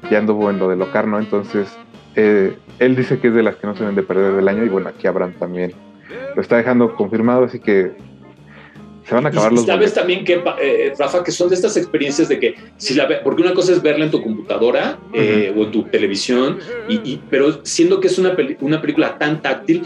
ya 0.10 0.18
anduvo 0.18 0.50
en 0.50 0.58
lo 0.58 0.70
de 0.70 0.76
Locarno, 0.76 1.20
entonces 1.20 1.78
eh, 2.16 2.56
él 2.80 2.96
dice 2.96 3.20
que 3.20 3.28
es 3.28 3.34
de 3.34 3.44
las 3.44 3.56
que 3.56 3.68
no 3.68 3.74
se 3.76 3.82
deben 3.82 3.96
de 3.96 4.04
perder 4.04 4.34
del 4.34 4.48
año 4.48 4.64
y 4.66 4.70
bueno, 4.70 4.90
aquí 4.90 5.06
Abraham 5.08 5.34
también 5.38 5.74
lo 6.36 6.42
está 6.42 6.58
dejando 6.58 6.96
confirmado, 6.96 7.46
así 7.46 7.60
que 7.60 7.92
se 9.08 9.16
van 9.16 9.26
a 9.26 9.30
acabar 9.30 9.54
los. 9.54 9.66
Sabes 9.66 9.94
también 9.94 10.26
que, 10.26 10.42
eh, 10.60 10.94
Rafa, 10.98 11.24
que 11.24 11.32
son 11.32 11.50
de 11.50 11.56
estas 11.56 11.78
experiencias 11.78 12.28
de 12.28 12.40
que, 12.40 12.56
si 12.76 12.94
la 12.94 13.08
porque 13.24 13.42
una 13.42 13.54
cosa 13.54 13.72
es 13.72 13.82
verla 13.82 14.06
en 14.06 14.12
tu 14.12 14.22
computadora 14.22 15.00
eh, 15.14 15.54
o 15.56 15.64
en 15.64 15.72
tu 15.72 15.84
televisión, 15.84 16.60
y, 16.90 17.22
pero 17.30 17.64
siendo 17.64 18.02
que 18.02 18.08
es 18.08 18.18
una, 18.18 18.36
una 18.60 18.82
película 18.82 19.18
tan 19.18 19.42
táctil, 19.42 19.84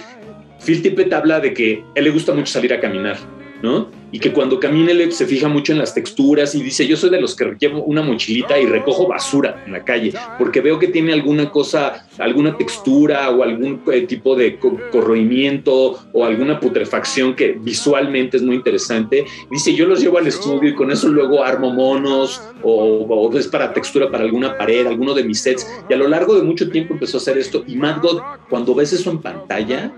Phil 0.65 0.81
Tippett 0.81 1.13
habla 1.13 1.39
de 1.39 1.53
que 1.53 1.83
él 1.93 2.03
le 2.03 2.09
gusta 2.09 2.33
mucho 2.33 2.51
salir 2.51 2.73
a 2.73 2.79
caminar. 2.79 3.17
¿No? 3.61 3.89
Y 4.11 4.19
que 4.19 4.33
cuando 4.33 4.59
camina 4.59 4.91
se 5.11 5.25
fija 5.25 5.47
mucho 5.47 5.71
en 5.71 5.79
las 5.79 5.93
texturas 5.93 6.53
y 6.53 6.61
dice, 6.61 6.85
yo 6.85 6.97
soy 6.97 7.09
de 7.09 7.21
los 7.21 7.35
que 7.35 7.55
llevo 7.59 7.83
una 7.83 8.01
mochilita 8.01 8.59
y 8.59 8.65
recojo 8.65 9.07
basura 9.07 9.63
en 9.65 9.71
la 9.71 9.85
calle, 9.85 10.13
porque 10.37 10.59
veo 10.59 10.79
que 10.79 10.87
tiene 10.87 11.13
alguna 11.13 11.49
cosa, 11.49 12.07
alguna 12.17 12.57
textura 12.57 13.29
o 13.29 13.41
algún 13.41 13.81
eh, 13.91 14.01
tipo 14.01 14.35
de 14.35 14.59
corroimiento 14.91 15.97
o 16.11 16.25
alguna 16.25 16.59
putrefacción 16.59 17.35
que 17.35 17.53
visualmente 17.53 18.37
es 18.37 18.43
muy 18.43 18.55
interesante. 18.55 19.25
Dice, 19.49 19.73
yo 19.73 19.85
los 19.85 20.01
llevo 20.01 20.17
al 20.17 20.27
estudio 20.27 20.69
y 20.69 20.75
con 20.75 20.91
eso 20.91 21.07
luego 21.07 21.43
armo 21.43 21.71
monos 21.71 22.41
o, 22.63 23.31
es 23.37 23.47
para 23.47 23.73
textura 23.73 24.11
para 24.11 24.25
alguna 24.25 24.57
pared, 24.57 24.87
alguno 24.87 25.13
de 25.13 25.23
mis 25.23 25.39
sets. 25.39 25.67
Y 25.89 25.93
a 25.93 25.97
lo 25.97 26.07
largo 26.07 26.35
de 26.35 26.43
mucho 26.43 26.69
tiempo 26.69 26.93
empezó 26.93 27.17
a 27.17 27.21
hacer 27.21 27.37
esto. 27.37 27.63
Y 27.65 27.75
Mad 27.75 28.01
God, 28.01 28.21
cuando 28.49 28.75
ves 28.75 28.91
eso 28.93 29.09
en 29.09 29.19
pantalla, 29.19 29.93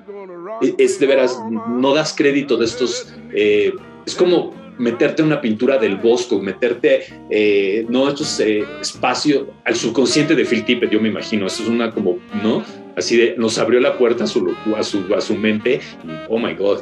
es 0.78 1.00
de 1.00 1.08
veras, 1.08 1.42
no 1.70 1.94
das 1.94 2.14
crédito 2.16 2.58
de 2.58 2.66
estos, 2.66 3.14
eh, 3.34 3.74
es 4.06 4.16
como 4.16 4.54
meterte 4.78 5.22
en 5.22 5.28
una 5.28 5.42
pintura 5.42 5.78
del 5.78 5.98
bosco, 5.98 6.40
meterte, 6.40 7.04
eh, 7.30 7.86
no, 7.90 8.10
estos 8.10 8.40
eh, 8.40 8.64
espacio 8.82 9.48
al 9.66 9.76
subconsciente 9.76 10.36
de 10.36 10.46
Phil 10.46 10.66
Tippett, 10.66 10.92
yo 10.92 11.00
me 11.00 11.10
imagino, 11.10 11.48
eso 11.48 11.64
es 11.64 11.70
una 11.70 11.92
como, 11.92 12.18
¿no? 12.42 12.64
Así 12.96 13.18
de, 13.18 13.36
nos 13.38 13.58
abrió 13.58 13.80
la 13.80 13.98
puerta 13.98 14.24
a 14.24 14.28
su, 14.28 14.54
a 14.76 14.84
su, 14.84 15.14
a 15.16 15.22
su 15.22 15.36
mente, 15.36 15.80
y, 16.04 16.10
oh 16.30 16.40
my 16.40 16.54
God. 16.54 16.80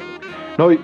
No, 0.57 0.72
y, 0.72 0.76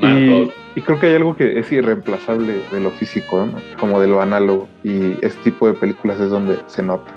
y, 0.75 0.81
creo 0.81 0.99
que 0.99 1.07
hay 1.07 1.15
algo 1.15 1.35
que 1.35 1.59
es 1.59 1.71
irreemplazable 1.71 2.61
de 2.71 2.79
lo 2.79 2.91
físico, 2.91 3.47
como 3.79 3.99
de 3.99 4.07
lo 4.07 4.21
análogo, 4.21 4.67
y 4.83 5.13
este 5.21 5.51
tipo 5.51 5.67
de 5.67 5.73
películas 5.73 6.19
es 6.21 6.29
donde 6.29 6.57
se 6.67 6.81
nota. 6.81 7.13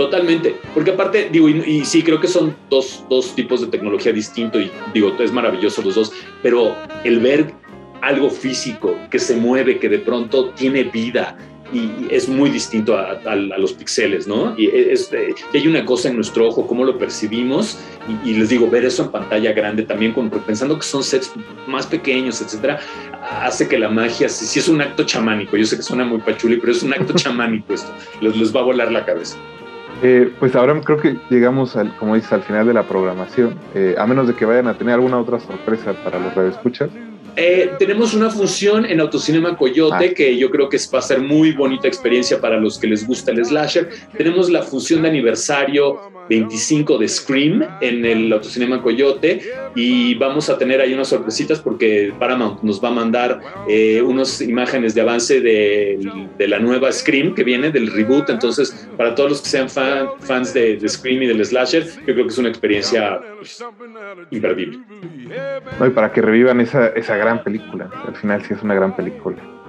Totalmente, 0.00 0.56
porque 0.72 0.92
aparte, 0.92 1.28
digo, 1.30 1.46
y, 1.46 1.84
sí, 1.84 2.02
creo 2.02 2.18
que 2.18 2.26
son 2.26 2.56
dos, 2.70 3.04
dos, 3.10 3.34
tipos 3.34 3.60
de 3.60 3.66
tecnología 3.66 4.14
distinto 4.14 4.58
y 4.58 4.70
digo, 4.94 5.14
es 5.18 5.30
maravilloso 5.30 5.82
los 5.82 5.94
dos, 5.94 6.10
pero 6.42 6.74
el 7.04 7.20
ver 7.20 7.52
algo 8.00 8.30
físico 8.30 8.96
que 9.10 9.18
se 9.18 9.36
mueve, 9.36 9.78
que 9.78 9.90
de 9.90 9.98
pronto 9.98 10.52
tiene 10.52 10.84
vida 10.84 11.36
y 11.70 12.06
es 12.08 12.30
muy 12.30 12.48
distinto 12.48 12.96
a, 12.96 13.36
los 13.36 13.74
píxeles, 13.74 14.26
¿no? 14.26 14.54
Y, 14.56 14.68
es, 14.68 15.12
eh, 15.12 15.34
hay 15.52 15.68
una 15.68 15.84
cosa 15.84 16.08
en 16.08 16.14
nuestro 16.16 16.48
ojo, 16.48 16.66
cómo 16.66 16.82
lo 16.82 16.96
percibimos, 16.96 17.78
y, 18.24 18.32
les 18.32 18.48
digo, 18.48 18.70
ver 18.70 18.86
eso 18.86 19.02
en 19.02 19.10
pantalla 19.10 19.52
grande 19.52 19.82
también, 19.82 20.14
pensando 20.46 20.78
que 20.78 20.84
son 20.86 21.04
sets 21.04 21.30
más 21.66 21.86
pequeños, 21.86 22.40
etcétera, 22.40 22.80
hace 23.42 23.68
que 23.68 23.78
la 23.78 23.90
magia, 23.90 24.30
si, 24.30 24.58
es 24.58 24.66
un 24.66 24.80
acto 24.80 25.04
chamánico, 25.04 25.58
yo 25.58 25.66
sé 25.66 25.76
que 25.76 25.82
suena 25.82 26.06
muy 26.06 26.20
pachuli, 26.20 26.56
pero 26.56 26.72
es 26.72 26.82
un 26.82 26.94
acto 26.94 27.12
chamánico 27.16 27.74
esto, 27.74 27.92
les, 28.22 28.34
les 28.34 28.56
va 28.56 28.60
a 28.60 28.64
volar 28.64 28.90
la 28.90 29.04
cabeza. 29.04 29.36
Eh, 30.02 30.32
pues 30.38 30.56
ahora 30.56 30.80
creo 30.80 30.98
que 30.98 31.16
llegamos, 31.28 31.76
al, 31.76 31.94
como 31.96 32.14
dices, 32.14 32.32
al 32.32 32.42
final 32.42 32.66
de 32.66 32.74
la 32.74 32.84
programación. 32.84 33.58
Eh, 33.74 33.94
a 33.98 34.06
menos 34.06 34.26
de 34.26 34.34
que 34.34 34.44
vayan 34.44 34.68
a 34.68 34.74
tener 34.74 34.94
alguna 34.94 35.18
otra 35.18 35.38
sorpresa 35.38 35.92
para 36.04 36.18
los 36.18 36.34
radioescuchas. 36.34 36.90
Eh, 37.36 37.72
tenemos 37.78 38.14
una 38.14 38.28
función 38.28 38.84
en 38.84 39.00
Autocinema 39.00 39.56
Coyote 39.56 40.10
ah. 40.10 40.14
que 40.14 40.36
yo 40.36 40.50
creo 40.50 40.68
que 40.68 40.78
va 40.92 40.98
a 40.98 41.02
ser 41.02 41.20
muy 41.20 41.52
bonita 41.52 41.86
experiencia 41.86 42.40
para 42.40 42.58
los 42.58 42.78
que 42.78 42.86
les 42.86 43.06
gusta 43.06 43.30
el 43.30 43.44
slasher. 43.44 43.88
Tenemos 44.16 44.50
la 44.50 44.62
función 44.62 45.02
de 45.02 45.08
aniversario 45.08 46.00
25 46.30 46.96
de 46.98 47.08
Scream 47.08 47.66
en 47.80 48.04
el 48.04 48.32
Autocinema 48.32 48.80
Coyote 48.80 49.40
y 49.74 50.14
vamos 50.14 50.48
a 50.48 50.56
tener 50.56 50.80
ahí 50.80 50.94
unas 50.94 51.08
sorpresitas 51.08 51.60
porque 51.60 52.14
Paramount 52.18 52.62
nos 52.62 52.82
va 52.82 52.88
a 52.88 52.92
mandar 52.92 53.40
eh, 53.68 54.00
unas 54.00 54.40
imágenes 54.40 54.94
de 54.94 55.00
avance 55.00 55.40
de, 55.40 55.98
la 56.38 56.58
nueva 56.60 56.90
Scream 56.92 57.34
que 57.34 57.42
viene, 57.42 57.70
del 57.70 57.92
reboot. 57.92 58.30
Entonces, 58.30 58.88
para 58.96 59.14
todos 59.14 59.30
los 59.30 59.42
que 59.42 59.48
sean 59.48 59.68
fans 59.68 60.54
de, 60.54 60.88
Scream 60.88 61.22
y 61.22 61.26
del 61.26 61.44
slasher, 61.44 61.84
yo 61.84 62.14
creo 62.14 62.24
que 62.24 62.32
es 62.32 62.38
una 62.38 62.48
experiencia 62.48 63.20
imperdible. 64.30 64.78
y 65.84 65.90
para 65.90 66.12
que 66.12 66.22
revivan 66.22 66.60
esa, 66.60 66.88
esa 66.88 67.16
gran 67.16 67.42
película. 67.42 67.90
Al 68.06 68.14
final 68.14 68.42
sí 68.44 68.54
es 68.54 68.62
una 68.62 68.74
gran 68.74 68.94
película. 68.94 69.59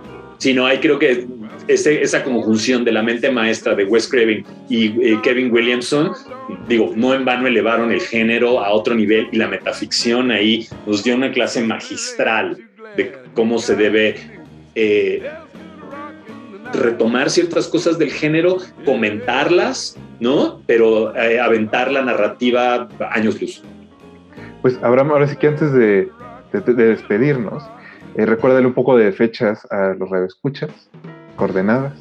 Sí, 0.41 0.55
no, 0.55 0.65
hay 0.65 0.79
creo 0.79 0.97
que 0.97 1.27
esa 1.67 2.23
conjunción 2.23 2.83
de 2.83 2.91
la 2.91 3.03
mente 3.03 3.29
maestra 3.29 3.75
de 3.75 3.85
Wes 3.85 4.07
Craven 4.07 4.43
y 4.69 4.87
eh, 4.87 5.19
Kevin 5.21 5.53
Williamson, 5.53 6.13
digo, 6.67 6.93
no 6.95 7.13
en 7.13 7.23
vano 7.25 7.45
elevaron 7.45 7.91
el 7.91 8.01
género 8.01 8.59
a 8.59 8.71
otro 8.71 8.95
nivel 8.95 9.27
y 9.31 9.37
la 9.37 9.47
metaficción 9.47 10.31
ahí 10.31 10.67
nos 10.87 11.03
dio 11.03 11.15
una 11.15 11.31
clase 11.31 11.61
magistral 11.61 12.57
de 12.97 13.13
cómo 13.35 13.59
se 13.59 13.75
debe 13.75 14.15
eh, 14.73 15.29
retomar 16.73 17.29
ciertas 17.29 17.67
cosas 17.67 17.99
del 17.99 18.09
género, 18.09 18.57
comentarlas, 18.83 19.95
¿no? 20.19 20.63
Pero 20.65 21.15
eh, 21.15 21.39
aventar 21.39 21.91
la 21.91 22.01
narrativa 22.01 22.89
años 23.11 23.39
luz. 23.39 23.61
Pues 24.63 24.75
Abraham, 24.81 25.11
ahora 25.11 25.27
sí 25.27 25.35
que 25.35 25.45
antes 25.45 25.71
de, 25.71 26.09
despedirnos, 26.51 27.61
eh, 28.15 28.25
recuérdale 28.25 28.67
un 28.67 28.73
poco 28.73 28.97
de 28.97 29.11
fechas 29.11 29.65
a 29.71 29.93
los 29.97 30.09
radioescuchas, 30.09 30.69
coordenadas. 31.35 31.93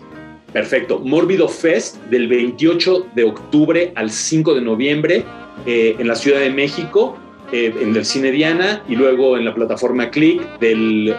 Perfecto. 0.53 0.99
Mórbido 0.99 1.49
Fest 1.49 1.97
del 2.07 2.27
28 2.27 3.07
de 3.15 3.25
octubre 3.25 3.93
al 3.95 4.11
5 4.11 4.55
de 4.55 4.61
noviembre 4.61 5.25
eh, 5.67 5.97
en 5.99 6.09
la 6.09 6.17
Ciudad 6.17 6.41
de 6.41 6.51
México, 6.51 7.17
eh, 7.53 7.73
en 7.81 7.95
el 7.95 8.05
Cine 8.05 8.33
Diana 8.33 8.83
y 8.89 8.97
luego 8.97 9.37
en 9.37 9.45
la 9.45 9.55
plataforma 9.55 10.11
Click 10.11 10.59
del 10.59 11.15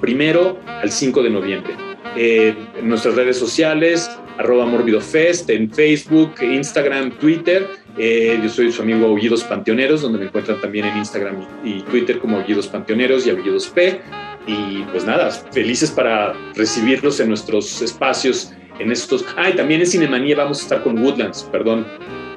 primero 0.00 0.58
al 0.66 0.90
5 0.90 1.22
de 1.22 1.30
noviembre. 1.30 1.74
en 2.14 2.88
nuestras 2.88 3.14
redes 3.14 3.38
sociales, 3.38 4.10
arroba 4.38 4.66
Mórbido 4.66 5.00
Fest, 5.00 5.48
en 5.50 5.70
Facebook, 5.72 6.34
Instagram, 6.42 7.12
Twitter 7.12 7.66
eh, 7.98 8.40
yo 8.42 8.48
soy 8.48 8.72
su 8.72 8.82
amigo 8.82 9.06
Aullidos 9.06 9.44
Panteoneros, 9.44 10.02
donde 10.02 10.18
me 10.18 10.26
encuentran 10.26 10.60
también 10.60 10.86
en 10.86 10.96
Instagram 10.96 11.46
y, 11.64 11.82
Twitter 11.82 12.18
como 12.18 12.38
Aullidos 12.38 12.66
Panteoneros 12.68 13.26
y 13.26 13.30
Aullidos 13.30 13.68
P. 13.68 14.00
Y 14.46 14.82
pues 14.90 15.04
nada, 15.04 15.30
felices 15.30 15.90
para 15.90 16.34
recibirlos 16.54 17.20
en 17.20 17.28
nuestros 17.28 17.80
espacios, 17.82 18.52
en 18.78 18.90
estos... 18.90 19.24
Ah, 19.36 19.50
y 19.50 19.54
también 19.54 19.80
en 19.80 19.86
Cinemanía 19.86 20.36
vamos 20.36 20.60
a 20.60 20.62
estar 20.62 20.82
con 20.82 20.98
Woodlands, 20.98 21.44
perdón. 21.52 21.86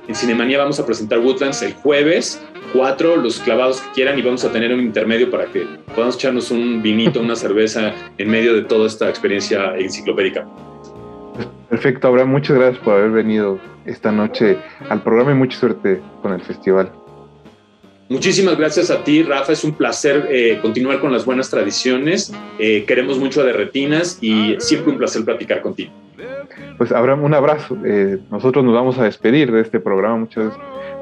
En 0.08 0.14
Cinemanía 0.14 0.60
vamos 0.60 0.80
a 0.80 0.86
presentar 0.86 1.20
Woodlands 1.20 1.64
el 1.64 1.74
jueves, 1.74 2.40
cuatro, 2.74 3.16
los 3.16 3.40
clavados 3.40 3.82
que 3.82 3.92
quieran, 3.94 4.20
y 4.20 4.22
vamos 4.22 4.44
a 4.46 4.52
tener 4.52 4.72
un 4.72 4.82
intermedio 4.82 5.32
para 5.32 5.46
que 5.46 5.66
podamos 5.96 6.16
echarnos 6.16 6.52
un 6.52 6.82
vinito, 6.84 7.20
una 7.20 7.36
cerveza 7.36 7.94
en 8.18 8.30
medio 8.30 8.54
de 8.54 8.64
toda 8.64 8.86
esta 8.86 9.10
experiencia 9.10 9.76
enciclopédica. 9.78 10.46
Perfecto, 11.70 12.08
Abraham, 12.08 12.30
muchas 12.30 12.58
gracias 12.58 12.84
por 12.84 12.94
haber 12.94 13.12
venido 13.12 13.60
esta 13.86 14.12
noche 14.12 14.58
al 14.90 15.02
programa 15.02 15.32
y 15.32 15.36
mucha 15.36 15.58
suerte 15.58 16.02
con 16.22 16.34
el 16.34 16.42
festival. 16.42 16.92
Muchísimas 18.08 18.56
gracias 18.56 18.92
a 18.92 19.04
ti, 19.04 19.24
Rafa. 19.24 19.52
Es 19.52 19.64
un 19.64 19.74
placer 19.74 20.28
eh, 20.30 20.60
continuar 20.62 21.00
con 21.00 21.12
las 21.12 21.26
buenas 21.26 21.50
tradiciones. 21.50 22.32
Eh, 22.60 22.86
queremos 22.86 23.18
mucho 23.18 23.42
a 23.42 23.46
Derretinas 23.46 24.20
y 24.22 24.56
siempre 24.60 24.92
un 24.92 25.00
placer 25.00 25.26
platicar 25.26 25.62
contigo. 25.62 25.92
Pues 26.78 26.92
Abraham, 26.92 27.24
un 27.24 27.34
abrazo. 27.34 27.76
Eh, 27.84 28.20
nosotros 28.30 28.64
nos 28.64 28.76
vamos 28.76 29.00
a 29.00 29.06
despedir 29.06 29.52
de 29.52 29.62
este 29.62 29.80
programa. 29.80 30.18
Muchas, 30.18 30.54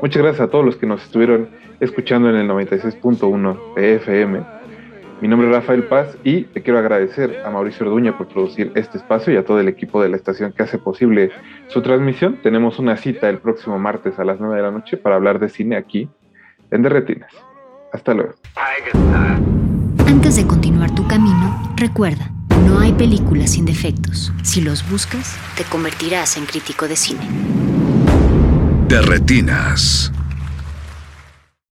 muchas 0.02 0.22
gracias 0.22 0.48
a 0.48 0.50
todos 0.50 0.64
los 0.64 0.78
que 0.78 0.86
nos 0.86 1.04
estuvieron 1.04 1.50
escuchando 1.82 2.30
en 2.30 2.36
el 2.38 2.48
96.1 2.48 3.58
FM. 3.76 4.63
Mi 5.22 5.28
nombre 5.28 5.48
es 5.48 5.56
Rafael 5.56 5.84
Paz 5.84 6.18
y 6.24 6.44
te 6.44 6.62
quiero 6.62 6.80
agradecer 6.80 7.42
a 7.46 7.50
Mauricio 7.50 7.86
Orduña 7.86 8.18
por 8.18 8.28
producir 8.28 8.72
este 8.76 8.98
espacio 8.98 9.34
y 9.34 9.38
a 9.38 9.46
todo 9.46 9.60
el 9.60 9.68
equipo 9.68 10.02
de 10.02 10.10
la 10.10 10.18
estación 10.18 10.52
que 10.52 10.64
hace 10.64 10.78
posible 10.78 11.32
su 11.68 11.82
transmisión. 11.82 12.40
Tenemos 12.44 12.80
una 12.80 12.98
cita 12.98 13.30
el 13.30 13.40
próximo 13.40 13.80
martes 13.80 14.20
a 14.20 14.26
las 14.26 14.40
9 14.40 14.56
de 14.58 14.62
la 14.62 14.72
noche 14.72 14.98
para 14.98 15.16
hablar 15.16 15.40
de 15.40 15.50
cine 15.50 15.78
aquí 15.78 16.10
en 16.72 16.82
Derretinas. 16.82 17.32
Hasta 17.94 18.14
luego. 18.14 18.34
Antes 20.06 20.36
de 20.36 20.48
continuar 20.48 20.94
tu 20.94 21.08
camino, 21.08 21.74
recuerda, 21.78 22.30
no 22.66 22.80
hay 22.80 22.92
películas 22.94 23.52
sin 23.52 23.66
defectos. 23.66 24.34
Si 24.42 24.62
los 24.62 24.90
buscas, 24.90 25.38
te 25.56 25.64
convertirás 25.64 26.38
en 26.38 26.46
crítico 26.46 26.88
de 26.88 26.96
cine. 26.96 27.22
Derretinas. 28.88 30.12